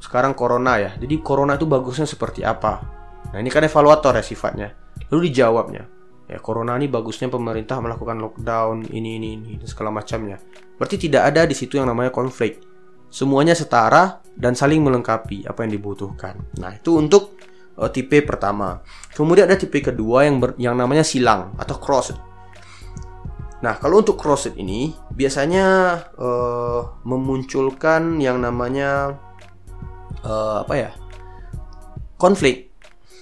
sekarang 0.00 0.32
corona 0.32 0.80
ya. 0.80 0.90
Jadi 0.96 1.20
corona 1.20 1.60
itu 1.60 1.68
bagusnya 1.68 2.08
seperti 2.08 2.40
apa? 2.44 2.80
Nah, 3.32 3.38
ini 3.40 3.52
kan 3.52 3.64
evaluator 3.64 4.16
ya 4.16 4.24
sifatnya. 4.24 4.72
Lalu 5.12 5.28
dijawabnya, 5.28 5.84
ya 6.32 6.40
corona 6.40 6.80
ini 6.80 6.88
bagusnya 6.88 7.28
pemerintah 7.28 7.76
melakukan 7.84 8.16
lockdown 8.16 8.88
ini 8.88 9.20
ini 9.20 9.28
ini 9.36 9.64
segala 9.68 9.92
macamnya. 9.92 10.40
Berarti 10.80 10.96
tidak 10.96 11.28
ada 11.28 11.44
di 11.44 11.52
situ 11.52 11.76
yang 11.76 11.88
namanya 11.92 12.08
konflik. 12.08 12.71
Semuanya 13.12 13.52
setara 13.52 14.24
dan 14.32 14.56
saling 14.56 14.80
melengkapi 14.80 15.44
apa 15.44 15.68
yang 15.68 15.76
dibutuhkan. 15.76 16.40
Nah, 16.56 16.72
itu 16.72 16.96
untuk 16.96 17.36
uh, 17.76 17.92
tipe 17.92 18.24
pertama. 18.24 18.80
Kemudian 19.12 19.52
ada 19.52 19.60
tipe 19.60 19.84
kedua 19.84 20.24
yang 20.24 20.40
ber, 20.40 20.56
yang 20.56 20.72
namanya 20.72 21.04
silang 21.04 21.52
atau 21.60 21.76
crossed. 21.76 22.16
Nah, 23.60 23.76
kalau 23.76 24.00
untuk 24.00 24.16
crossed 24.16 24.56
ini 24.56 24.96
biasanya 25.12 25.66
uh, 26.16 27.04
memunculkan 27.04 28.16
yang 28.16 28.40
namanya 28.40 29.20
uh, 30.24 30.64
apa 30.64 30.74
ya 30.74 30.90
konflik. 32.16 32.70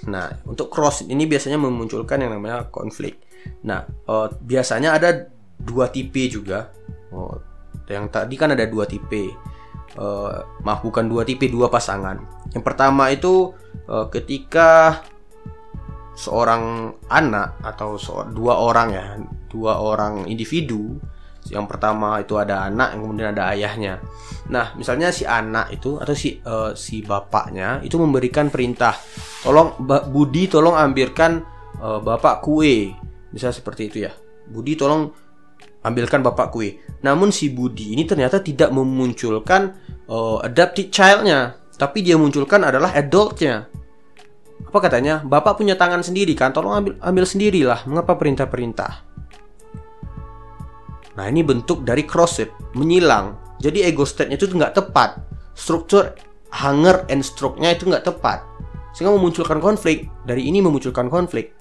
Nah, 0.08 0.32
untuk 0.48 0.72
cross 0.72 1.04
ini 1.04 1.28
biasanya 1.28 1.60
memunculkan 1.60 2.24
yang 2.24 2.32
namanya 2.32 2.68
konflik. 2.72 3.20
Nah, 3.64 3.84
uh, 4.08 4.32
biasanya 4.40 4.96
ada 4.96 5.28
dua 5.60 5.92
tipe 5.92 6.24
juga. 6.28 6.72
Oh, 7.12 7.36
yang 7.88 8.08
tadi 8.08 8.36
kan 8.36 8.56
ada 8.56 8.64
dua 8.64 8.88
tipe. 8.88 9.28
Uh, 9.98 10.46
maaf 10.62 10.86
bukan 10.86 11.10
dua 11.10 11.26
tipe, 11.26 11.50
dua 11.50 11.66
pasangan. 11.66 12.14
Yang 12.54 12.62
pertama 12.62 13.10
itu 13.10 13.50
uh, 13.90 14.06
ketika 14.06 15.02
seorang 16.14 16.94
anak 17.10 17.58
atau 17.64 17.98
dua 18.30 18.54
orang 18.60 18.88
ya, 18.94 19.06
dua 19.50 19.82
orang 19.82 20.30
individu 20.30 20.94
yang 21.48 21.64
pertama 21.64 22.20
itu 22.20 22.36
ada 22.36 22.68
anak, 22.68 22.92
yang 22.92 23.00
kemudian 23.08 23.28
ada 23.32 23.48
ayahnya. 23.56 23.98
Nah, 24.52 24.76
misalnya 24.76 25.08
si 25.08 25.24
anak 25.24 25.72
itu 25.72 25.96
atau 25.96 26.12
si 26.12 26.36
uh, 26.44 26.76
si 26.76 27.00
bapaknya 27.00 27.80
itu 27.80 27.96
memberikan 27.96 28.52
perintah, 28.52 28.92
tolong 29.40 29.74
Budi 30.12 30.46
tolong 30.46 30.76
ambilkan 30.76 31.40
uh, 31.80 31.98
bapak 31.98 32.44
kue, 32.44 32.92
bisa 33.32 33.48
seperti 33.50 33.82
itu 33.88 33.98
ya. 34.04 34.12
Budi 34.52 34.76
tolong 34.76 35.10
ambilkan 35.80 36.20
bapak 36.20 36.52
kue. 36.52 36.80
Namun 37.00 37.32
si 37.32 37.48
Budi 37.48 37.96
ini 37.96 38.04
ternyata 38.04 38.40
tidak 38.44 38.68
memunculkan 38.72 39.76
uh, 40.08 40.44
adopted 40.44 40.92
childnya, 40.92 41.56
tapi 41.80 42.04
dia 42.04 42.20
munculkan 42.20 42.60
adalah 42.64 42.92
adultnya. 42.92 43.68
Apa 44.60 44.78
katanya? 44.84 45.24
Bapak 45.24 45.56
punya 45.56 45.74
tangan 45.74 46.04
sendiri 46.04 46.36
kan, 46.36 46.52
tolong 46.52 46.76
ambil 46.76 46.92
ambil 47.00 47.24
sendirilah. 47.24 47.88
Mengapa 47.88 48.14
perintah-perintah? 48.20 49.08
Nah 51.16 51.26
ini 51.26 51.40
bentuk 51.40 51.82
dari 51.82 52.04
crossed, 52.04 52.76
menyilang. 52.76 53.56
Jadi 53.60 53.84
ego 53.84 54.04
state-nya 54.04 54.36
itu 54.40 54.52
nggak 54.52 54.76
tepat. 54.76 55.20
Struktur 55.56 56.16
hunger 56.52 57.04
and 57.12 57.20
stroke-nya 57.24 57.76
itu 57.76 57.88
nggak 57.88 58.04
tepat. 58.08 58.44
Sehingga 58.92 59.16
memunculkan 59.16 59.60
konflik. 59.60 60.08
Dari 60.24 60.48
ini 60.48 60.64
memunculkan 60.64 61.08
konflik. 61.12 61.56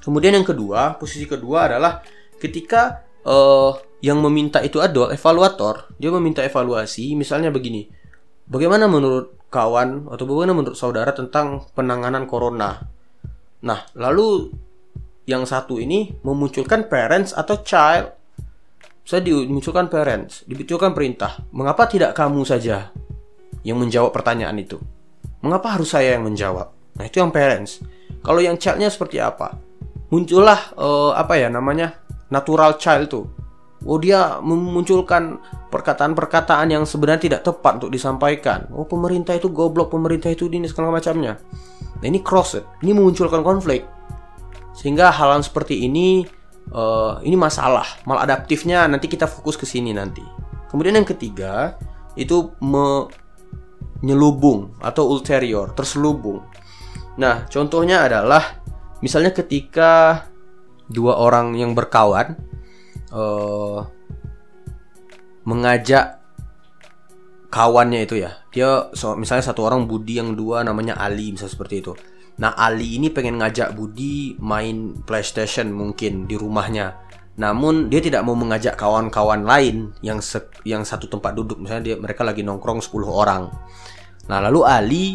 Kemudian 0.00 0.32
yang 0.34 0.46
kedua, 0.46 0.96
posisi 0.96 1.28
kedua 1.28 1.68
adalah 1.68 2.00
ketika 2.40 3.04
uh, 3.28 3.76
yang 4.00 4.18
meminta 4.24 4.64
itu 4.64 4.80
adalah 4.80 5.12
evaluator, 5.12 5.92
dia 6.00 6.08
meminta 6.08 6.40
evaluasi, 6.40 7.12
misalnya 7.12 7.52
begini, 7.52 7.84
bagaimana 8.48 8.88
menurut 8.88 9.36
kawan 9.52 10.08
atau 10.08 10.24
bagaimana 10.24 10.56
menurut 10.56 10.78
saudara 10.78 11.12
tentang 11.12 11.68
penanganan 11.76 12.24
corona? 12.24 12.80
Nah, 13.60 13.84
lalu 13.92 14.48
yang 15.28 15.44
satu 15.44 15.76
ini 15.76 16.16
memunculkan 16.24 16.88
parents 16.88 17.36
atau 17.36 17.60
child 17.60 18.18
saya 19.04 19.26
dimunculkan 19.26 19.90
parents, 19.90 20.46
dimunculkan 20.46 20.94
perintah. 20.94 21.42
Mengapa 21.50 21.90
tidak 21.90 22.14
kamu 22.14 22.46
saja 22.46 22.94
yang 23.66 23.82
menjawab 23.82 24.14
pertanyaan 24.14 24.54
itu? 24.54 24.78
Mengapa 25.42 25.74
harus 25.74 25.90
saya 25.90 26.14
yang 26.14 26.30
menjawab? 26.30 26.70
Nah, 26.94 27.04
itu 27.08 27.18
yang 27.18 27.34
parents. 27.34 27.82
Kalau 28.22 28.38
yang 28.38 28.54
childnya 28.54 28.86
seperti 28.86 29.18
apa? 29.18 29.56
Muncullah 30.14 30.78
uh, 30.78 31.10
apa 31.16 31.42
ya 31.42 31.50
namanya? 31.50 31.96
Natural 32.30 32.78
child 32.80 33.10
tuh. 33.10 33.26
Oh 33.84 33.96
dia 33.96 34.36
memunculkan 34.44 35.40
perkataan-perkataan 35.72 36.68
yang 36.68 36.84
sebenarnya 36.84 37.32
tidak 37.32 37.40
tepat 37.46 37.80
untuk 37.80 37.92
disampaikan. 37.92 38.68
Oh 38.76 38.84
pemerintah 38.84 39.36
itu 39.36 39.48
goblok, 39.48 39.92
pemerintah 39.92 40.28
itu 40.28 40.52
ini 40.52 40.68
segala 40.68 40.92
macamnya. 40.92 41.40
Nah 42.00 42.06
ini 42.06 42.20
cross, 42.20 42.60
ini 42.84 42.92
memunculkan 42.92 43.40
konflik. 43.40 43.88
Sehingga 44.76 45.08
hal-hal 45.08 45.40
seperti 45.40 45.88
ini 45.88 46.28
uh, 46.74 47.22
ini 47.22 47.36
masalah 47.36 47.86
maladaptifnya 48.06 48.86
nanti 48.86 49.08
kita 49.10 49.26
fokus 49.26 49.56
ke 49.58 49.66
sini 49.66 49.92
nanti 49.94 50.22
kemudian 50.70 50.94
yang 50.98 51.08
ketiga 51.08 51.78
itu 52.14 52.52
menyelubung 52.62 54.70
atau 54.82 55.06
ulterior 55.10 55.72
terselubung 55.74 56.42
nah 57.18 57.46
contohnya 57.50 58.02
adalah 58.06 58.62
misalnya 59.02 59.34
ketika 59.34 60.22
dua 60.90 61.16
orang 61.16 61.54
yang 61.54 61.72
berkawan 61.72 62.34
uh, 63.14 63.86
mengajak 65.46 66.18
kawannya 67.50 68.06
itu 68.06 68.22
ya 68.22 68.42
dia 68.50 68.90
so, 68.94 69.14
misalnya 69.14 69.46
satu 69.46 69.66
orang 69.66 69.86
Budi 69.86 70.18
yang 70.18 70.34
dua 70.34 70.62
namanya 70.66 70.98
Ali 70.98 71.34
misalnya 71.34 71.54
seperti 71.54 71.82
itu 71.82 71.92
Nah 72.40 72.56
Ali 72.56 72.96
ini 72.96 73.12
pengen 73.12 73.36
ngajak 73.36 73.76
Budi 73.76 74.40
main 74.40 74.96
PlayStation 75.04 75.68
mungkin 75.68 76.24
di 76.24 76.40
rumahnya. 76.40 76.96
Namun 77.36 77.92
dia 77.92 78.00
tidak 78.00 78.24
mau 78.24 78.32
mengajak 78.32 78.80
kawan-kawan 78.80 79.44
lain 79.44 79.92
yang 80.00 80.24
se 80.24 80.40
yang 80.64 80.84
satu 80.84 81.08
tempat 81.08 81.36
duduk 81.36 81.60
misalnya 81.60 81.92
dia 81.92 81.96
mereka 82.00 82.24
lagi 82.24 82.40
nongkrong 82.40 82.80
10 82.80 83.04
orang. 83.04 83.52
Nah 84.32 84.38
lalu 84.48 84.60
Ali 84.64 85.06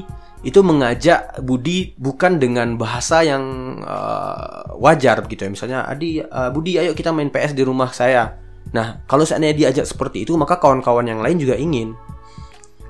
itu 0.44 0.60
mengajak 0.62 1.40
Budi 1.42 1.96
bukan 1.96 2.38
dengan 2.38 2.76
bahasa 2.76 3.24
yang 3.24 3.44
uh, 3.82 4.76
wajar 4.78 5.24
begitu 5.24 5.48
ya. 5.48 5.52
Misalnya 5.52 5.80
Adi 5.88 6.22
uh, 6.22 6.50
Budi 6.52 6.78
ayo 6.82 6.92
kita 6.92 7.14
main 7.16 7.32
PS 7.32 7.56
di 7.56 7.64
rumah 7.64 7.94
saya. 7.96 8.36
Nah 8.76 9.06
kalau 9.08 9.24
seandainya 9.24 9.56
diajak 9.56 9.86
seperti 9.88 10.28
itu 10.28 10.36
maka 10.36 10.60
kawan-kawan 10.60 11.08
yang 11.08 11.24
lain 11.24 11.40
juga 11.40 11.56
ingin. 11.56 11.96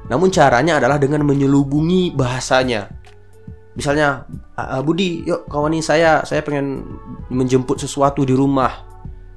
Namun 0.10 0.30
caranya 0.30 0.78
adalah 0.78 1.02
dengan 1.02 1.26
menyelubungi 1.26 2.14
bahasanya 2.14 3.06
misalnya 3.76 4.24
Budi 4.82 5.28
yuk 5.28 5.52
kawani 5.52 5.84
saya 5.84 6.24
saya 6.24 6.40
pengen 6.42 6.88
menjemput 7.28 7.76
sesuatu 7.76 8.24
di 8.24 8.32
rumah 8.32 8.72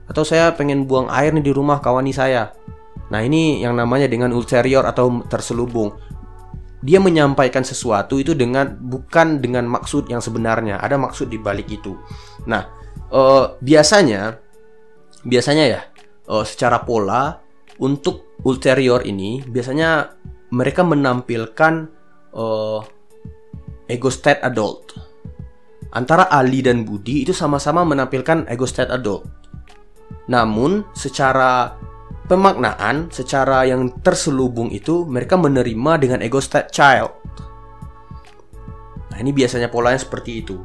atau 0.06 0.22
saya 0.22 0.54
pengen 0.54 0.86
buang 0.86 1.10
air 1.10 1.34
nih 1.34 1.50
di 1.50 1.52
rumah 1.52 1.82
kawani 1.82 2.14
saya 2.14 2.54
nah 3.10 3.18
ini 3.18 3.60
yang 3.60 3.74
namanya 3.74 4.06
dengan 4.06 4.30
ulterior 4.30 4.86
atau 4.86 5.26
terselubung 5.26 5.90
dia 6.78 7.02
menyampaikan 7.02 7.66
sesuatu 7.66 8.18
itu 8.22 8.38
dengan 8.38 8.78
bukan 8.78 9.42
dengan 9.42 9.66
maksud 9.66 10.06
yang 10.06 10.22
sebenarnya 10.22 10.78
ada 10.78 10.94
maksud 10.94 11.26
di 11.30 11.38
balik 11.38 11.70
itu 11.70 11.98
nah 12.46 12.70
uh, 13.10 13.58
biasanya 13.58 14.38
biasanya 15.26 15.64
ya 15.66 15.80
uh, 16.30 16.46
secara 16.46 16.82
pola 16.86 17.38
untuk 17.78 18.38
ulterior 18.46 19.02
ini 19.02 19.42
biasanya 19.42 20.14
mereka 20.54 20.80
menampilkan 20.86 21.88
uh, 22.32 22.80
ego 23.88 24.12
state 24.12 24.44
adult. 24.44 24.94
Antara 25.96 26.28
Ali 26.28 26.60
dan 26.60 26.84
Budi 26.84 27.24
itu 27.24 27.32
sama-sama 27.32 27.80
menampilkan 27.82 28.44
ego 28.52 28.68
state 28.68 28.92
adult. 28.92 29.24
Namun 30.28 30.84
secara 30.92 31.72
pemaknaan, 32.28 33.08
secara 33.08 33.64
yang 33.64 33.88
terselubung 34.04 34.68
itu 34.70 35.08
mereka 35.08 35.34
menerima 35.40 35.92
dengan 35.96 36.20
ego 36.20 36.38
state 36.38 36.70
child. 36.70 37.10
Nah, 39.10 39.18
ini 39.18 39.32
biasanya 39.32 39.72
polanya 39.72 39.98
seperti 39.98 40.44
itu. 40.44 40.58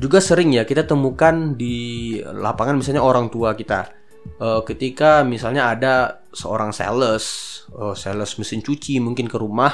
juga 0.00 0.16
sering 0.16 0.56
ya 0.56 0.64
kita 0.64 0.88
temukan 0.88 1.52
di 1.60 2.16
lapangan 2.24 2.80
misalnya 2.80 3.04
orang 3.04 3.28
tua 3.28 3.52
kita 3.52 4.00
uh, 4.40 4.60
ketika 4.64 5.20
misalnya 5.24 5.72
ada 5.72 5.94
seorang 6.32 6.72
sales, 6.72 7.24
uh, 7.74 7.96
sales 7.96 8.32
mesin 8.40 8.64
cuci 8.64 9.00
mungkin 9.00 9.26
ke 9.26 9.36
rumah, 9.36 9.72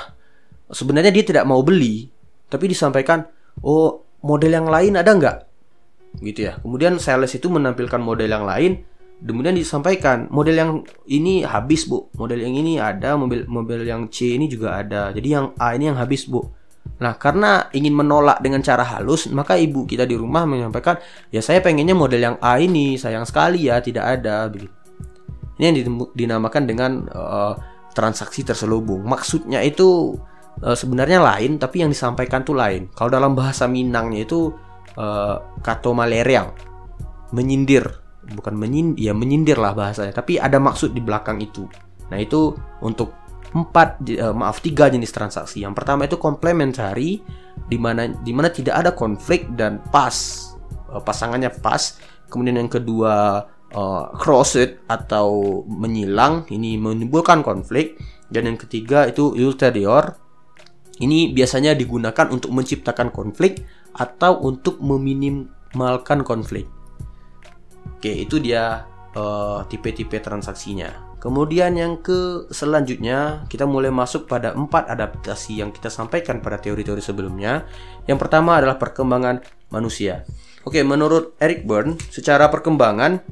sebenarnya 0.71 1.13
dia 1.13 1.25
tidak 1.27 1.45
mau 1.47 1.61
beli, 1.63 2.09
tapi 2.51 2.71
disampaikan, 2.71 3.27
oh 3.63 4.03
model 4.25 4.53
yang 4.53 4.69
lain 4.69 4.99
ada 4.99 5.11
nggak? 5.15 5.39
Gitu 6.23 6.49
ya. 6.49 6.59
Kemudian 6.59 6.97
sales 6.99 7.35
itu 7.37 7.47
menampilkan 7.53 8.01
model 8.01 8.31
yang 8.31 8.47
lain, 8.47 8.83
kemudian 9.23 9.57
disampaikan 9.57 10.29
model 10.29 10.57
yang 10.57 10.71
ini 11.09 11.41
habis 11.41 11.89
bu, 11.89 12.13
model 12.21 12.45
yang 12.45 12.55
ini 12.57 12.77
ada, 12.77 13.17
mobil 13.17 13.49
mobil 13.49 13.89
yang 13.89 14.13
C 14.13 14.37
ini 14.37 14.45
juga 14.51 14.77
ada, 14.77 15.13
jadi 15.17 15.29
yang 15.41 15.47
A 15.57 15.73
ini 15.73 15.89
yang 15.89 15.97
habis 15.97 16.29
bu. 16.29 16.45
Nah, 16.97 17.19
karena 17.19 17.69
ingin 17.77 17.93
menolak 17.93 18.41
dengan 18.41 18.65
cara 18.65 18.81
halus, 18.85 19.29
maka 19.29 19.59
ibu 19.59 19.85
kita 19.85 20.09
di 20.09 20.17
rumah 20.17 20.49
menyampaikan, 20.49 20.97
"Ya, 21.29 21.45
saya 21.45 21.61
pengennya 21.61 21.93
model 21.93 22.23
yang 22.23 22.37
A 22.41 22.57
ini, 22.63 22.97
sayang 22.97 23.29
sekali 23.29 23.69
ya 23.69 23.83
tidak 23.85 24.21
ada." 24.21 24.49
begitu. 24.49 24.73
Ini 25.57 25.73
yang 25.73 25.77
dinamakan 26.13 26.63
dengan 26.69 27.09
uh, 27.09 27.57
transaksi 27.97 28.45
terselubung. 28.45 29.05
Maksudnya 29.09 29.65
itu 29.65 30.13
uh, 30.61 30.77
sebenarnya 30.77 31.21
lain, 31.21 31.57
tapi 31.57 31.81
yang 31.81 31.89
disampaikan 31.89 32.45
tuh 32.45 32.53
lain. 32.57 32.93
Kalau 32.93 33.09
dalam 33.09 33.33
bahasa 33.33 33.65
Minangnya 33.65 34.29
itu 34.29 34.53
uh, 35.01 35.37
kato 35.65 35.97
maleriang, 35.97 36.53
menyindir, 37.33 37.89
bukan 38.35 38.55
menyindir, 38.59 38.99
ya 38.99 39.13
menyindir 39.15 39.59
lah 39.61 39.77
bahasanya. 39.77 40.15
Tapi 40.17 40.41
ada 40.41 40.59
maksud 40.59 40.97
di 40.97 41.03
belakang 41.05 41.39
itu. 41.39 41.69
Nah 42.11 42.19
itu 42.19 42.55
untuk 42.83 43.15
empat 43.55 44.03
uh, 44.21 44.35
maaf 44.35 44.61
tiga 44.61 44.91
jenis 44.91 45.15
transaksi. 45.15 45.63
Yang 45.63 45.83
pertama 45.83 46.05
itu 46.05 46.19
komplementari 46.19 47.23
di 47.67 47.79
mana 47.79 48.11
di 48.11 48.33
mana 48.35 48.51
tidak 48.51 48.75
ada 48.83 48.91
konflik 48.93 49.49
dan 49.55 49.81
pas 49.93 50.15
uh, 50.91 51.03
pasangannya 51.03 51.51
pas. 51.63 51.99
Kemudian 52.27 52.59
yang 52.59 52.71
kedua 52.71 53.47
uh, 53.73 54.05
crossed 54.19 54.83
atau 54.91 55.63
menyilang 55.67 56.45
ini 56.51 56.75
menimbulkan 56.75 57.47
konflik 57.47 57.97
dan 58.27 58.51
yang 58.51 58.59
ketiga 58.59 59.07
itu 59.07 59.31
ulterior 59.35 60.19
ini 60.99 61.31
biasanya 61.31 61.77
digunakan 61.77 62.27
untuk 62.33 62.51
menciptakan 62.57 63.13
konflik 63.13 63.63
atau 63.93 64.41
untuk 64.45 64.81
meminimalkan 64.81 66.25
konflik. 66.25 66.69
Oke, 67.95 68.11
itu 68.11 68.43
dia 68.43 68.85
tipe-tipe 69.71 70.19
uh, 70.19 70.25
transaksinya. 70.25 71.07
Kemudian 71.17 71.75
yang 71.75 72.05
ke 72.05 72.47
selanjutnya 72.53 73.49
kita 73.49 73.65
mulai 73.65 73.89
masuk 73.89 74.29
pada 74.29 74.53
empat 74.53 74.87
adaptasi 74.93 75.59
yang 75.65 75.73
kita 75.73 75.89
sampaikan 75.89 76.39
pada 76.45 76.61
teori-teori 76.61 77.01
sebelumnya. 77.01 77.65
Yang 78.05 78.19
pertama 78.27 78.61
adalah 78.61 78.77
perkembangan 78.77 79.43
manusia. 79.73 80.23
Oke, 80.63 80.85
menurut 80.87 81.35
Eric 81.41 81.65
Byrne, 81.67 81.99
secara 82.13 82.47
perkembangan 82.53 83.23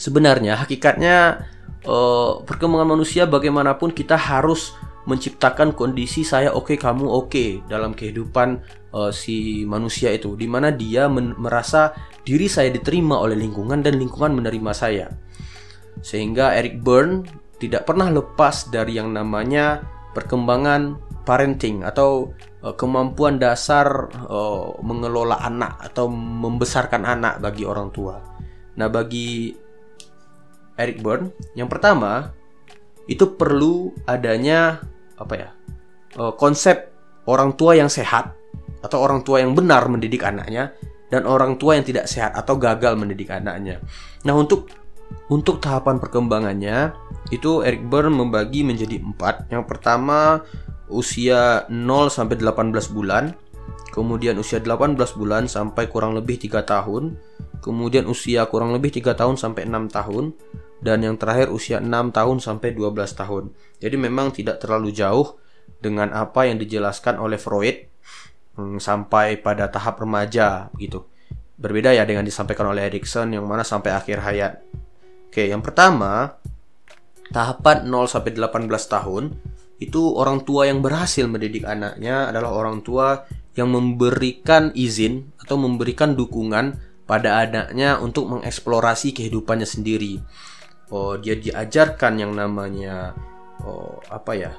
sebenarnya 0.00 0.56
hakikatnya 0.56 1.44
eh, 1.84 2.32
perkembangan 2.48 2.96
manusia 2.96 3.28
bagaimanapun 3.28 3.92
kita 3.92 4.16
harus 4.16 4.72
menciptakan 5.04 5.76
kondisi 5.76 6.24
saya 6.24 6.52
oke 6.52 6.72
okay, 6.72 6.76
kamu 6.80 7.04
oke 7.04 7.28
okay, 7.28 7.48
dalam 7.68 7.92
kehidupan 7.92 8.60
uh, 8.94 9.10
si 9.14 9.66
manusia 9.66 10.10
itu 10.14 10.34
di 10.34 10.46
mana 10.46 10.70
dia 10.74 11.06
merasa 11.10 11.94
diri 12.22 12.46
saya 12.46 12.70
diterima 12.70 13.18
oleh 13.18 13.38
lingkungan 13.38 13.82
dan 13.82 13.98
lingkungan 13.98 14.38
menerima 14.38 14.72
saya 14.74 15.06
sehingga 16.00 16.56
Eric 16.56 16.80
Byrne 16.80 17.26
tidak 17.60 17.84
pernah 17.84 18.08
lepas 18.08 18.72
dari 18.72 18.96
yang 18.96 19.12
namanya 19.12 19.84
perkembangan 20.16 20.96
parenting 21.28 21.84
atau 21.84 22.32
uh, 22.64 22.74
kemampuan 22.74 23.36
dasar 23.36 24.08
uh, 24.26 24.74
mengelola 24.80 25.38
anak 25.44 25.76
atau 25.92 26.08
membesarkan 26.10 27.04
anak 27.04 27.38
bagi 27.38 27.68
orang 27.68 27.92
tua. 27.92 28.16
Nah, 28.80 28.88
bagi 28.88 29.52
Eric 30.80 31.04
Byrne, 31.04 31.36
yang 31.52 31.68
pertama 31.68 32.32
itu 33.04 33.36
perlu 33.36 33.92
adanya 34.08 34.80
apa 35.20 35.34
ya? 35.36 35.50
Konsep 36.40 36.90
orang 37.28 37.54
tua 37.54 37.78
yang 37.78 37.86
sehat 37.86 38.39
atau 38.80 38.98
orang 39.00 39.20
tua 39.24 39.44
yang 39.44 39.52
benar 39.52 39.88
mendidik 39.88 40.24
anaknya 40.24 40.72
dan 41.10 41.26
orang 41.26 41.58
tua 41.58 41.76
yang 41.76 41.84
tidak 41.84 42.06
sehat 42.06 42.32
atau 42.38 42.56
gagal 42.56 42.94
mendidik 42.94 43.28
anaknya. 43.34 43.82
Nah, 44.24 44.34
untuk 44.38 44.70
untuk 45.26 45.58
tahapan 45.58 45.98
perkembangannya, 45.98 46.94
itu 47.34 47.66
Eric 47.66 47.86
Byrne 47.90 48.14
membagi 48.14 48.62
menjadi 48.62 49.02
empat. 49.02 49.50
Yang 49.50 49.66
pertama 49.66 50.46
usia 50.86 51.66
0 51.66 52.10
sampai 52.10 52.38
18 52.38 52.94
bulan, 52.94 53.34
kemudian 53.90 54.38
usia 54.38 54.62
18 54.62 54.94
bulan 55.18 55.50
sampai 55.50 55.90
kurang 55.90 56.14
lebih 56.14 56.38
3 56.38 56.62
tahun, 56.62 57.18
kemudian 57.58 58.06
usia 58.06 58.46
kurang 58.46 58.70
lebih 58.70 59.02
3 59.02 59.18
tahun 59.18 59.34
sampai 59.34 59.66
6 59.66 59.90
tahun, 59.90 60.24
dan 60.78 61.02
yang 61.02 61.18
terakhir 61.18 61.50
usia 61.50 61.82
6 61.82 62.14
tahun 62.14 62.38
sampai 62.38 62.70
12 62.74 63.18
tahun. 63.18 63.50
Jadi 63.82 63.96
memang 63.98 64.30
tidak 64.30 64.62
terlalu 64.62 64.94
jauh 64.94 65.38
dengan 65.82 66.14
apa 66.14 66.46
yang 66.46 66.58
dijelaskan 66.58 67.18
oleh 67.18 67.38
Freud 67.38 67.89
sampai 68.78 69.40
pada 69.40 69.68
tahap 69.68 70.00
remaja 70.02 70.68
gitu. 70.76 71.06
Berbeda 71.60 71.92
ya 71.92 72.08
dengan 72.08 72.24
disampaikan 72.24 72.72
oleh 72.72 72.88
Erikson 72.88 73.32
yang 73.36 73.44
mana 73.44 73.66
sampai 73.66 73.92
akhir 73.92 74.24
hayat. 74.24 74.64
Oke, 75.28 75.46
yang 75.46 75.60
pertama, 75.60 76.40
tahapan 77.30 77.86
0 77.86 78.10
sampai 78.10 78.34
18 78.34 78.66
tahun 78.90 79.24
itu 79.80 80.12
orang 80.12 80.44
tua 80.44 80.68
yang 80.68 80.84
berhasil 80.84 81.24
mendidik 81.24 81.64
anaknya 81.64 82.28
adalah 82.28 82.52
orang 82.52 82.84
tua 82.84 83.24
yang 83.56 83.72
memberikan 83.72 84.70
izin 84.76 85.32
atau 85.40 85.56
memberikan 85.56 86.14
dukungan 86.14 86.76
pada 87.08 87.42
anaknya 87.42 87.98
untuk 87.98 88.30
mengeksplorasi 88.30 89.16
kehidupannya 89.16 89.66
sendiri. 89.66 90.22
Oh, 90.94 91.18
dia 91.18 91.34
diajarkan 91.34 92.18
yang 92.22 92.32
namanya 92.34 93.14
oh, 93.66 93.98
apa 94.10 94.32
ya? 94.36 94.52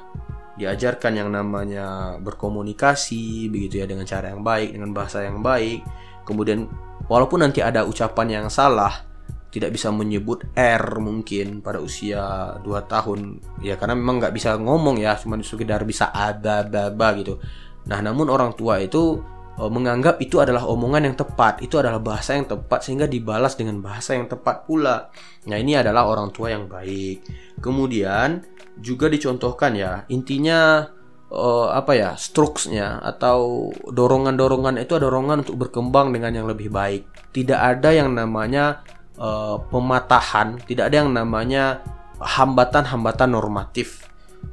Diajarkan 0.62 1.18
yang 1.18 1.30
namanya 1.34 2.16
berkomunikasi 2.22 3.50
begitu 3.50 3.82
ya 3.82 3.90
dengan 3.90 4.06
cara 4.06 4.30
yang 4.30 4.46
baik, 4.46 4.78
dengan 4.78 4.94
bahasa 4.94 5.26
yang 5.26 5.42
baik. 5.42 5.82
Kemudian 6.22 6.70
walaupun 7.10 7.42
nanti 7.42 7.66
ada 7.66 7.82
ucapan 7.82 8.28
yang 8.30 8.48
salah, 8.54 9.10
tidak 9.52 9.76
bisa 9.76 9.92
menyebut 9.92 10.48
R 10.56 11.02
mungkin 11.04 11.60
pada 11.60 11.84
usia 11.84 12.56
2 12.64 12.64
tahun 12.88 13.44
ya 13.60 13.76
karena 13.76 14.00
memang 14.00 14.24
nggak 14.24 14.34
bisa 14.34 14.56
ngomong 14.56 15.04
ya 15.04 15.20
cuma 15.20 15.36
sekedar 15.44 15.84
bisa 15.84 16.08
ada 16.16 16.64
baba 16.64 17.20
gitu 17.20 17.36
nah 17.84 18.00
namun 18.00 18.32
orang 18.32 18.56
tua 18.56 18.80
itu 18.80 19.20
menganggap 19.68 20.18
itu 20.24 20.40
adalah 20.40 20.66
omongan 20.66 21.12
yang 21.12 21.16
tepat. 21.20 21.62
Itu 21.62 21.78
adalah 21.78 22.00
bahasa 22.00 22.34
yang 22.34 22.48
tepat 22.48 22.88
sehingga 22.88 23.06
dibalas 23.06 23.60
dengan 23.60 23.84
bahasa 23.84 24.16
yang 24.16 24.26
tepat 24.32 24.66
pula. 24.66 25.12
Nah 25.46 25.58
ini 25.60 25.76
adalah 25.76 26.08
orang 26.08 26.32
tua 26.32 26.56
yang 26.56 26.66
baik. 26.66 27.28
Kemudian 27.60 28.42
juga 28.80 29.12
dicontohkan 29.12 29.76
ya 29.76 30.08
intinya 30.08 30.88
uh, 31.32 31.68
apa 31.72 31.92
ya 31.96 32.10
struknya 32.16 33.00
atau 33.04 33.70
dorongan-dorongan 33.88 34.80
itu 34.82 34.96
ada 34.96 35.08
dorongan 35.08 35.44
untuk 35.48 35.68
berkembang 35.68 36.12
dengan 36.12 36.32
yang 36.36 36.48
lebih 36.48 36.70
baik. 36.70 37.08
Tidak 37.32 37.58
ada 37.58 37.90
yang 37.92 38.12
namanya 38.12 38.84
uh, 39.18 39.58
pematahan, 39.72 40.60
tidak 40.68 40.92
ada 40.92 40.96
yang 41.06 41.12
namanya 41.16 41.86
hambatan-hambatan 42.20 43.30
normatif. 43.32 44.06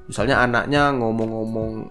Misalnya 0.08 0.40
anaknya 0.40 0.92
ngomong-ngomong 0.96 1.88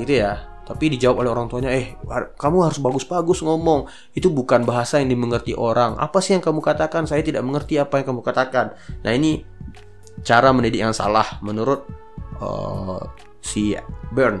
gitu 0.00 0.24
ya, 0.24 0.40
tapi 0.64 0.92
dijawab 0.96 1.24
oleh 1.24 1.30
orang 1.30 1.46
tuanya, 1.46 1.70
eh 1.72 1.96
kamu 2.40 2.68
harus 2.68 2.80
bagus-bagus 2.80 3.44
ngomong. 3.44 3.84
Itu 4.16 4.32
bukan 4.32 4.64
bahasa 4.64 5.00
yang 5.00 5.12
dimengerti 5.12 5.52
orang. 5.52 6.00
Apa 6.00 6.24
sih 6.24 6.32
yang 6.36 6.44
kamu 6.44 6.64
katakan? 6.64 7.04
Saya 7.04 7.20
tidak 7.20 7.44
mengerti 7.44 7.76
apa 7.76 8.00
yang 8.00 8.16
kamu 8.16 8.20
katakan. 8.24 8.72
Nah 9.04 9.12
ini 9.12 9.44
cara 10.24 10.50
mendidik 10.56 10.80
yang 10.80 10.96
salah 10.96 11.38
menurut 11.44 11.84
uh, 12.40 13.00
si 13.44 13.76
Burn, 14.10 14.40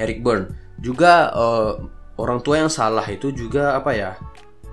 Eric 0.00 0.24
Burn. 0.24 0.48
Juga 0.80 1.32
uh, 1.36 1.76
orang 2.16 2.40
tua 2.40 2.64
yang 2.64 2.72
salah 2.72 3.04
itu 3.08 3.32
juga 3.36 3.76
apa 3.76 3.92
ya? 3.92 4.16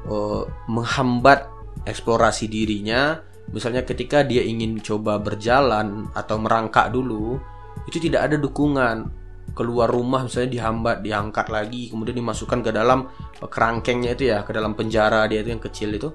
uh, 0.07 0.43
menghambat 0.67 1.47
eksplorasi 1.83 2.47
dirinya 2.47 3.19
misalnya 3.51 3.83
ketika 3.83 4.23
dia 4.23 4.41
ingin 4.41 4.79
coba 4.79 5.19
berjalan 5.19 6.07
atau 6.15 6.39
merangkak 6.39 6.89
dulu 6.95 7.37
itu 7.85 7.99
tidak 7.99 8.31
ada 8.31 8.35
dukungan 8.39 9.11
keluar 9.53 9.89
rumah 9.89 10.25
misalnya 10.25 10.49
dihambat 10.49 11.05
diangkat 11.05 11.47
lagi 11.53 11.93
kemudian 11.93 12.17
dimasukkan 12.17 12.59
ke 12.65 12.71
dalam 12.73 13.09
kerangkengnya 13.39 14.17
itu 14.17 14.33
ya 14.33 14.41
ke 14.41 14.51
dalam 14.51 14.73
penjara 14.73 15.29
dia 15.29 15.45
itu 15.45 15.53
yang 15.53 15.63
kecil 15.63 15.89
itu 15.93 16.09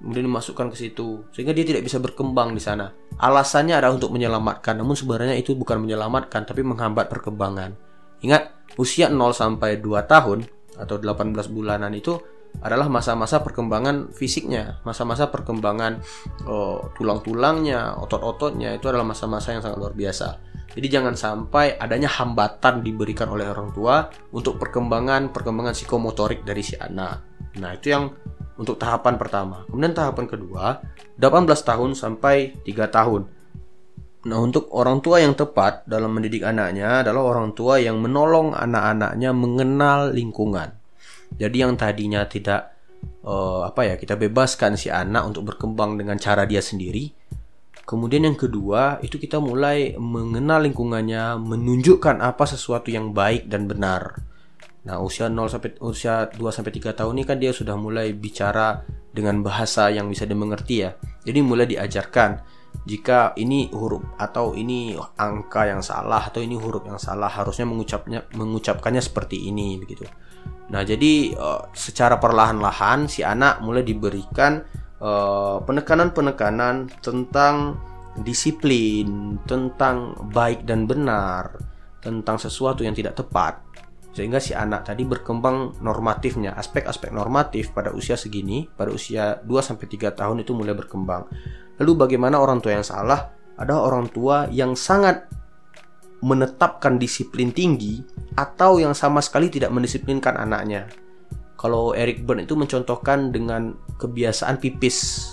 kemudian 0.00 0.24
dimasukkan 0.24 0.72
ke 0.72 0.76
situ 0.76 1.28
sehingga 1.30 1.52
dia 1.52 1.64
tidak 1.68 1.84
bisa 1.84 2.00
berkembang 2.00 2.56
di 2.56 2.62
sana 2.62 2.88
alasannya 3.20 3.76
adalah 3.76 3.94
untuk 3.98 4.14
menyelamatkan 4.14 4.78
namun 4.78 4.96
sebenarnya 4.96 5.36
itu 5.36 5.52
bukan 5.52 5.84
menyelamatkan 5.84 6.48
tapi 6.48 6.64
menghambat 6.64 7.12
perkembangan 7.12 7.76
ingat 8.24 8.56
usia 8.80 9.12
0 9.12 9.20
sampai 9.36 9.78
2 9.78 10.08
tahun 10.08 10.46
atau 10.78 10.96
18 10.96 11.34
bulanan 11.50 11.90
itu 11.92 12.16
adalah 12.58 12.90
masa-masa 12.90 13.38
perkembangan 13.44 14.10
fisiknya, 14.10 14.82
masa-masa 14.82 15.30
perkembangan 15.30 16.02
oh, 16.48 16.90
tulang-tulangnya, 16.98 17.94
otot-ototnya 18.02 18.74
itu 18.74 18.90
adalah 18.90 19.06
masa-masa 19.06 19.54
yang 19.54 19.62
sangat 19.62 19.78
luar 19.78 19.94
biasa. 19.94 20.47
Jadi 20.68 20.86
jangan 20.86 21.16
sampai 21.16 21.80
adanya 21.80 22.12
hambatan 22.12 22.84
diberikan 22.84 23.32
oleh 23.32 23.48
orang 23.48 23.72
tua 23.72 24.08
untuk 24.36 24.60
perkembangan 24.60 25.32
perkembangan 25.32 25.72
psikomotorik 25.72 26.44
dari 26.44 26.60
si 26.60 26.76
anak. 26.76 27.24
Nah, 27.58 27.72
itu 27.72 27.88
yang 27.90 28.12
untuk 28.58 28.76
tahapan 28.76 29.16
pertama. 29.16 29.64
Kemudian 29.70 29.94
tahapan 29.94 30.26
kedua, 30.28 30.82
18 31.16 31.46
tahun 31.62 31.90
sampai 31.94 32.58
3 32.66 32.90
tahun. 32.90 33.22
Nah, 34.28 34.38
untuk 34.42 34.68
orang 34.74 34.98
tua 34.98 35.22
yang 35.22 35.32
tepat 35.38 35.86
dalam 35.86 36.10
mendidik 36.10 36.42
anaknya 36.42 37.06
adalah 37.06 37.38
orang 37.38 37.54
tua 37.54 37.78
yang 37.78 38.02
menolong 38.02 38.52
anak-anaknya 38.52 39.30
mengenal 39.30 40.10
lingkungan. 40.10 40.74
Jadi 41.38 41.56
yang 41.62 41.78
tadinya 41.78 42.26
tidak 42.26 42.74
uh, 43.22 43.62
apa 43.62 43.94
ya, 43.94 43.94
kita 43.94 44.18
bebaskan 44.18 44.74
si 44.74 44.90
anak 44.90 45.22
untuk 45.22 45.54
berkembang 45.54 45.94
dengan 45.94 46.18
cara 46.18 46.44
dia 46.44 46.58
sendiri, 46.58 47.14
Kemudian 47.88 48.28
yang 48.28 48.36
kedua, 48.36 49.00
itu 49.00 49.16
kita 49.16 49.40
mulai 49.40 49.96
mengenal 49.96 50.60
lingkungannya, 50.68 51.40
menunjukkan 51.40 52.20
apa 52.20 52.44
sesuatu 52.44 52.92
yang 52.92 53.16
baik 53.16 53.48
dan 53.48 53.64
benar. 53.64 54.12
Nah, 54.84 55.00
usia 55.00 55.32
0 55.32 55.48
sampai 55.48 55.72
usia 55.80 56.28
2 56.28 56.36
sampai 56.52 56.68
3 56.76 56.92
tahun 56.92 57.16
ini 57.16 57.24
kan 57.24 57.40
dia 57.40 57.48
sudah 57.48 57.80
mulai 57.80 58.12
bicara 58.12 58.84
dengan 59.08 59.40
bahasa 59.40 59.88
yang 59.88 60.04
bisa 60.12 60.28
dimengerti 60.28 60.84
ya. 60.84 61.00
Jadi 61.24 61.40
mulai 61.40 61.64
diajarkan 61.64 62.60
jika 62.84 63.32
ini 63.40 63.72
huruf 63.72 64.04
atau 64.20 64.52
ini 64.52 64.92
angka 65.16 65.72
yang 65.72 65.80
salah 65.80 66.28
atau 66.28 66.44
ini 66.44 66.60
huruf 66.60 66.84
yang 66.84 67.00
salah 67.00 67.32
harusnya 67.32 67.64
mengucapnya 67.64 68.28
mengucapkannya 68.36 69.00
seperti 69.00 69.48
ini 69.48 69.80
begitu. 69.80 70.04
Nah, 70.68 70.84
jadi 70.84 71.32
uh, 71.40 71.72
secara 71.72 72.20
perlahan-lahan 72.20 73.08
si 73.08 73.24
anak 73.24 73.64
mulai 73.64 73.80
diberikan 73.80 74.60
Eh, 74.60 74.87
penekanan-penekanan 75.64 76.90
tentang 76.98 77.78
disiplin, 78.18 79.38
tentang 79.46 80.14
baik 80.34 80.66
dan 80.66 80.90
benar, 80.90 81.54
tentang 82.02 82.36
sesuatu 82.38 82.82
yang 82.82 82.94
tidak 82.94 83.14
tepat. 83.14 83.62
Sehingga 84.10 84.42
si 84.42 84.50
anak 84.50 84.90
tadi 84.90 85.06
berkembang 85.06 85.78
normatifnya, 85.78 86.58
aspek-aspek 86.58 87.14
normatif 87.14 87.70
pada 87.70 87.94
usia 87.94 88.18
segini, 88.18 88.66
pada 88.66 88.90
usia 88.90 89.38
2 89.38 89.46
sampai 89.62 89.86
3 89.86 90.10
tahun 90.18 90.42
itu 90.42 90.50
mulai 90.58 90.74
berkembang. 90.74 91.30
Lalu 91.78 91.92
bagaimana 91.94 92.42
orang 92.42 92.58
tua 92.58 92.74
yang 92.74 92.86
salah? 92.86 93.30
Ada 93.54 93.78
orang 93.78 94.10
tua 94.10 94.50
yang 94.50 94.74
sangat 94.74 95.30
menetapkan 96.18 96.98
disiplin 96.98 97.54
tinggi 97.54 98.02
atau 98.34 98.82
yang 98.82 98.90
sama 98.90 99.22
sekali 99.22 99.46
tidak 99.46 99.70
mendisiplinkan 99.70 100.34
anaknya 100.34 100.90
kalau 101.58 101.90
Eric 101.90 102.22
Berne 102.22 102.46
itu 102.46 102.54
mencontohkan 102.54 103.34
dengan 103.34 103.74
kebiasaan 103.98 104.62
pipis 104.62 105.26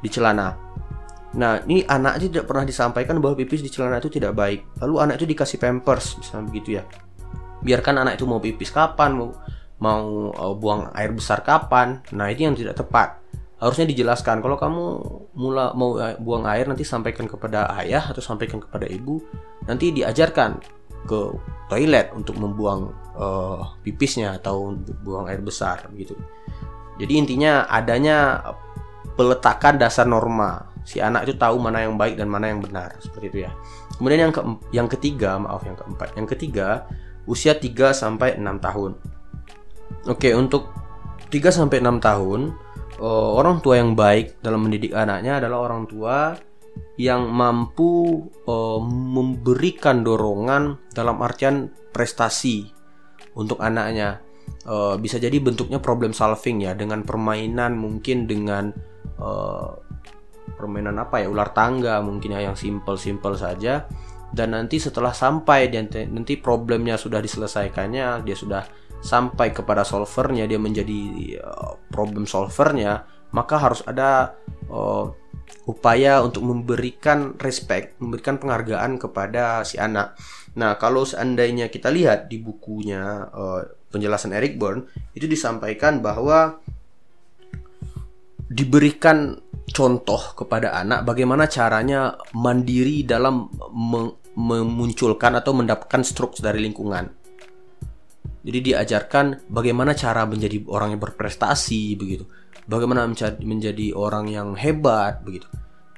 di 0.00 0.08
celana. 0.08 0.56
Nah, 1.36 1.62
ini 1.68 1.86
anak 1.86 2.18
itu 2.18 2.26
tidak 2.32 2.50
pernah 2.50 2.64
disampaikan 2.66 3.20
bahwa 3.22 3.38
pipis 3.38 3.62
di 3.62 3.70
celana 3.70 4.02
itu 4.02 4.10
tidak 4.10 4.34
baik. 4.34 4.66
Lalu 4.82 4.94
anak 4.98 5.14
itu 5.22 5.28
dikasih 5.30 5.60
pampers, 5.60 6.18
misalnya 6.18 6.44
begitu 6.50 6.68
ya. 6.80 6.82
Biarkan 7.60 8.02
anak 8.02 8.18
itu 8.18 8.24
mau 8.26 8.40
pipis 8.40 8.72
kapan, 8.72 9.14
mau 9.14 9.30
mau 9.78 10.32
uh, 10.32 10.54
buang 10.56 10.90
air 10.96 11.12
besar 11.12 11.44
kapan. 11.44 12.00
Nah, 12.16 12.32
itu 12.32 12.48
yang 12.48 12.56
tidak 12.56 12.80
tepat. 12.80 13.20
Harusnya 13.60 13.84
dijelaskan 13.84 14.40
kalau 14.40 14.56
kamu 14.56 14.84
mula 15.36 15.76
mau 15.76 16.00
uh, 16.00 16.16
buang 16.16 16.48
air 16.48 16.64
nanti 16.64 16.82
sampaikan 16.82 17.28
kepada 17.28 17.68
ayah 17.84 18.02
atau 18.10 18.24
sampaikan 18.24 18.58
kepada 18.58 18.88
ibu. 18.88 19.20
Nanti 19.68 19.92
diajarkan 19.92 20.58
ke 21.04 21.20
toilet 21.68 22.10
untuk 22.16 22.40
membuang 22.40 22.90
uh, 23.20 23.76
pipisnya 23.84 24.40
atau 24.40 24.72
buang 25.04 25.28
air 25.28 25.44
besar 25.44 25.84
gitu. 25.94 26.16
Jadi 26.96 27.12
intinya 27.16 27.68
adanya 27.68 28.40
peletakan 29.14 29.76
dasar 29.76 30.08
norma. 30.08 30.68
Si 30.88 30.96
anak 30.96 31.28
itu 31.28 31.36
tahu 31.36 31.60
mana 31.60 31.84
yang 31.84 32.00
baik 32.00 32.16
dan 32.16 32.32
mana 32.32 32.48
yang 32.48 32.64
benar 32.64 32.96
seperti 32.98 33.26
itu 33.28 33.38
ya. 33.44 33.52
Kemudian 34.00 34.28
yang 34.28 34.32
ke 34.32 34.42
yang 34.72 34.88
ketiga, 34.88 35.36
maaf 35.36 35.60
yang 35.68 35.76
keempat. 35.76 36.16
Yang 36.16 36.28
ketiga, 36.36 36.88
usia 37.28 37.52
3 37.52 37.92
sampai 37.92 38.40
6 38.40 38.64
tahun. 38.64 38.92
Oke, 40.08 40.32
untuk 40.32 40.72
3 41.28 41.52
sampai 41.52 41.84
6 41.84 42.00
tahun, 42.00 42.40
uh, 42.96 43.30
orang 43.36 43.60
tua 43.60 43.76
yang 43.76 43.92
baik 43.92 44.40
dalam 44.40 44.64
mendidik 44.64 44.96
anaknya 44.96 45.44
adalah 45.44 45.68
orang 45.68 45.84
tua 45.84 46.32
yang 46.96 47.28
mampu 47.28 48.24
uh, 48.48 48.80
memberikan 48.88 50.00
dorongan 50.00 50.80
dalam 50.96 51.20
artian 51.20 51.68
prestasi 51.92 52.79
untuk 53.36 53.60
anaknya. 53.62 54.22
Uh, 54.66 54.98
bisa 54.98 55.16
jadi 55.16 55.38
bentuknya 55.40 55.78
problem 55.78 56.10
solving 56.10 56.66
ya 56.66 56.74
dengan 56.74 57.06
permainan 57.06 57.78
mungkin 57.78 58.26
dengan 58.26 58.74
uh, 59.16 59.72
permainan 60.58 60.98
apa 61.00 61.22
ya 61.22 61.30
ular 61.30 61.54
tangga 61.54 62.02
mungkin 62.02 62.34
ya 62.36 62.50
yang 62.50 62.58
simple-simple 62.58 63.38
saja 63.38 63.86
dan 64.34 64.52
nanti 64.52 64.76
setelah 64.82 65.14
sampai 65.14 65.70
dan 65.70 65.88
nanti 66.12 66.36
problemnya 66.36 66.98
sudah 66.98 67.22
diselesaikannya 67.22 68.26
dia 68.26 68.36
sudah 68.36 68.66
sampai 69.00 69.54
kepada 69.54 69.86
solvernya 69.86 70.44
dia 70.44 70.60
menjadi 70.60 71.00
uh, 71.40 71.80
problem 71.88 72.28
solvernya 72.28 73.06
maka 73.30 73.56
harus 73.56 73.80
ada 73.86 74.34
uh, 74.68 75.08
upaya 75.66 76.22
untuk 76.22 76.42
memberikan 76.46 77.38
respect, 77.38 77.98
memberikan 78.02 78.38
penghargaan 78.38 78.98
kepada 78.98 79.62
si 79.62 79.78
anak. 79.78 80.18
Nah, 80.58 80.74
kalau 80.80 81.06
seandainya 81.06 81.70
kita 81.70 81.92
lihat 81.92 82.26
di 82.26 82.42
bukunya 82.42 83.28
uh, 83.30 83.62
penjelasan 83.90 84.34
Eric 84.34 84.58
Byrne 84.58 84.90
itu 85.14 85.30
disampaikan 85.30 86.02
bahwa 86.02 86.58
diberikan 88.50 89.38
contoh 89.70 90.34
kepada 90.34 90.74
anak 90.74 91.06
bagaimana 91.06 91.46
caranya 91.46 92.18
mandiri 92.34 93.06
dalam 93.06 93.46
memunculkan 94.34 95.38
atau 95.38 95.54
mendapatkan 95.54 96.02
struktur 96.02 96.50
dari 96.50 96.66
lingkungan. 96.66 97.06
Jadi 98.40 98.72
diajarkan 98.72 99.46
bagaimana 99.52 99.94
cara 99.94 100.26
menjadi 100.26 100.64
orang 100.66 100.96
yang 100.96 101.02
berprestasi 101.02 101.94
begitu 101.94 102.24
bagaimana 102.70 103.10
menjadi 103.42 103.90
orang 103.98 104.30
yang 104.30 104.54
hebat 104.54 105.26
begitu. 105.26 105.50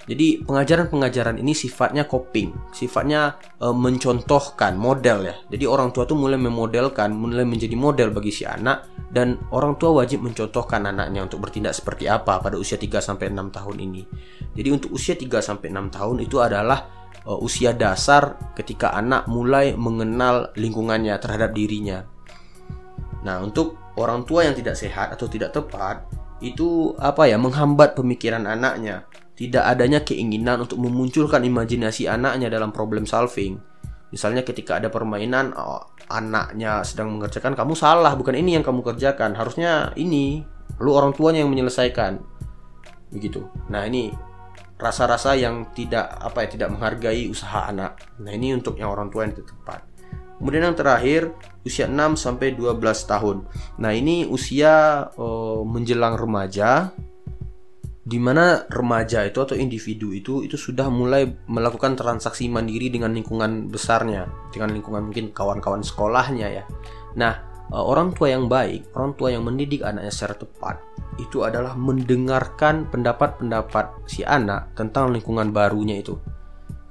Jadi 0.02 0.42
pengajaran-pengajaran 0.42 1.38
ini 1.38 1.54
sifatnya 1.54 2.10
coping, 2.10 2.74
sifatnya 2.74 3.38
e, 3.62 3.70
mencontohkan 3.70 4.74
model 4.74 5.30
ya. 5.30 5.34
Jadi 5.46 5.62
orang 5.62 5.94
tua 5.94 6.02
tuh 6.02 6.18
mulai 6.18 6.34
memodelkan, 6.34 7.14
mulai 7.14 7.46
menjadi 7.46 7.78
model 7.78 8.10
bagi 8.10 8.34
si 8.34 8.42
anak 8.42 8.90
dan 9.14 9.38
orang 9.54 9.78
tua 9.78 10.02
wajib 10.02 10.26
mencontohkan 10.26 10.90
anaknya 10.90 11.22
untuk 11.22 11.46
bertindak 11.46 11.78
seperti 11.78 12.10
apa 12.10 12.42
pada 12.42 12.58
usia 12.58 12.74
3 12.74 12.98
sampai 12.98 13.30
6 13.30 13.54
tahun 13.54 13.76
ini. 13.78 14.02
Jadi 14.58 14.68
untuk 14.74 14.90
usia 14.90 15.14
3 15.14 15.38
sampai 15.38 15.70
6 15.70 15.94
tahun 15.94 16.16
itu 16.26 16.36
adalah 16.42 16.90
e, 17.22 17.30
usia 17.38 17.70
dasar 17.70 18.52
ketika 18.58 18.90
anak 18.98 19.30
mulai 19.30 19.78
mengenal 19.78 20.50
lingkungannya 20.58 21.14
terhadap 21.22 21.54
dirinya. 21.54 22.02
Nah, 23.22 23.38
untuk 23.38 23.78
orang 23.94 24.26
tua 24.26 24.50
yang 24.50 24.58
tidak 24.58 24.74
sehat 24.74 25.14
atau 25.14 25.30
tidak 25.30 25.54
tepat, 25.54 26.10
itu 26.42 26.90
apa 26.98 27.30
ya 27.30 27.38
menghambat 27.38 27.94
pemikiran 27.94 28.50
anaknya 28.50 29.06
tidak 29.32 29.64
adanya 29.64 30.04
keinginan 30.04 30.64
untuk 30.68 30.78
memunculkan 30.78 31.40
imajinasi 31.42 32.06
anaknya 32.06 32.52
dalam 32.52 32.70
problem 32.70 33.08
solving. 33.08 33.56
Misalnya 34.12 34.44
ketika 34.44 34.76
ada 34.76 34.92
permainan 34.92 35.56
oh, 35.56 35.88
anaknya 36.12 36.84
sedang 36.84 37.16
mengerjakan 37.16 37.56
kamu 37.56 37.72
salah 37.72 38.12
bukan 38.12 38.36
ini 38.36 38.60
yang 38.60 38.64
kamu 38.64 38.84
kerjakan. 38.84 39.32
Harusnya 39.32 39.96
ini 39.96 40.44
lu 40.78 40.92
orang 40.92 41.16
tuanya 41.16 41.40
yang 41.40 41.50
menyelesaikan. 41.50 42.20
Begitu. 43.08 43.48
Nah 43.72 43.88
ini 43.88 44.12
rasa-rasa 44.76 45.32
yang 45.38 45.72
tidak 45.72 46.12
apa 46.20 46.44
ya 46.44 46.48
tidak 46.52 46.68
menghargai 46.76 47.24
usaha 47.32 47.72
anak. 47.72 48.04
Nah 48.20 48.36
ini 48.36 48.52
untuk 48.52 48.76
yang 48.76 48.92
orang 48.92 49.08
tua 49.08 49.24
yang 49.24 49.32
tepat. 49.32 49.92
Kemudian 50.42 50.66
yang 50.66 50.74
terakhir 50.74 51.30
usia 51.62 51.86
6 51.86 52.18
sampai 52.18 52.58
12 52.58 52.82
tahun. 52.82 53.46
Nah, 53.78 53.94
ini 53.94 54.26
usia 54.26 55.06
uh, 55.14 55.62
menjelang 55.62 56.18
remaja 56.18 56.90
di 58.12 58.20
mana 58.20 58.68
remaja 58.68 59.24
itu 59.24 59.40
atau 59.40 59.56
individu 59.56 60.12
itu 60.12 60.44
itu 60.44 60.60
sudah 60.60 60.92
mulai 60.92 61.24
melakukan 61.48 61.96
transaksi 61.96 62.44
mandiri 62.44 62.92
dengan 62.92 63.16
lingkungan 63.16 63.72
besarnya, 63.72 64.28
dengan 64.52 64.76
lingkungan 64.76 65.08
mungkin 65.08 65.32
kawan-kawan 65.32 65.80
sekolahnya 65.80 66.60
ya. 66.60 66.64
Nah, 67.16 67.40
uh, 67.72 67.80
orang 67.80 68.12
tua 68.12 68.36
yang 68.36 68.52
baik, 68.52 68.92
orang 68.92 69.16
tua 69.16 69.32
yang 69.32 69.48
mendidik 69.48 69.80
anaknya 69.80 70.12
secara 70.12 70.36
tepat 70.36 70.76
itu 71.16 71.40
adalah 71.40 71.72
mendengarkan 71.72 72.84
pendapat-pendapat 72.92 74.04
si 74.04 74.20
anak 74.28 74.76
tentang 74.76 75.08
lingkungan 75.08 75.48
barunya 75.48 75.96
itu. 76.04 76.20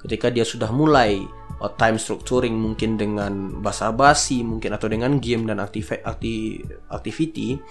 Ketika 0.02 0.34
dia 0.34 0.42
sudah 0.42 0.74
mulai 0.74 1.22
uh, 1.62 1.72
time 1.78 2.02
structuring 2.02 2.58
mungkin 2.58 2.98
dengan 2.98 3.62
basa-basi 3.62 4.42
mungkin 4.42 4.74
atau 4.74 4.90
dengan 4.90 5.22
game 5.22 5.46
dan 5.46 5.62
aktif 5.62 5.94
akti 6.02 6.66
activity 6.90 7.62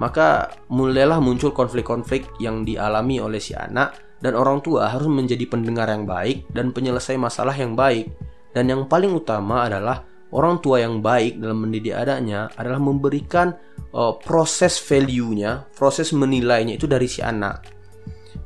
maka 0.00 0.48
mulailah 0.72 1.20
muncul 1.20 1.52
konflik-konflik 1.52 2.28
yang 2.40 2.64
dialami 2.64 3.20
oleh 3.20 3.42
si 3.42 3.52
anak 3.52 4.18
dan 4.22 4.38
orang 4.38 4.62
tua 4.62 4.88
harus 4.88 5.10
menjadi 5.10 5.44
pendengar 5.50 5.90
yang 5.90 6.06
baik 6.06 6.48
dan 6.54 6.70
penyelesai 6.70 7.18
masalah 7.18 7.52
yang 7.52 7.74
baik. 7.74 8.08
Dan 8.52 8.68
yang 8.68 8.86
paling 8.86 9.12
utama 9.12 9.66
adalah 9.66 10.04
orang 10.32 10.62
tua 10.62 10.80
yang 10.80 11.02
baik 11.02 11.42
dalam 11.42 11.66
mendidik 11.66 11.92
anaknya 11.92 12.48
adalah 12.54 12.80
memberikan 12.80 13.52
uh, 13.92 14.16
proses 14.20 14.78
value-nya, 14.80 15.68
proses 15.74 16.14
menilainya 16.14 16.78
itu 16.78 16.86
dari 16.86 17.08
si 17.10 17.20
anak. 17.20 17.68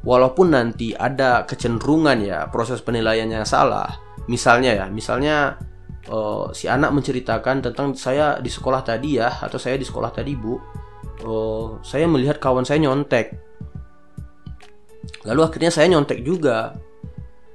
Walaupun 0.06 0.54
nanti 0.54 0.94
ada 0.94 1.42
kecenderungan 1.42 2.18
ya 2.22 2.46
proses 2.50 2.78
penilaiannya 2.78 3.42
salah, 3.42 3.90
misalnya 4.30 4.70
ya 4.74 4.86
misalnya 4.86 5.58
uh, 6.10 6.50
si 6.54 6.70
anak 6.70 6.94
menceritakan 6.94 7.70
tentang 7.70 7.94
saya 7.98 8.38
di 8.38 8.50
sekolah 8.50 8.82
tadi 8.86 9.18
ya 9.18 9.42
atau 9.42 9.58
saya 9.58 9.74
di 9.74 9.86
sekolah 9.86 10.10
tadi 10.14 10.32
bu 10.38 10.85
uh, 11.24 11.80
saya 11.80 12.04
melihat 12.10 12.36
kawan 12.42 12.66
saya 12.66 12.82
nyontek. 12.82 13.36
Lalu 15.24 15.40
akhirnya 15.42 15.72
saya 15.72 15.86
nyontek 15.88 16.20
juga. 16.26 16.76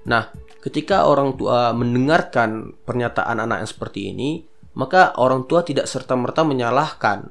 Nah 0.07 0.31
ketika 0.61 1.05
orang 1.09 1.35
tua 1.37 1.73
mendengarkan 1.73 2.77
pernyataan 2.85 3.41
anak 3.41 3.65
yang 3.65 3.69
seperti 3.69 4.13
ini 4.13 4.45
maka 4.77 5.17
orang 5.19 5.45
tua 5.45 5.61
tidak 5.61 5.85
serta 5.85 6.15
merta 6.15 6.41
menyalahkan. 6.47 7.29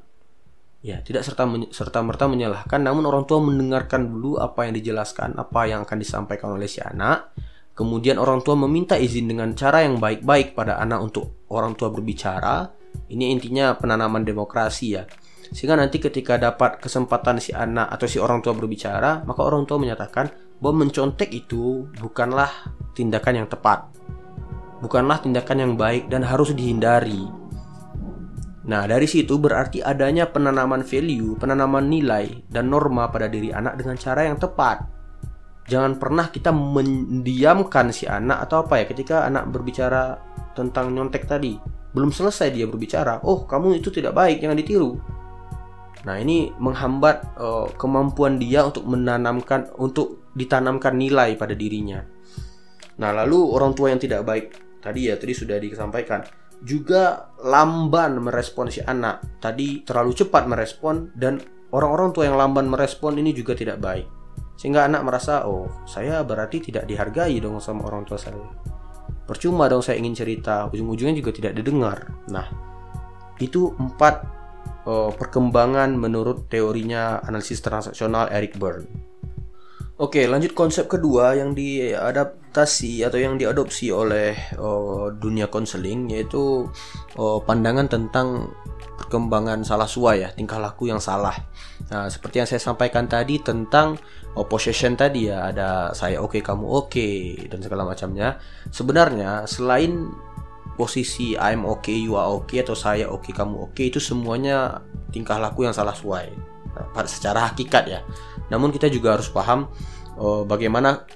Ya 0.81 1.05
tidak 1.05 1.29
serta 1.29 1.45
serta 1.77 2.01
merta 2.01 2.25
menyalahkan 2.25 2.81
namun 2.81 3.05
orang 3.05 3.29
tua 3.29 3.41
mendengarkan 3.45 4.09
dulu 4.09 4.41
apa 4.41 4.65
yang 4.65 4.81
dijelaskan 4.81 5.37
apa 5.37 5.69
yang 5.69 5.85
akan 5.85 5.99
disampaikan 6.01 6.57
oleh 6.57 6.69
si 6.69 6.81
anak. 6.81 7.33
Kemudian 7.77 8.21
orang 8.21 8.45
tua 8.45 8.61
meminta 8.61 8.97
izin 9.01 9.29
dengan 9.29 9.57
cara 9.57 9.81
yang 9.81 9.97
baik-baik 9.97 10.53
pada 10.53 10.77
anak 10.81 11.01
untuk 11.01 11.49
orang 11.49 11.73
tua 11.77 11.89
berbicara. 11.89 12.69
Ini 13.09 13.31
intinya 13.33 13.73
penanaman 13.79 14.27
demokrasi 14.27 14.87
ya 14.99 15.07
sehingga 15.51 15.75
nanti 15.75 15.99
ketika 15.99 16.39
dapat 16.39 16.79
kesempatan 16.79 17.43
si 17.43 17.51
anak 17.51 17.91
atau 17.91 18.07
si 18.07 18.23
orang 18.23 18.39
tua 18.39 18.55
berbicara 18.55 19.27
maka 19.27 19.41
orang 19.43 19.67
tua 19.67 19.83
menyatakan 19.83 20.31
bahwa 20.63 20.87
mencontek 20.87 21.31
itu 21.35 21.91
bukanlah 21.99 22.51
tindakan 22.95 23.45
yang 23.45 23.49
tepat 23.51 23.91
bukanlah 24.79 25.19
tindakan 25.19 25.59
yang 25.59 25.73
baik 25.75 26.07
dan 26.07 26.23
harus 26.23 26.55
dihindari 26.55 27.41
Nah, 28.61 28.87
dari 28.87 29.09
situ 29.09 29.41
berarti 29.41 29.83
adanya 29.83 30.31
penanaman 30.31 30.87
value, 30.87 31.35
penanaman 31.35 31.91
nilai 31.91 32.45
dan 32.47 32.71
norma 32.71 33.11
pada 33.11 33.27
diri 33.27 33.51
anak 33.51 33.81
dengan 33.81 33.97
cara 33.99 34.31
yang 34.31 34.39
tepat. 34.39 34.85
Jangan 35.67 35.99
pernah 35.99 36.31
kita 36.31 36.55
mendiamkan 36.55 37.91
si 37.91 38.07
anak 38.07 38.47
atau 38.47 38.63
apa 38.63 38.79
ya 38.79 38.85
ketika 38.87 39.27
anak 39.27 39.51
berbicara 39.51 40.23
tentang 40.55 40.93
nyontek 40.93 41.25
tadi. 41.25 41.59
Belum 41.91 42.15
selesai 42.15 42.55
dia 42.55 42.71
berbicara, 42.71 43.25
"Oh, 43.27 43.43
kamu 43.43 43.83
itu 43.83 43.91
tidak 43.91 44.15
baik, 44.15 44.39
jangan 44.45 44.59
ditiru." 44.59 45.01
Nah, 46.01 46.17
ini 46.17 46.49
menghambat 46.57 47.37
uh, 47.37 47.69
kemampuan 47.77 48.41
dia 48.41 48.65
untuk 48.65 48.89
menanamkan 48.89 49.69
untuk 49.77 50.33
ditanamkan 50.33 50.97
nilai 50.97 51.37
pada 51.37 51.53
dirinya. 51.53 52.01
Nah, 53.01 53.11
lalu 53.13 53.53
orang 53.53 53.77
tua 53.77 53.93
yang 53.93 54.01
tidak 54.01 54.25
baik 54.25 54.45
tadi 54.81 55.13
ya 55.13 55.21
tadi 55.21 55.37
sudah 55.37 55.61
disampaikan 55.61 56.25
juga 56.65 57.33
lamban 57.45 58.21
merespon 58.21 58.73
si 58.73 58.81
anak. 58.81 59.41
Tadi 59.41 59.85
terlalu 59.85 60.13
cepat 60.17 60.49
merespon 60.49 61.13
dan 61.17 61.41
orang-orang 61.73 62.13
tua 62.13 62.29
yang 62.29 62.37
lamban 62.37 62.69
merespon 62.69 63.17
ini 63.21 63.33
juga 63.37 63.57
tidak 63.57 63.81
baik. 63.81 64.09
Sehingga 64.61 64.85
anak 64.85 65.09
merasa, 65.09 65.49
oh 65.49 65.85
saya 65.89 66.21
berarti 66.21 66.61
tidak 66.61 66.85
dihargai 66.85 67.41
dong 67.41 67.57
sama 67.65 67.89
orang 67.89 68.05
tua 68.05 68.21
saya. 68.21 68.37
Percuma 69.25 69.69
dong 69.73 69.81
saya 69.81 69.97
ingin 69.97 70.13
cerita, 70.13 70.69
ujung-ujungnya 70.69 71.17
juga 71.17 71.33
tidak 71.33 71.57
didengar. 71.57 72.13
Nah, 72.29 72.45
itu 73.41 73.73
empat 73.81 74.40
uh, 74.87 75.11
perkembangan 75.13 75.93
menurut 75.97 76.49
teorinya 76.49 77.21
analisis 77.25 77.61
transaksional 77.61 78.29
Eric 78.31 78.57
Berne. 78.57 79.11
Oke, 80.01 80.25
lanjut 80.25 80.57
konsep 80.57 80.89
kedua 80.89 81.37
yang 81.37 81.53
diadaptasi 81.53 83.05
atau 83.05 83.21
yang 83.21 83.37
diadopsi 83.37 83.93
oleh 83.93 84.33
uh, 84.57 85.13
dunia 85.13 85.53
konseling 85.53 86.09
yaitu 86.09 86.65
uh, 87.21 87.39
pandangan 87.45 87.85
tentang 87.85 88.49
perkembangan 88.97 89.61
salah 89.61 89.85
sua 89.85 90.17
ya, 90.17 90.33
tingkah 90.33 90.57
laku 90.57 90.89
yang 90.89 91.05
salah. 91.05 91.37
Nah, 91.93 92.09
seperti 92.09 92.41
yang 92.41 92.49
saya 92.49 92.65
sampaikan 92.65 93.13
tadi 93.13 93.45
tentang 93.45 94.01
uh, 94.33 94.47
possession 94.49 94.97
tadi 94.97 95.29
ya, 95.29 95.53
ada 95.53 95.93
saya 95.93 96.17
oke 96.25 96.37
okay, 96.37 96.41
kamu 96.41 96.65
oke 96.65 96.89
okay, 96.89 97.37
dan 97.53 97.61
segala 97.61 97.85
macamnya. 97.85 98.41
Sebenarnya 98.73 99.45
selain 99.45 100.09
posisi 100.79 101.39
I'm 101.39 101.67
okay, 101.67 101.97
you 101.97 102.19
are 102.19 102.31
okay 102.43 102.63
atau 102.63 102.75
saya 102.75 103.09
okay, 103.09 103.31
kamu 103.35 103.71
okay, 103.71 103.89
itu 103.89 103.99
semuanya 103.99 104.85
tingkah 105.11 105.39
laku 105.39 105.67
yang 105.67 105.75
salah 105.75 105.95
suai. 105.95 106.31
Nah, 106.71 106.87
secara 107.07 107.51
hakikat 107.51 107.85
ya 107.91 108.01
namun 108.51 108.75
kita 108.75 108.91
juga 108.91 109.17
harus 109.17 109.31
paham 109.31 109.71
uh, 110.19 110.43
bagaimana 110.45 111.07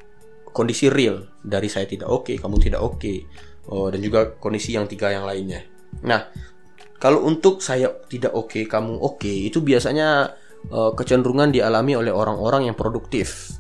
kondisi 0.55 0.87
real 0.87 1.27
dari 1.43 1.67
saya 1.67 1.85
tidak 1.85 2.09
oke, 2.09 2.31
okay, 2.31 2.37
kamu 2.39 2.57
tidak 2.63 2.81
oke, 2.81 3.03
okay, 3.03 3.27
uh, 3.75 3.91
dan 3.91 4.01
juga 4.01 4.39
kondisi 4.39 4.79
yang 4.79 4.87
tiga 4.87 5.11
yang 5.11 5.27
lainnya. 5.27 5.67
Nah, 6.07 6.31
kalau 7.03 7.27
untuk 7.27 7.59
saya 7.59 7.91
tidak 8.07 8.33
oke, 8.33 8.55
okay, 8.55 8.65
kamu 8.71 8.95
oke, 8.95 9.27
okay, 9.27 9.51
itu 9.51 9.59
biasanya 9.61 10.31
uh, 10.71 10.95
kecenderungan 10.95 11.51
dialami 11.51 11.99
oleh 11.99 12.15
orang-orang 12.15 12.71
yang 12.71 12.79
produktif. 12.79 13.59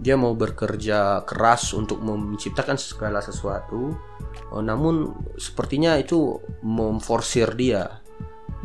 Dia 0.00 0.16
mau 0.16 0.32
bekerja 0.32 1.28
keras 1.28 1.76
untuk 1.76 2.00
menciptakan 2.00 2.80
segala 2.80 3.20
sesuatu, 3.20 3.92
uh, 4.48 4.62
namun 4.64 5.12
sepertinya 5.36 6.00
itu 6.00 6.40
memforsir 6.64 7.52
dia. 7.52 8.00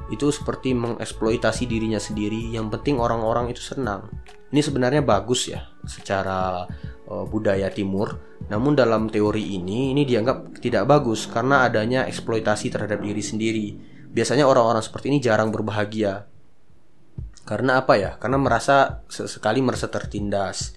Itu 0.08 0.32
seperti 0.32 0.72
mengeksploitasi 0.72 1.68
dirinya 1.68 2.00
sendiri. 2.00 2.56
Yang 2.56 2.80
penting 2.80 3.04
orang-orang 3.04 3.52
itu 3.52 3.60
senang. 3.60 4.08
Ini 4.56 4.64
sebenarnya 4.64 5.04
bagus 5.04 5.52
ya 5.52 5.68
secara 5.84 6.64
uh, 7.12 7.26
budaya 7.28 7.68
timur. 7.68 8.16
Namun 8.48 8.78
dalam 8.78 9.12
teori 9.12 9.60
ini 9.60 9.92
ini 9.92 10.08
dianggap 10.08 10.64
tidak 10.64 10.88
bagus 10.88 11.28
karena 11.28 11.68
adanya 11.68 12.08
eksploitasi 12.08 12.72
terhadap 12.72 13.04
diri 13.04 13.20
sendiri. 13.20 13.68
Biasanya 14.16 14.48
orang-orang 14.48 14.80
seperti 14.80 15.12
ini 15.12 15.20
jarang 15.20 15.52
berbahagia. 15.52 16.32
Karena 17.44 17.84
apa 17.84 18.00
ya? 18.00 18.16
Karena 18.16 18.40
merasa 18.40 19.04
sekali 19.12 19.60
merasa 19.60 19.92
tertindas 19.92 20.74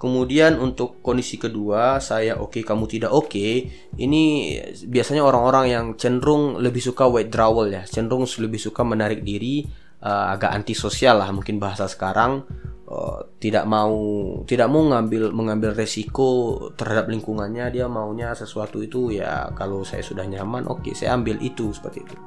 Kemudian 0.00 0.56
untuk 0.56 1.04
kondisi 1.04 1.36
kedua, 1.36 2.00
saya 2.00 2.40
oke, 2.40 2.56
okay, 2.56 2.62
kamu 2.64 2.88
tidak 2.88 3.12
oke. 3.12 3.36
Okay, 3.36 3.68
ini 4.00 4.56
biasanya 4.88 5.20
orang-orang 5.20 5.66
yang 5.68 5.86
cenderung 6.00 6.56
lebih 6.56 6.80
suka 6.80 7.04
withdrawal 7.04 7.68
ya, 7.68 7.84
cenderung 7.84 8.24
lebih 8.24 8.56
suka 8.56 8.80
menarik 8.80 9.20
diri, 9.20 9.68
uh, 10.00 10.32
agak 10.32 10.56
antisosial 10.56 11.20
lah 11.20 11.28
mungkin 11.36 11.60
bahasa 11.60 11.84
sekarang. 11.84 12.48
Uh, 12.90 13.22
tidak 13.38 13.70
mau 13.70 13.94
tidak 14.50 14.66
mau 14.66 14.82
ngambil 14.82 15.30
mengambil 15.30 15.70
resiko 15.78 16.58
terhadap 16.74 17.06
lingkungannya 17.06 17.70
dia 17.70 17.86
maunya 17.86 18.34
sesuatu 18.34 18.82
itu 18.82 19.14
ya 19.14 19.46
kalau 19.54 19.86
saya 19.86 20.02
sudah 20.02 20.26
nyaman 20.26 20.66
oke 20.66 20.82
okay, 20.82 20.98
saya 20.98 21.14
ambil 21.14 21.38
itu 21.38 21.70
seperti 21.70 22.02
itu 22.02 22.18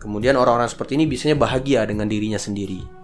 kemudian 0.00 0.32
orang-orang 0.40 0.72
seperti 0.72 0.96
ini 0.96 1.04
biasanya 1.04 1.36
bahagia 1.36 1.84
dengan 1.84 2.08
dirinya 2.08 2.40
sendiri 2.40 2.95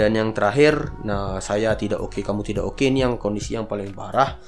dan 0.00 0.16
yang 0.16 0.32
terakhir 0.32 0.96
nah 1.04 1.36
saya 1.44 1.76
tidak 1.76 2.00
oke 2.00 2.16
okay, 2.16 2.22
kamu 2.24 2.40
tidak 2.40 2.64
oke 2.64 2.80
okay, 2.80 2.88
ini 2.88 3.04
yang 3.04 3.20
kondisi 3.20 3.52
yang 3.52 3.68
paling 3.68 3.92
parah 3.92 4.40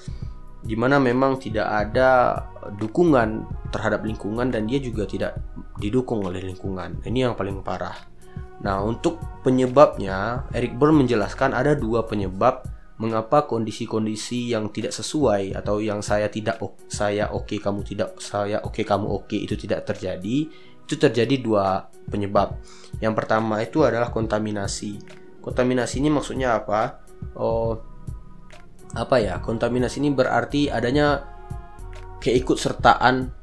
di 0.63 0.79
mana 0.79 1.03
memang 1.03 1.43
tidak 1.43 1.67
ada 1.67 2.39
dukungan 2.79 3.43
terhadap 3.75 4.07
lingkungan 4.07 4.55
dan 4.55 4.71
dia 4.71 4.79
juga 4.79 5.03
tidak 5.11 5.35
didukung 5.83 6.23
oleh 6.23 6.39
lingkungan. 6.39 7.03
Ini 7.03 7.31
yang 7.31 7.35
paling 7.35 7.67
parah. 7.67 7.99
Nah 8.63 8.79
untuk 8.79 9.19
penyebabnya 9.43 10.47
Eric 10.55 10.79
Berne 10.79 11.03
menjelaskan 11.03 11.51
ada 11.51 11.75
dua 11.75 12.07
penyebab 12.07 12.63
mengapa 13.03 13.51
kondisi-kondisi 13.51 14.55
yang 14.55 14.71
tidak 14.71 14.95
sesuai 14.95 15.59
atau 15.59 15.83
yang 15.83 15.99
saya 15.99 16.31
tidak 16.31 16.63
saya 16.87 17.35
oke 17.35 17.51
okay, 17.51 17.59
kamu 17.59 17.83
tidak 17.83 18.23
saya 18.23 18.63
oke 18.63 18.79
okay, 18.79 18.85
kamu 18.87 19.11
oke 19.11 19.27
okay, 19.27 19.43
itu 19.43 19.59
tidak 19.59 19.83
terjadi. 19.83 20.47
Itu 20.87 20.95
terjadi 20.95 21.43
dua 21.43 21.91
penyebab. 22.07 22.55
Yang 23.03 23.15
pertama 23.19 23.59
itu 23.59 23.83
adalah 23.83 24.15
kontaminasi 24.15 25.22
Kontaminasi 25.43 25.99
ini 25.99 26.09
maksudnya 26.09 26.63
apa? 26.63 27.03
Oh, 27.35 27.77
apa 28.95 29.17
ya? 29.19 29.43
Kontaminasi 29.43 29.99
ini 29.99 30.15
berarti 30.15 30.71
adanya 30.71 31.27
keikutsertaan 32.23 33.35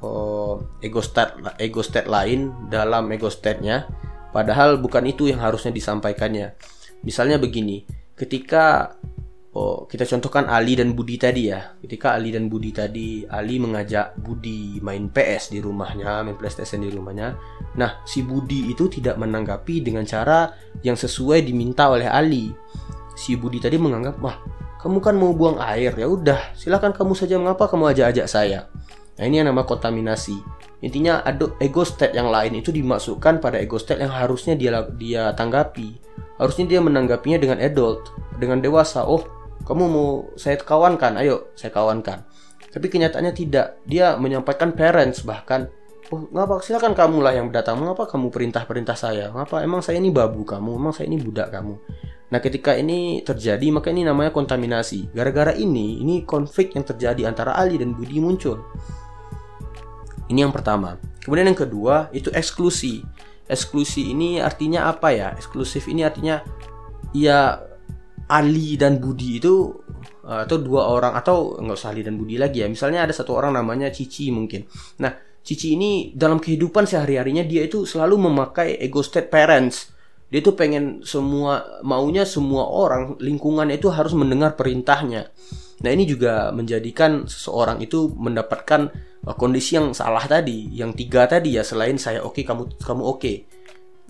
oh, 0.00 0.80
egostat 0.80 1.36
egostat 1.60 2.08
lain 2.08 2.72
dalam 2.72 3.12
egostatnya, 3.12 3.86
padahal 4.32 4.80
bukan 4.80 5.04
itu 5.04 5.28
yang 5.28 5.44
harusnya 5.44 5.70
disampaikannya. 5.70 6.56
Misalnya 7.04 7.36
begini, 7.36 7.84
ketika 8.16 8.96
Oh, 9.52 9.84
kita 9.84 10.08
contohkan 10.08 10.48
Ali 10.48 10.80
dan 10.80 10.96
Budi 10.96 11.20
tadi 11.20 11.52
ya. 11.52 11.76
Ketika 11.76 12.16
Ali 12.16 12.32
dan 12.32 12.48
Budi 12.48 12.72
tadi, 12.72 13.28
Ali 13.28 13.60
mengajak 13.60 14.16
Budi 14.16 14.80
main 14.80 15.12
PS 15.12 15.52
di 15.52 15.60
rumahnya, 15.60 16.24
main 16.24 16.40
PlayStation 16.40 16.80
di 16.80 16.88
rumahnya. 16.88 17.36
Nah, 17.76 18.00
si 18.08 18.24
Budi 18.24 18.72
itu 18.72 18.88
tidak 18.88 19.20
menanggapi 19.20 19.84
dengan 19.84 20.08
cara 20.08 20.56
yang 20.80 20.96
sesuai 20.96 21.44
diminta 21.44 21.92
oleh 21.92 22.08
Ali. 22.08 22.48
Si 23.12 23.36
Budi 23.36 23.60
tadi 23.60 23.76
menganggap, 23.76 24.16
"Wah, 24.24 24.40
kamu 24.80 25.04
kan 25.04 25.20
mau 25.20 25.36
buang 25.36 25.60
air, 25.60 25.92
ya 26.00 26.08
udah, 26.08 26.56
silakan 26.56 26.96
kamu 26.96 27.12
saja 27.12 27.36
mengapa 27.36 27.68
kamu 27.68 27.92
ajak-ajak 27.92 28.24
saya." 28.32 28.72
Nah, 29.20 29.24
ini 29.28 29.44
yang 29.44 29.52
nama 29.52 29.68
kontaminasi. 29.68 30.40
Intinya 30.80 31.20
ada 31.28 31.52
ego 31.60 31.84
state 31.84 32.16
yang 32.16 32.32
lain 32.32 32.56
itu 32.56 32.72
dimasukkan 32.72 33.44
pada 33.44 33.60
ego 33.60 33.76
state 33.76 34.00
yang 34.00 34.16
harusnya 34.16 34.56
dia 34.56 34.80
dia 34.96 35.36
tanggapi. 35.36 36.00
Harusnya 36.40 36.64
dia 36.64 36.80
menanggapinya 36.80 37.36
dengan 37.36 37.60
adult, 37.60 38.16
dengan 38.40 38.58
dewasa. 38.58 39.04
Oh, 39.04 39.41
kamu 39.62 39.84
mau 39.88 40.08
saya 40.34 40.58
kawankan 40.58 41.18
ayo 41.22 41.54
saya 41.54 41.70
kawankan 41.70 42.26
tapi 42.72 42.88
kenyataannya 42.88 43.32
tidak 43.36 43.78
dia 43.84 44.16
menyampaikan 44.16 44.72
parents 44.72 45.22
bahkan 45.22 45.68
oh 46.12 46.28
ngapa 46.32 46.60
silakan 46.64 46.96
kamu 46.96 47.18
lah 47.20 47.32
yang 47.36 47.48
datang 47.52 47.78
mengapa 47.78 48.08
kamu 48.08 48.32
perintah 48.32 48.64
perintah 48.64 48.96
saya 48.96 49.30
ngapa 49.32 49.62
emang 49.64 49.84
saya 49.84 50.00
ini 50.00 50.10
babu 50.10 50.42
kamu 50.44 50.76
emang 50.76 50.92
saya 50.92 51.08
ini 51.08 51.20
budak 51.20 51.52
kamu 51.52 51.76
Nah, 52.32 52.40
ketika 52.40 52.72
ini 52.72 53.20
terjadi, 53.20 53.68
maka 53.68 53.92
ini 53.92 54.08
namanya 54.08 54.32
kontaminasi. 54.32 55.12
Gara-gara 55.12 55.52
ini, 55.52 56.00
ini 56.00 56.24
konflik 56.24 56.72
yang 56.72 56.80
terjadi 56.80 57.28
antara 57.28 57.52
Ali 57.52 57.76
dan 57.76 57.92
Budi 57.92 58.24
muncul. 58.24 58.56
Ini 60.32 60.48
yang 60.48 60.48
pertama. 60.48 60.96
Kemudian 61.20 61.52
yang 61.52 61.60
kedua, 61.60 62.08
itu 62.08 62.32
eksklusi. 62.32 63.04
Eksklusi 63.44 64.16
ini 64.16 64.40
artinya 64.40 64.88
apa 64.88 65.12
ya? 65.12 65.36
Eksklusif 65.36 65.84
ini 65.92 66.08
artinya 66.08 66.40
ya 67.12 67.60
Ali 68.30 68.78
dan 68.78 69.02
Budi 69.02 69.42
itu 69.42 69.72
atau 70.22 70.56
dua 70.62 70.86
orang 70.86 71.18
atau 71.18 71.58
nggak 71.58 71.76
usah 71.76 71.90
Ali 71.90 72.06
dan 72.06 72.14
Budi 72.14 72.38
lagi 72.38 72.62
ya. 72.62 72.70
Misalnya 72.70 73.02
ada 73.06 73.14
satu 73.14 73.34
orang 73.34 73.58
namanya 73.58 73.90
Cici 73.90 74.30
mungkin. 74.30 74.66
Nah, 75.02 75.12
Cici 75.42 75.74
ini 75.74 76.14
dalam 76.14 76.38
kehidupan 76.38 76.86
sehari-harinya 76.86 77.42
dia 77.42 77.66
itu 77.66 77.82
selalu 77.82 78.30
memakai 78.30 78.78
ego 78.78 79.02
state 79.02 79.26
parents. 79.26 79.90
Dia 80.32 80.40
itu 80.40 80.56
pengen 80.56 81.04
semua 81.04 81.82
maunya 81.84 82.24
semua 82.24 82.64
orang 82.64 83.20
lingkungan 83.20 83.68
itu 83.68 83.92
harus 83.92 84.16
mendengar 84.16 84.56
perintahnya. 84.56 85.28
Nah, 85.82 85.90
ini 85.90 86.06
juga 86.06 86.54
menjadikan 86.54 87.26
seseorang 87.26 87.82
itu 87.82 88.06
mendapatkan 88.14 88.88
uh, 89.26 89.34
kondisi 89.34 89.74
yang 89.74 89.90
salah 89.92 90.22
tadi, 90.30 90.70
yang 90.72 90.94
tiga 90.94 91.26
tadi 91.26 91.58
ya 91.58 91.66
selain 91.66 91.98
saya 91.98 92.22
oke 92.22 92.38
okay, 92.38 92.44
kamu 92.46 92.62
kamu 92.78 93.02
oke. 93.02 93.18
Okay. 93.18 93.36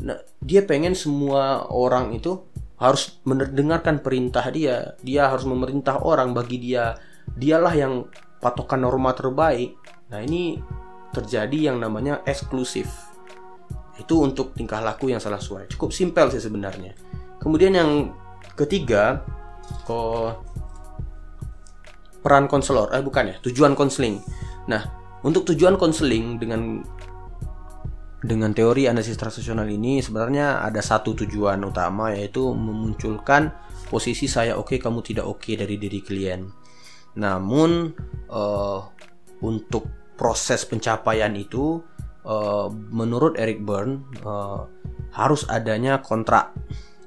Nah, 0.04 0.20
dia 0.38 0.62
pengen 0.68 0.92
semua 0.92 1.64
orang 1.72 2.12
itu 2.12 2.44
harus 2.82 3.22
mendengarkan 3.22 4.02
perintah 4.02 4.42
dia. 4.50 4.98
Dia 5.06 5.30
harus 5.30 5.46
memerintah 5.46 6.02
orang 6.02 6.34
bagi 6.34 6.58
dia. 6.58 6.98
Dialah 7.30 7.74
yang 7.78 8.10
patokan 8.42 8.82
norma 8.82 9.14
terbaik. 9.14 9.78
Nah, 10.10 10.18
ini 10.18 10.58
terjadi 11.14 11.70
yang 11.70 11.78
namanya 11.78 12.26
eksklusif. 12.26 12.90
Itu 14.02 14.26
untuk 14.26 14.58
tingkah 14.58 14.82
laku 14.82 15.14
yang 15.14 15.22
salah 15.22 15.38
sesuai. 15.38 15.70
Cukup 15.70 15.94
simpel 15.94 16.26
sih 16.34 16.42
sebenarnya. 16.42 16.98
Kemudian 17.38 17.78
yang 17.78 18.10
ketiga, 18.58 19.22
oh, 19.86 20.42
peran 22.18 22.50
konselor. 22.50 22.90
Eh 22.90 23.02
bukan 23.04 23.30
ya, 23.30 23.36
tujuan 23.46 23.78
konseling. 23.78 24.18
Nah, 24.66 24.82
untuk 25.22 25.46
tujuan 25.54 25.78
konseling 25.78 26.42
dengan 26.42 26.82
dengan 28.22 28.54
teori 28.54 28.86
analisis 28.86 29.18
transaksional 29.18 29.66
ini 29.66 29.98
sebenarnya 29.98 30.62
ada 30.62 30.78
satu 30.78 31.18
tujuan 31.18 31.58
utama 31.66 32.14
yaitu 32.14 32.54
memunculkan 32.54 33.50
posisi 33.90 34.30
saya 34.30 34.54
oke 34.54 34.72
okay, 34.72 34.78
kamu 34.78 35.02
tidak 35.02 35.26
oke 35.26 35.42
okay 35.42 35.58
dari 35.58 35.74
diri 35.76 36.00
klien. 36.00 36.46
Namun 37.18 37.92
uh, 38.30 38.80
untuk 39.42 40.14
proses 40.14 40.62
pencapaian 40.64 41.34
itu 41.34 41.82
uh, 42.22 42.70
menurut 42.70 43.34
Eric 43.36 43.66
Byrne 43.66 44.06
uh, 44.22 44.70
harus 45.12 45.42
adanya 45.50 46.00
kontrak 46.00 46.54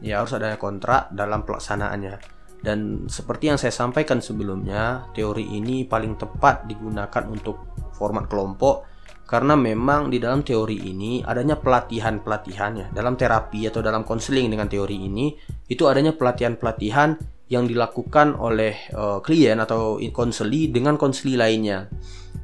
ya 0.03 0.22
harus 0.22 0.36
adanya 0.36 0.59
kontrak 0.59 1.09
dalam 1.16 1.41
pelaksanaannya 1.47 2.20
dan 2.61 3.09
seperti 3.09 3.49
yang 3.49 3.57
saya 3.57 3.74
sampaikan 3.74 4.20
sebelumnya 4.20 5.09
teori 5.16 5.47
ini 5.57 5.88
paling 5.88 6.20
tepat 6.20 6.68
digunakan 6.70 7.24
untuk 7.26 7.66
format 7.95 8.28
kelompok 8.28 8.95
karena 9.26 9.57
memang 9.57 10.13
di 10.13 10.21
dalam 10.21 10.45
teori 10.45 10.86
ini 10.86 11.26
adanya 11.26 11.57
pelatihan-pelatihannya 11.57 12.93
dalam 12.93 13.17
terapi 13.17 13.65
atau 13.67 13.82
dalam 13.82 14.05
konseling 14.05 14.53
dengan 14.53 14.69
teori 14.69 14.97
ini 15.01 15.34
itu 15.65 15.89
adanya 15.89 16.13
pelatihan-pelatihan 16.13 17.17
yang 17.49 17.69
dilakukan 17.69 18.38
oleh 18.38 18.73
uh, 18.93 19.21
klien 19.21 19.57
atau 19.61 20.01
konseli 20.13 20.69
dengan 20.69 20.97
konseli 20.97 21.38
lainnya 21.38 21.89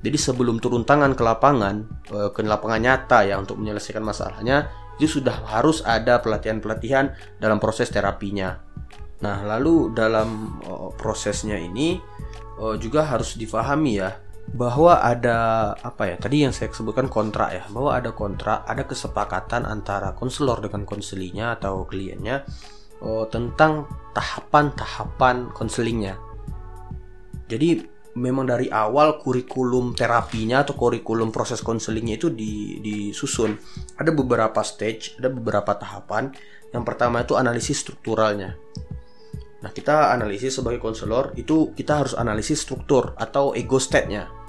jadi 0.01 0.17
sebelum 0.17 0.57
turun 0.57 0.81
tangan 0.81 1.13
ke 1.13 1.21
lapangan, 1.21 1.85
eh, 2.09 2.29
ke 2.33 2.41
lapangan 2.41 2.81
nyata 2.81 3.21
ya 3.29 3.37
untuk 3.37 3.61
menyelesaikan 3.61 4.01
masalahnya, 4.01 4.73
itu 4.97 5.21
sudah 5.21 5.45
harus 5.45 5.85
ada 5.85 6.17
pelatihan-pelatihan 6.19 7.13
dalam 7.37 7.61
proses 7.61 7.93
terapinya. 7.93 8.57
Nah, 9.21 9.45
lalu 9.45 9.93
dalam 9.93 10.57
eh, 10.65 10.89
prosesnya 10.97 11.61
ini 11.61 12.01
eh, 12.57 12.75
juga 12.81 13.05
harus 13.05 13.37
difahami 13.37 14.01
ya 14.01 14.09
bahwa 14.51 14.99
ada 14.99 15.71
apa 15.79 16.11
ya 16.11 16.15
tadi 16.19 16.43
yang 16.43 16.51
saya 16.51 16.67
sebutkan 16.75 17.07
kontrak 17.07 17.55
ya 17.55 17.63
bahwa 17.71 17.95
ada 17.95 18.11
kontrak 18.11 18.67
ada 18.67 18.83
kesepakatan 18.83 19.63
antara 19.63 20.11
konselor 20.11 20.59
dengan 20.59 20.83
konselinya 20.83 21.55
atau 21.55 21.87
kliennya 21.87 22.43
oh, 22.99 23.23
tentang 23.31 23.87
tahapan-tahapan 24.11 25.55
konselingnya 25.55 26.19
jadi 27.47 27.79
memang 28.15 28.47
dari 28.47 28.67
awal 28.67 29.19
kurikulum 29.19 29.95
terapinya 29.95 30.63
atau 30.67 30.75
kurikulum 30.75 31.31
proses 31.31 31.63
konselingnya 31.63 32.19
itu 32.19 32.27
disusun. 32.83 33.55
Ada 33.95 34.11
beberapa 34.11 34.59
stage, 34.63 35.15
ada 35.19 35.31
beberapa 35.31 35.75
tahapan. 35.75 36.31
Yang 36.71 36.83
pertama 36.87 37.23
itu 37.23 37.35
analisis 37.35 37.83
strukturalnya. 37.83 38.55
Nah, 39.61 39.69
kita 39.69 40.09
analisis 40.09 40.57
sebagai 40.57 40.81
konselor 40.81 41.37
itu 41.37 41.69
kita 41.77 42.01
harus 42.01 42.13
analisis 42.17 42.65
struktur 42.65 43.13
atau 43.19 43.53
ego 43.53 43.77
state-nya. 43.77 44.40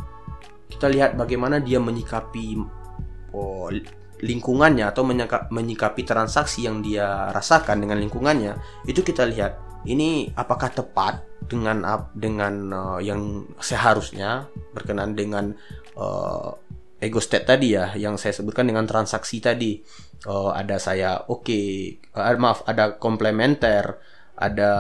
Kita 0.72 0.88
lihat 0.88 1.14
bagaimana 1.14 1.60
dia 1.60 1.78
menyikapi 1.78 2.56
oh, 3.36 3.68
lingkungannya 4.22 4.86
atau 4.86 5.02
menyikapi 5.50 6.02
transaksi 6.06 6.64
yang 6.64 6.80
dia 6.80 7.28
rasakan 7.34 7.82
dengan 7.82 7.98
lingkungannya. 7.98 8.84
Itu 8.86 9.02
kita 9.02 9.26
lihat 9.26 9.84
ini 9.86 10.30
apakah 10.38 10.70
tepat 10.70 11.26
dengan 11.50 11.82
dengan 12.14 12.54
uh, 12.70 13.00
yang 13.02 13.50
seharusnya 13.58 14.46
berkenan 14.70 15.18
dengan 15.18 15.50
uh, 15.98 16.54
ego 17.02 17.18
state 17.18 17.50
tadi 17.50 17.74
ya 17.74 17.90
yang 17.98 18.14
saya 18.14 18.30
sebutkan 18.30 18.70
dengan 18.70 18.86
transaksi 18.86 19.42
tadi 19.42 19.82
uh, 20.30 20.54
ada 20.54 20.78
saya 20.78 21.26
oke 21.26 21.42
okay, 21.42 21.98
uh, 22.14 22.38
maaf 22.38 22.62
ada 22.62 22.94
komplementer 22.94 23.98
ada 24.43 24.72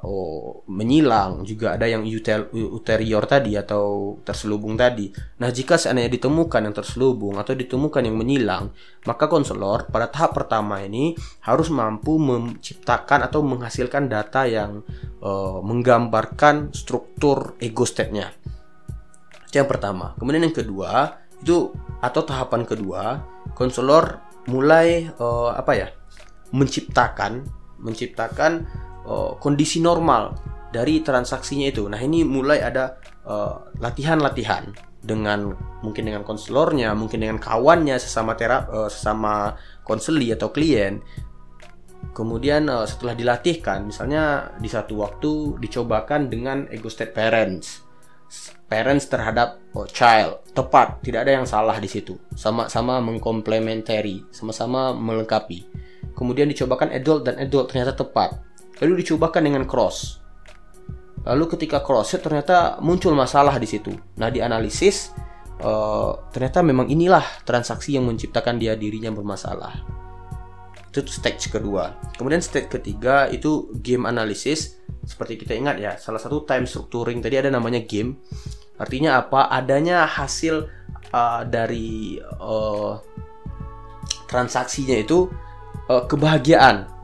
oh, 0.00 0.64
menyilang, 0.72 1.44
juga 1.44 1.76
ada 1.76 1.84
yang 1.84 2.00
uter, 2.00 2.48
uterior 2.52 3.28
tadi 3.28 3.52
atau 3.60 4.16
terselubung 4.24 4.80
tadi. 4.80 5.12
Nah, 5.38 5.52
jika 5.52 5.76
seandainya 5.76 6.08
ditemukan 6.08 6.64
yang 6.64 6.72
terselubung 6.72 7.36
atau 7.36 7.52
ditemukan 7.52 8.08
yang 8.08 8.16
menyilang, 8.16 8.72
maka 9.04 9.28
konselor 9.28 9.92
pada 9.92 10.08
tahap 10.08 10.32
pertama 10.32 10.80
ini 10.80 11.12
harus 11.44 11.68
mampu 11.68 12.16
menciptakan 12.16 13.28
atau 13.28 13.44
menghasilkan 13.44 14.08
data 14.08 14.48
yang 14.48 14.80
uh, 15.20 15.60
menggambarkan 15.60 16.72
struktur 16.72 17.60
ego 17.60 17.84
state-nya. 17.84 18.32
Itu 19.52 19.60
yang 19.60 19.68
pertama. 19.68 20.16
Kemudian 20.16 20.48
yang 20.48 20.56
kedua, 20.56 21.20
itu 21.44 21.68
atau 22.00 22.22
tahapan 22.24 22.64
kedua, 22.64 23.20
konselor 23.52 24.24
mulai 24.48 25.12
uh, 25.20 25.52
apa 25.52 25.74
ya? 25.76 25.88
menciptakan 26.52 27.48
menciptakan 27.82 28.64
uh, 29.06 29.38
kondisi 29.38 29.82
normal 29.82 30.52
dari 30.72 31.04
transaksinya 31.04 31.68
itu. 31.68 31.84
Nah, 31.84 32.00
ini 32.00 32.24
mulai 32.24 32.64
ada 32.64 32.96
eh, 33.28 33.54
latihan-latihan 33.76 34.72
uh, 34.72 34.76
dengan 35.04 35.52
mungkin 35.84 36.08
dengan 36.08 36.24
konselornya, 36.24 36.96
mungkin 36.96 37.20
dengan 37.20 37.36
kawannya 37.36 38.00
sesama 38.00 38.32
terap 38.40 38.72
uh, 38.72 38.88
sesama 38.88 39.52
konseli 39.84 40.32
atau 40.32 40.48
klien. 40.48 41.04
Kemudian 42.16 42.72
uh, 42.72 42.88
setelah 42.88 43.12
dilatihkan, 43.12 43.84
misalnya 43.84 44.56
di 44.56 44.66
satu 44.72 45.04
waktu 45.04 45.60
dicobakan 45.60 46.32
dengan 46.32 46.64
ego 46.72 46.88
state 46.88 47.12
parents. 47.12 47.84
Parents 48.64 49.04
terhadap 49.12 49.60
oh, 49.76 49.84
child 49.84 50.40
tepat, 50.56 51.04
tidak 51.04 51.28
ada 51.28 51.36
yang 51.36 51.44
salah 51.44 51.76
di 51.76 51.84
situ. 51.84 52.16
Sama-sama 52.32 52.96
mengkomplementari, 53.04 54.24
sama-sama 54.32 54.96
melengkapi. 54.96 55.68
Kemudian 56.16 56.48
dicobakan 56.48 56.96
adult 56.96 57.28
dan 57.28 57.36
adult 57.36 57.68
ternyata 57.68 57.92
tepat 57.92 58.51
lalu 58.80 59.04
dicobakan 59.04 59.42
dengan 59.44 59.64
cross. 59.68 60.22
Lalu 61.22 61.44
ketika 61.54 61.84
cross 61.84 62.16
ternyata 62.18 62.80
muncul 62.82 63.14
masalah 63.14 63.58
di 63.60 63.68
situ. 63.68 63.94
Nah 64.18 64.32
dianalisis 64.32 65.14
uh, 65.62 66.18
ternyata 66.34 66.60
memang 66.66 66.90
inilah 66.90 67.22
transaksi 67.46 67.94
yang 67.94 68.08
menciptakan 68.08 68.58
dia 68.58 68.74
dirinya 68.74 69.14
bermasalah. 69.14 70.02
Itu 70.92 71.08
stage 71.08 71.48
kedua. 71.48 71.96
Kemudian 72.18 72.42
stage 72.42 72.68
ketiga 72.68 73.30
itu 73.30 73.70
game 73.80 74.04
analysis. 74.04 74.82
Seperti 75.02 75.40
kita 75.40 75.56
ingat 75.56 75.76
ya, 75.82 75.92
salah 75.98 76.20
satu 76.20 76.46
time 76.46 76.68
structuring 76.68 77.18
tadi 77.18 77.40
ada 77.40 77.50
namanya 77.50 77.82
game. 77.82 78.22
Artinya 78.78 79.18
apa? 79.22 79.50
Adanya 79.50 80.04
hasil 80.04 80.68
uh, 81.14 81.42
dari 81.46 82.18
uh, 82.20 82.98
transaksinya 84.26 84.96
itu 84.98 85.30
uh, 85.88 86.04
kebahagiaan 86.06 87.01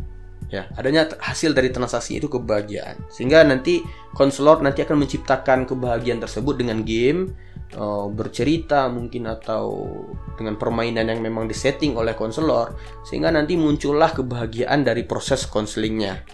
ya. 0.48 0.68
Adanya 0.76 1.08
hasil 1.20 1.52
dari 1.52 1.72
transaksi 1.72 2.20
itu 2.20 2.28
kebahagiaan. 2.28 3.08
Sehingga 3.12 3.44
nanti 3.44 3.84
konselor 4.12 4.60
nanti 4.60 4.84
akan 4.84 5.04
menciptakan 5.04 5.68
kebahagiaan 5.68 6.20
tersebut 6.20 6.60
dengan 6.60 6.82
game 6.82 7.32
uh, 7.76 8.08
bercerita 8.08 8.88
mungkin 8.88 9.28
atau 9.28 9.92
dengan 10.40 10.56
permainan 10.56 11.08
yang 11.12 11.20
memang 11.20 11.44
disetting 11.48 11.98
oleh 11.98 12.16
konselor 12.16 12.76
sehingga 13.04 13.28
nanti 13.28 13.60
muncullah 13.60 14.12
kebahagiaan 14.16 14.84
dari 14.84 15.04
proses 15.04 15.44
konselingnya. 15.44 16.24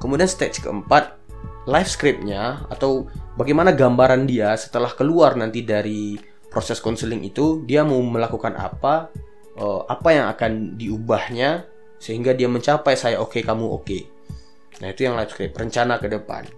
Kemudian 0.00 0.30
stage 0.30 0.64
keempat 0.64 1.18
live 1.68 1.90
scriptnya 1.90 2.64
atau 2.72 3.06
bagaimana 3.36 3.76
gambaran 3.76 4.24
dia 4.24 4.56
setelah 4.56 4.90
keluar 4.96 5.36
nanti 5.36 5.60
dari 5.60 6.16
proses 6.50 6.82
konseling 6.82 7.22
itu 7.22 7.62
dia 7.68 7.86
mau 7.86 8.00
melakukan 8.02 8.58
apa 8.58 9.12
uh, 9.60 9.86
apa 9.86 10.08
yang 10.10 10.26
akan 10.32 10.74
diubahnya 10.74 11.69
sehingga 12.00 12.32
dia 12.32 12.48
mencapai 12.48 12.96
saya 12.96 13.20
oke 13.20 13.36
okay, 13.36 13.42
kamu 13.44 13.68
oke 13.68 13.84
okay. 13.84 14.02
Nah, 14.80 14.88
itu 14.88 15.04
yang 15.04 15.14
life 15.14 15.36
script, 15.36 15.60
rencana 15.60 16.00
ke 16.00 16.08
depan. 16.08 16.48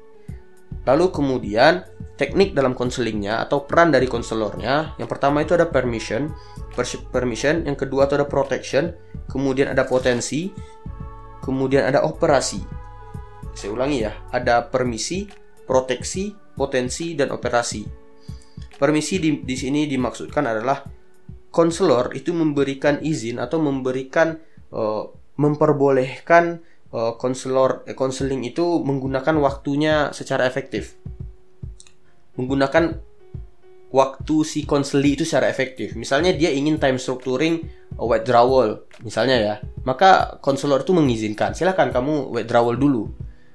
Lalu 0.86 1.10
kemudian 1.10 1.82
teknik 2.14 2.54
dalam 2.54 2.74
konselingnya 2.74 3.42
atau 3.42 3.66
peran 3.66 3.90
dari 3.90 4.06
konselornya, 4.06 4.94
yang 4.98 5.10
pertama 5.10 5.42
itu 5.42 5.58
ada 5.58 5.66
permission, 5.66 6.30
permission, 7.10 7.66
yang 7.66 7.74
kedua 7.74 8.06
itu 8.06 8.14
ada 8.18 8.26
protection, 8.26 8.94
kemudian 9.26 9.70
ada 9.70 9.82
potensi, 9.86 10.50
kemudian 11.42 11.86
ada 11.86 12.06
operasi. 12.06 12.62
Saya 13.54 13.74
ulangi 13.74 14.06
ya, 14.06 14.14
ada 14.30 14.70
permisi, 14.70 15.26
proteksi, 15.66 16.34
potensi, 16.54 17.18
dan 17.18 17.34
operasi. 17.34 17.82
Permisi 18.78 19.18
di, 19.22 19.30
di 19.42 19.54
sini 19.54 19.86
dimaksudkan 19.86 20.42
adalah 20.46 20.82
konselor 21.52 22.16
itu 22.16 22.34
memberikan 22.34 22.98
izin 22.98 23.38
atau 23.38 23.62
memberikan 23.62 24.34
uh, 24.74 25.04
memperbolehkan 25.36 26.60
uh, 26.92 27.16
konselor 27.16 27.82
eh, 27.88 27.96
konseling 27.96 28.44
itu 28.44 28.80
menggunakan 28.84 29.36
waktunya 29.40 30.12
secara 30.12 30.44
efektif. 30.44 30.96
Menggunakan 32.36 33.00
waktu 33.92 34.36
si 34.48 34.64
konseli 34.64 35.20
itu 35.20 35.24
secara 35.28 35.52
efektif. 35.52 35.92
Misalnya 35.96 36.32
dia 36.32 36.48
ingin 36.48 36.80
time 36.80 36.96
structuring 36.96 37.64
uh, 37.96 38.06
withdrawal 38.08 38.84
misalnya 39.04 39.36
ya. 39.40 39.54
Maka 39.82 40.38
konselor 40.44 40.84
itu 40.84 40.92
mengizinkan, 40.94 41.56
silahkan 41.56 41.90
kamu 41.90 42.32
withdrawal 42.32 42.76
dulu. 42.76 43.08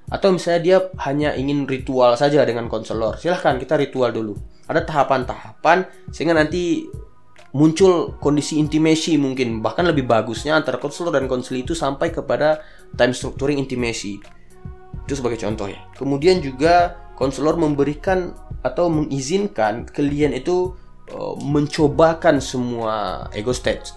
Atau 0.08 0.32
misalnya 0.32 0.62
dia 0.64 0.78
hanya 1.04 1.36
ingin 1.36 1.68
ritual 1.68 2.16
saja 2.16 2.48
dengan 2.48 2.72
konselor, 2.72 3.20
silahkan 3.20 3.60
kita 3.60 3.76
ritual 3.76 4.16
dulu. 4.16 4.40
Ada 4.68 4.84
tahapan-tahapan 4.84 5.88
sehingga 6.12 6.36
nanti 6.36 6.88
muncul 7.56 8.18
kondisi 8.20 8.60
intimasi 8.60 9.16
mungkin. 9.16 9.64
Bahkan 9.64 9.88
lebih 9.88 10.04
bagusnya 10.10 10.58
antara 10.58 10.82
konselor 10.82 11.16
dan 11.16 11.30
konseli 11.32 11.64
itu 11.64 11.72
sampai 11.72 12.12
kepada 12.12 12.64
time 12.96 13.16
structuring 13.16 13.62
intimasi 13.62 14.20
itu 15.08 15.14
sebagai 15.16 15.40
contoh 15.40 15.72
ya. 15.72 15.80
Kemudian 15.96 16.44
juga 16.44 17.00
konselor 17.16 17.56
memberikan 17.56 18.36
atau 18.60 18.92
mengizinkan 18.92 19.88
klien 19.88 20.36
itu 20.36 20.76
uh, 21.16 21.40
mencobakan 21.40 22.44
semua 22.44 23.26
ego 23.32 23.56
state. 23.56 23.96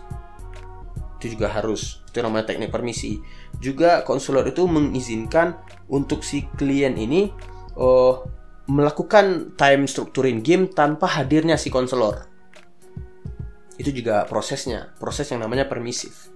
Itu 1.19 1.35
juga 1.35 1.51
harus. 1.51 1.99
Itu 2.07 2.23
namanya 2.23 2.55
teknik 2.55 2.71
permisi. 2.71 3.19
Juga 3.59 4.07
konselor 4.07 4.47
itu 4.47 4.71
mengizinkan 4.71 5.59
untuk 5.91 6.23
si 6.23 6.47
klien 6.55 6.95
ini 6.95 7.35
uh, 7.75 8.23
melakukan 8.71 9.59
time 9.59 9.91
structuring 9.91 10.47
game 10.47 10.71
tanpa 10.71 11.11
hadirnya 11.11 11.59
si 11.59 11.75
konselor 11.75 12.30
itu 13.81 13.97
juga 13.97 14.29
prosesnya, 14.29 14.93
proses 15.01 15.33
yang 15.33 15.41
namanya 15.41 15.65
permisif. 15.65 16.29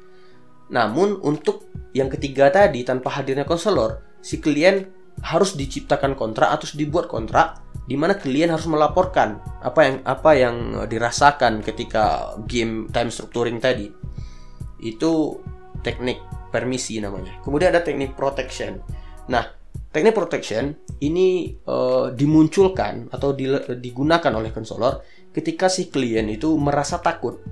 Namun 0.73 1.21
untuk 1.21 1.69
yang 1.93 2.09
ketiga 2.09 2.49
tadi 2.49 2.81
tanpa 2.89 3.13
hadirnya 3.21 3.45
konselor, 3.45 4.01
si 4.25 4.41
klien 4.41 4.89
harus 5.21 5.53
diciptakan 5.55 6.17
kontrak 6.17 6.51
atau 6.51 6.67
dibuat 6.75 7.07
kontrak 7.07 7.61
di 7.85 7.95
mana 8.01 8.17
klien 8.17 8.49
harus 8.49 8.65
melaporkan 8.65 9.39
apa 9.61 9.81
yang 9.85 9.97
apa 10.09 10.31
yang 10.33 10.57
dirasakan 10.89 11.61
ketika 11.61 12.33
game 12.49 12.89
time 12.89 13.13
structuring 13.13 13.61
tadi. 13.61 13.93
Itu 14.81 15.45
teknik 15.85 16.25
permisi 16.49 16.97
namanya. 16.99 17.45
Kemudian 17.45 17.77
ada 17.77 17.85
teknik 17.85 18.17
protection. 18.17 18.81
Nah, 19.29 19.53
teknik 19.93 20.17
protection 20.17 20.73
ini 21.05 21.53
uh, 21.69 22.09
dimunculkan 22.17 23.13
atau 23.13 23.37
digunakan 23.77 24.33
oleh 24.33 24.49
konselor 24.49 25.05
ketika 25.35 25.67
si 25.67 25.91
klien 25.91 26.31
itu 26.31 26.55
merasa 26.55 27.03
takut 27.03 27.43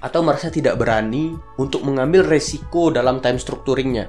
atau 0.00 0.20
merasa 0.24 0.48
tidak 0.48 0.80
berani 0.80 1.36
untuk 1.60 1.84
mengambil 1.84 2.24
resiko 2.24 2.88
dalam 2.88 3.20
time 3.20 3.40
structuringnya. 3.40 4.08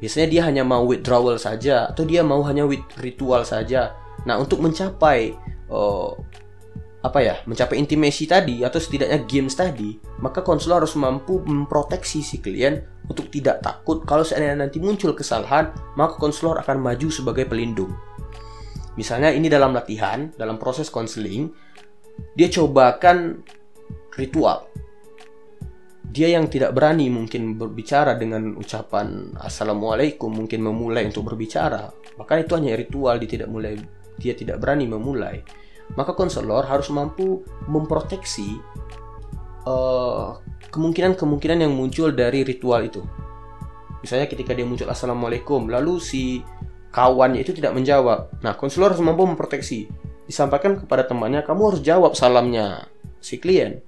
Biasanya 0.00 0.28
dia 0.28 0.42
hanya 0.48 0.64
mau 0.64 0.84
withdrawal 0.88 1.36
saja 1.36 1.88
atau 1.88 2.02
dia 2.02 2.20
mau 2.24 2.40
hanya 2.44 2.66
with 2.68 2.82
ritual 3.00 3.44
saja. 3.44 3.94
Nah, 4.24 4.40
untuk 4.40 4.58
mencapai 4.58 5.36
uh, 5.70 6.12
apa 7.02 7.18
ya, 7.18 7.34
mencapai 7.46 7.78
intimasi 7.78 8.30
tadi 8.30 8.62
atau 8.62 8.78
setidaknya 8.78 9.26
games 9.26 9.58
tadi, 9.58 9.98
maka 10.22 10.42
konselor 10.42 10.82
harus 10.82 10.94
mampu 10.94 11.42
memproteksi 11.42 12.22
si 12.22 12.38
klien 12.38 12.82
untuk 13.10 13.30
tidak 13.30 13.62
takut 13.62 14.06
kalau 14.06 14.22
seandainya 14.22 14.66
nanti 14.66 14.78
muncul 14.78 15.14
kesalahan, 15.14 15.74
maka 15.98 16.18
konselor 16.18 16.58
akan 16.62 16.78
maju 16.78 17.08
sebagai 17.10 17.46
pelindung. 17.46 17.94
Misalnya 18.94 19.32
ini 19.32 19.48
dalam 19.48 19.72
latihan, 19.72 20.28
dalam 20.36 20.60
proses 20.60 20.92
konseling, 20.92 21.48
dia 22.36 22.48
cobakan 22.52 23.40
ritual. 24.16 24.68
Dia 26.12 26.28
yang 26.36 26.52
tidak 26.52 26.76
berani 26.76 27.08
mungkin 27.08 27.56
berbicara 27.56 28.20
dengan 28.20 28.52
ucapan 28.60 29.32
assalamualaikum, 29.40 30.28
mungkin 30.28 30.60
memulai 30.60 31.08
untuk 31.08 31.32
berbicara. 31.32 31.88
Bahkan 32.20 32.44
itu 32.44 32.52
hanya 32.52 32.76
ritual, 32.76 33.16
dia 33.16 33.30
tidak 33.32 33.48
mulai, 33.48 33.80
dia 34.20 34.36
tidak 34.36 34.60
berani 34.60 34.84
memulai. 34.84 35.40
Maka 35.96 36.12
konselor 36.12 36.68
harus 36.68 36.92
mampu 36.92 37.40
memproteksi 37.64 38.60
eh, 39.64 40.28
kemungkinan-kemungkinan 40.68 41.64
yang 41.64 41.72
muncul 41.72 42.12
dari 42.12 42.44
ritual 42.44 42.84
itu. 42.84 43.00
Misalnya 44.04 44.28
ketika 44.28 44.52
dia 44.52 44.68
muncul 44.68 44.92
assalamualaikum, 44.92 45.72
lalu 45.72 45.96
si 45.96 46.44
kawannya 46.92 47.40
itu 47.40 47.56
tidak 47.56 47.72
menjawab. 47.72 48.44
Nah, 48.44 48.52
konselor 48.54 48.92
harus 48.92 49.02
mampu 49.02 49.24
memproteksi. 49.24 49.88
Disampaikan 50.28 50.76
kepada 50.78 51.08
temannya, 51.08 51.40
kamu 51.42 51.74
harus 51.74 51.80
jawab 51.80 52.12
salamnya 52.14 52.86
si 53.18 53.40
klien. 53.40 53.80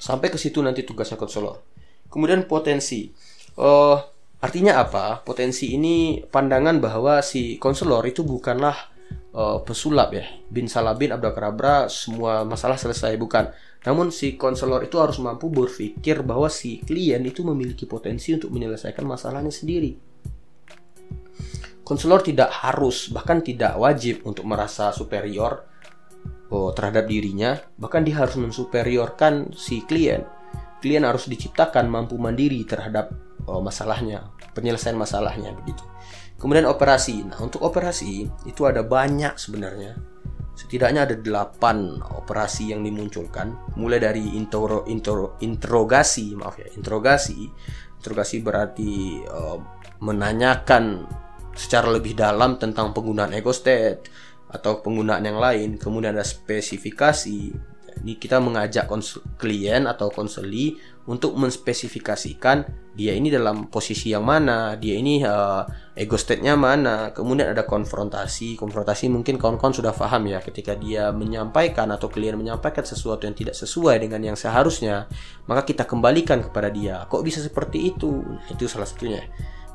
Sampai 0.00 0.32
ke 0.32 0.40
situ 0.40 0.64
nanti 0.64 0.82
tugasnya 0.82 1.20
konselor. 1.20 1.60
Kemudian 2.08 2.48
potensi. 2.48 3.12
Uh, 3.56 4.00
artinya 4.40 4.80
apa? 4.80 5.20
Potensi 5.20 5.76
ini 5.76 6.24
pandangan 6.24 6.80
bahwa 6.80 7.20
si 7.20 7.60
konselor 7.60 8.04
itu 8.08 8.24
bukanlah 8.24 8.76
uh, 9.36 9.60
pesulap 9.60 10.16
ya. 10.16 10.24
Bin 10.48 10.72
salabin 10.72 11.12
abdakadabra 11.12 11.92
semua 11.92 12.48
masalah 12.48 12.80
selesai 12.80 13.16
bukan. 13.20 13.52
Namun 13.84 14.08
si 14.10 14.34
konselor 14.40 14.88
itu 14.88 14.96
harus 14.98 15.20
mampu 15.20 15.52
berpikir 15.52 16.24
bahwa 16.24 16.48
si 16.48 16.82
klien 16.82 17.22
itu 17.22 17.44
memiliki 17.44 17.84
potensi 17.86 18.34
untuk 18.34 18.50
menyelesaikan 18.50 19.04
masalahnya 19.06 19.52
sendiri 19.52 20.15
konselor 21.86 22.18
tidak 22.26 22.50
harus 22.50 23.14
bahkan 23.14 23.38
tidak 23.38 23.78
wajib 23.78 24.26
untuk 24.26 24.42
merasa 24.42 24.90
superior 24.90 25.62
oh, 26.50 26.74
terhadap 26.74 27.06
dirinya. 27.06 27.54
Bahkan 27.78 28.02
dia 28.02 28.26
harus 28.26 28.34
mensuperiorkan 28.34 29.54
si 29.54 29.86
klien. 29.86 30.26
Klien 30.82 31.06
harus 31.06 31.30
diciptakan 31.30 31.86
mampu 31.86 32.18
mandiri 32.18 32.66
terhadap 32.66 33.14
oh, 33.46 33.62
masalahnya 33.62 34.26
penyelesaian 34.50 34.98
masalahnya 34.98 35.54
begitu. 35.54 35.86
Kemudian 36.42 36.66
operasi. 36.66 37.22
Nah 37.22 37.38
untuk 37.38 37.62
operasi 37.62 38.26
itu 38.50 38.62
ada 38.66 38.82
banyak 38.82 39.38
sebenarnya. 39.38 39.94
Setidaknya 40.56 41.06
ada 41.06 41.14
delapan 41.14 42.02
operasi 42.02 42.74
yang 42.74 42.82
dimunculkan. 42.82 43.76
Mulai 43.78 44.00
dari 44.02 44.34
intro, 44.34 44.82
intro, 44.90 45.38
interogasi 45.38 46.34
maaf 46.34 46.58
ya 46.58 46.66
interogasi. 46.74 47.46
Interogasi 48.02 48.36
berarti 48.42 49.22
uh, 49.22 49.58
menanyakan 50.02 51.06
secara 51.56 51.88
lebih 51.88 52.12
dalam 52.12 52.60
tentang 52.60 52.92
penggunaan 52.92 53.32
ego 53.32 53.50
state 53.50 54.06
atau 54.52 54.78
penggunaan 54.84 55.24
yang 55.24 55.40
lain, 55.40 55.80
kemudian 55.80 56.14
ada 56.14 56.22
spesifikasi. 56.22 57.74
Ini 57.96 58.20
kita 58.20 58.38
mengajak 58.44 58.92
klien 59.40 59.88
atau 59.88 60.12
konseli 60.12 60.76
untuk 61.08 61.32
menspesifikasikan 61.32 62.86
dia 62.96 63.12
ini 63.12 63.28
dalam 63.28 63.68
posisi 63.68 64.08
yang 64.08 64.24
mana, 64.24 64.72
dia 64.80 64.96
ini 64.96 65.20
uh, 65.20 65.68
ego 65.92 66.16
state-nya 66.16 66.56
mana. 66.56 67.12
Kemudian 67.12 67.52
ada 67.52 67.68
konfrontasi. 67.68 68.56
Konfrontasi 68.56 69.12
mungkin 69.12 69.36
kawan-kawan 69.36 69.76
sudah 69.76 69.92
paham 69.92 70.32
ya 70.32 70.40
ketika 70.40 70.72
dia 70.72 71.12
menyampaikan 71.12 71.92
atau 71.92 72.08
klien 72.08 72.32
menyampaikan 72.40 72.88
sesuatu 72.88 73.28
yang 73.28 73.36
tidak 73.36 73.52
sesuai 73.52 74.00
dengan 74.00 74.32
yang 74.32 74.36
seharusnya, 74.36 75.12
maka 75.44 75.68
kita 75.68 75.84
kembalikan 75.84 76.40
kepada 76.40 76.72
dia. 76.72 77.04
Kok 77.04 77.20
bisa 77.20 77.44
seperti 77.44 77.92
itu? 77.92 78.24
Nah, 78.24 78.48
itu 78.48 78.64
salah 78.64 78.88
satunya. 78.88 79.20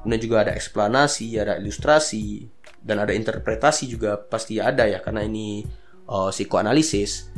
Kemudian 0.01 0.21
juga 0.21 0.37
ada 0.45 0.51
eksplanasi, 0.57 1.37
ada 1.37 1.61
ilustrasi, 1.61 2.49
dan 2.81 2.97
ada 2.97 3.13
interpretasi 3.13 3.85
juga 3.85 4.17
pasti 4.17 4.57
ada 4.57 4.89
ya 4.89 4.97
karena 4.97 5.21
ini 5.21 5.61
uh, 6.09 6.33
psikoanalisis 6.33 7.29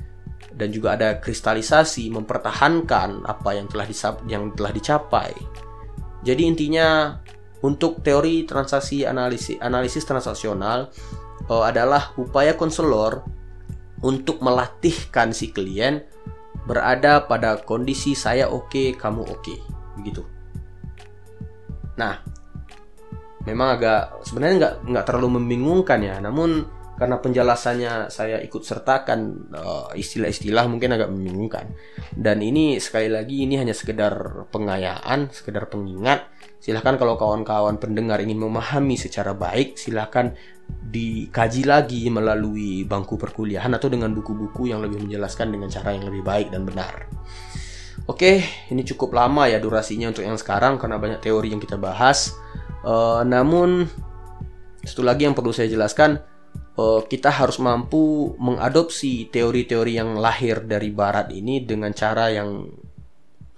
dan 0.56 0.72
juga 0.72 0.96
ada 0.96 1.20
kristalisasi 1.20 2.08
mempertahankan 2.14 3.28
apa 3.28 3.50
yang 3.58 3.68
telah 3.68 3.84
disap, 3.84 4.24
yang 4.32 4.56
telah 4.56 4.72
dicapai. 4.72 5.36
Jadi 6.24 6.48
intinya 6.48 7.20
untuk 7.64 8.00
teori 8.00 8.48
transaksi 8.48 9.04
analisis 9.04 9.60
analisis 9.60 10.08
transaksional 10.08 10.88
uh, 11.52 11.64
adalah 11.68 12.16
upaya 12.16 12.56
konselor 12.56 13.28
untuk 14.04 14.40
melatihkan 14.40 15.36
si 15.36 15.52
klien 15.52 16.04
berada 16.64 17.28
pada 17.28 17.60
kondisi 17.60 18.16
saya 18.16 18.48
oke, 18.48 18.72
okay, 18.72 18.88
kamu 18.96 19.28
oke, 19.28 19.44
okay. 19.44 19.60
begitu. 20.00 20.24
Nah, 22.00 22.24
memang 23.44 23.80
agak 23.80 24.24
sebenarnya 24.24 24.56
nggak 24.60 24.76
nggak 24.88 25.06
terlalu 25.06 25.40
membingungkan 25.40 26.00
ya 26.00 26.16
namun 26.20 26.64
karena 26.94 27.18
penjelasannya 27.18 28.14
saya 28.14 28.38
ikut 28.46 28.62
sertakan 28.62 29.50
uh, 29.50 29.90
istilah-istilah 29.98 30.70
mungkin 30.70 30.94
agak 30.94 31.10
membingungkan. 31.10 31.74
Dan 32.14 32.46
ini 32.46 32.78
sekali 32.78 33.10
lagi 33.10 33.50
ini 33.50 33.58
hanya 33.58 33.74
sekedar 33.74 34.46
pengayaan, 34.54 35.34
sekedar 35.34 35.66
pengingat. 35.74 36.30
Silahkan 36.62 36.96
kalau 36.96 37.18
kawan-kawan 37.18 37.82
pendengar 37.82 38.22
ingin 38.22 38.40
memahami 38.40 38.96
secara 38.96 39.34
baik, 39.34 39.76
silahkan 39.76 40.38
dikaji 40.64 41.68
lagi 41.68 42.08
melalui 42.08 42.88
bangku 42.88 43.20
perkuliahan 43.20 43.74
atau 43.76 43.92
dengan 43.92 44.14
buku-buku 44.16 44.72
yang 44.72 44.80
lebih 44.80 45.04
menjelaskan 45.04 45.52
dengan 45.52 45.68
cara 45.68 45.98
yang 45.98 46.08
lebih 46.08 46.24
baik 46.24 46.54
dan 46.54 46.64
benar. 46.64 47.10
Oke, 48.06 48.44
ini 48.72 48.84
cukup 48.84 49.16
lama 49.16 49.48
ya 49.48 49.64
durasinya 49.64 50.12
untuk 50.12 50.24
yang 50.24 50.36
sekarang 50.36 50.76
karena 50.76 51.00
banyak 51.00 51.20
teori 51.20 51.52
yang 51.52 51.60
kita 51.60 51.76
bahas. 51.76 52.36
Uh, 52.84 53.24
namun 53.24 53.88
satu 54.84 55.02
lagi 55.02 55.24
yang 55.24 55.32
perlu 55.32 55.56
saya 55.56 55.72
jelaskan, 55.72 56.20
uh, 56.76 57.02
kita 57.08 57.32
harus 57.32 57.58
mampu 57.64 58.36
mengadopsi 58.36 59.32
teori-teori 59.32 59.96
yang 59.96 60.20
lahir 60.20 60.68
dari 60.68 60.92
Barat 60.92 61.32
ini 61.32 61.64
dengan 61.64 61.96
cara 61.96 62.28
yang 62.28 62.68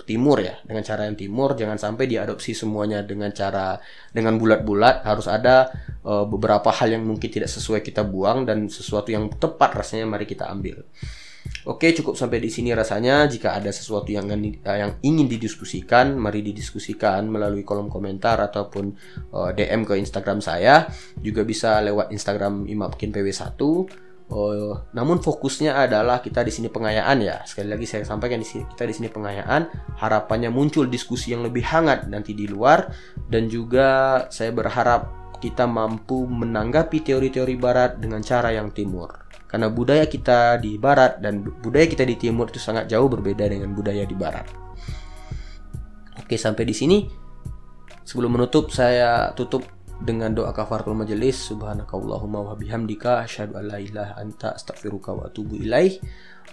timur 0.05 0.37
ya, 0.37 0.61
dengan 0.61 0.85
cara 0.85 1.09
yang 1.09 1.17
timur. 1.17 1.57
Jangan 1.57 1.81
sampai 1.81 2.05
diadopsi 2.05 2.53
semuanya 2.53 3.01
dengan 3.01 3.33
cara 3.33 3.81
dengan 4.13 4.37
bulat-bulat. 4.37 5.01
Harus 5.01 5.25
ada 5.25 5.73
uh, 6.05 6.29
beberapa 6.29 6.69
hal 6.69 6.93
yang 6.93 7.03
mungkin 7.03 7.27
tidak 7.27 7.49
sesuai 7.49 7.81
kita 7.81 8.05
buang 8.05 8.45
dan 8.45 8.69
sesuatu 8.69 9.09
yang 9.09 9.33
tepat 9.33 9.81
rasanya 9.81 10.05
mari 10.05 10.29
kita 10.29 10.45
ambil. 10.45 10.85
Oke, 11.65 11.97
cukup 11.97 12.13
sampai 12.13 12.37
di 12.37 12.53
sini 12.53 12.77
rasanya. 12.77 13.25
Jika 13.25 13.57
ada 13.57 13.73
sesuatu 13.73 14.13
yang 14.13 14.29
yang 14.61 15.01
ingin 15.01 15.25
didiskusikan, 15.25 16.13
mari 16.13 16.45
didiskusikan 16.45 17.25
melalui 17.25 17.65
kolom 17.65 17.89
komentar 17.89 18.37
ataupun 18.37 18.93
uh, 19.33 19.49
eh, 19.49 19.65
DM 19.65 19.81
ke 19.81 19.97
Instagram 19.97 20.45
saya. 20.45 20.85
Juga 21.17 21.41
bisa 21.41 21.81
lewat 21.81 22.13
Instagram 22.13 22.69
Imapkin 22.69 23.09
PW1. 23.09 23.57
Uh, 24.25 24.73
namun 24.93 25.21
fokusnya 25.21 25.77
adalah 25.89 26.21
kita 26.21 26.45
di 26.45 26.53
sini 26.53 26.69
pengayaan 26.69 27.17
ya. 27.25 27.41
Sekali 27.49 27.73
lagi 27.73 27.89
saya 27.89 28.05
sampaikan 28.05 28.37
di 28.37 28.45
sini 28.45 28.69
kita 28.69 28.85
di 28.85 28.93
sini 28.93 29.09
pengayaan. 29.09 29.65
Harapannya 29.97 30.53
muncul 30.53 30.85
diskusi 30.85 31.33
yang 31.33 31.41
lebih 31.41 31.65
hangat 31.65 32.05
nanti 32.05 32.37
di 32.37 32.45
luar 32.45 32.93
dan 33.25 33.49
juga 33.49 34.21
saya 34.29 34.53
berharap 34.53 35.25
kita 35.41 35.65
mampu 35.65 36.29
menanggapi 36.29 37.01
teori-teori 37.01 37.55
barat 37.57 37.97
dengan 37.97 38.21
cara 38.21 38.53
yang 38.53 38.69
timur. 38.69 39.24
Karena 39.55 39.71
budaya 39.71 40.03
kita 40.03 40.59
di 40.59 40.75
barat 40.75 41.23
dan 41.23 41.39
budaya 41.39 41.87
kita 41.87 42.03
di 42.03 42.19
timur 42.19 42.51
itu 42.51 42.59
sangat 42.59 42.91
jauh 42.91 43.07
berbeda 43.07 43.47
dengan 43.47 43.71
budaya 43.71 44.03
di 44.03 44.11
barat. 44.11 44.43
Oke, 46.19 46.35
sampai 46.35 46.67
di 46.67 46.75
sini. 46.75 47.07
Sebelum 48.03 48.35
menutup, 48.35 48.67
saya 48.75 49.31
tutup 49.31 49.63
dengan 50.03 50.35
doa 50.35 50.51
kafaratul 50.51 50.99
majelis. 50.99 51.39
Subhanakallahumma 51.47 52.51
wa 52.51 52.59
bihamdika 52.59 53.23
asyhadu 53.23 53.55
an 53.55 53.71
la 53.71 53.79
ilaha 53.79 54.19
anta 54.19 54.59
astaghfiruka 54.59 55.15
wa 55.15 55.31
atubu 55.31 55.55
ilaih. 55.55 56.03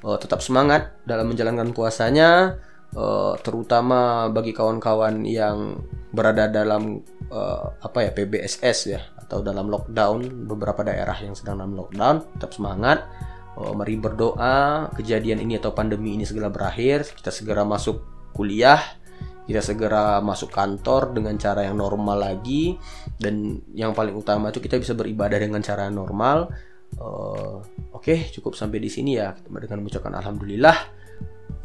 Uh, 0.06 0.14
tetap 0.14 0.38
semangat 0.38 0.94
dalam 1.02 1.26
menjalankan 1.26 1.74
puasanya, 1.74 2.54
uh, 2.94 3.34
terutama 3.42 4.30
bagi 4.30 4.54
kawan-kawan 4.54 5.26
yang 5.26 5.74
berada 6.14 6.46
dalam 6.46 7.02
uh, 7.34 7.66
apa 7.82 7.98
ya 8.06 8.14
PBSS 8.14 8.78
ya 8.86 9.02
atau 9.32 9.40
dalam 9.40 9.72
lockdown 9.72 10.44
beberapa 10.44 10.84
daerah 10.84 11.16
yang 11.24 11.32
sedang 11.32 11.64
dalam 11.64 11.72
lockdown 11.72 12.20
tetap 12.36 12.52
semangat 12.52 13.08
oh, 13.56 13.72
mari 13.72 13.96
berdoa 13.96 14.92
kejadian 14.92 15.40
ini 15.40 15.56
atau 15.56 15.72
pandemi 15.72 16.20
ini 16.20 16.28
segera 16.28 16.52
berakhir 16.52 17.08
kita 17.16 17.32
segera 17.32 17.64
masuk 17.64 18.04
kuliah 18.36 19.00
kita 19.42 19.58
segera 19.58 20.22
masuk 20.22 20.54
kantor 20.54 21.10
dengan 21.10 21.34
cara 21.34 21.66
yang 21.66 21.74
normal 21.74 22.22
lagi 22.22 22.78
dan 23.18 23.58
yang 23.74 23.90
paling 23.90 24.14
utama 24.14 24.54
itu 24.54 24.62
kita 24.62 24.78
bisa 24.78 24.94
beribadah 24.94 25.38
dengan 25.38 25.58
cara 25.58 25.90
normal. 25.90 26.46
Uh, 26.92 27.58
oke 27.90 28.04
okay, 28.04 28.28
cukup 28.30 28.54
sampai 28.54 28.78
di 28.78 28.86
sini 28.92 29.18
ya 29.18 29.34
dengan 29.34 29.82
mengucapkan 29.82 30.14
alhamdulillah. 30.14 30.76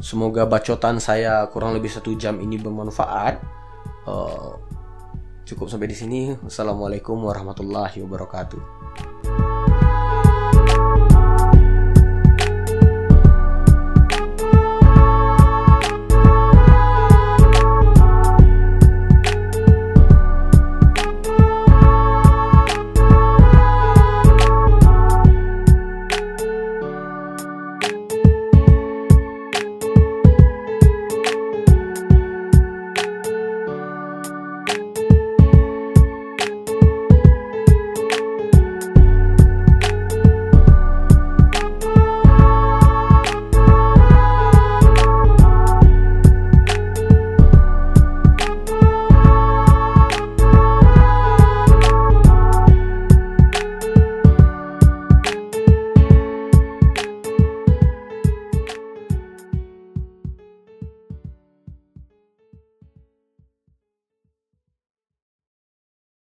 Semoga 0.02 0.46
bacotan 0.46 0.98
saya 0.98 1.46
kurang 1.54 1.74
lebih 1.74 1.90
satu 1.90 2.18
jam 2.18 2.42
ini 2.42 2.58
bermanfaat. 2.58 3.38
Uh, 4.08 4.58
Cukup 5.48 5.72
sampai 5.72 5.88
di 5.88 5.96
sini. 5.96 6.36
Wassalamualaikum 6.44 7.16
warahmatullahi 7.24 8.04
wabarakatuh. 8.04 9.87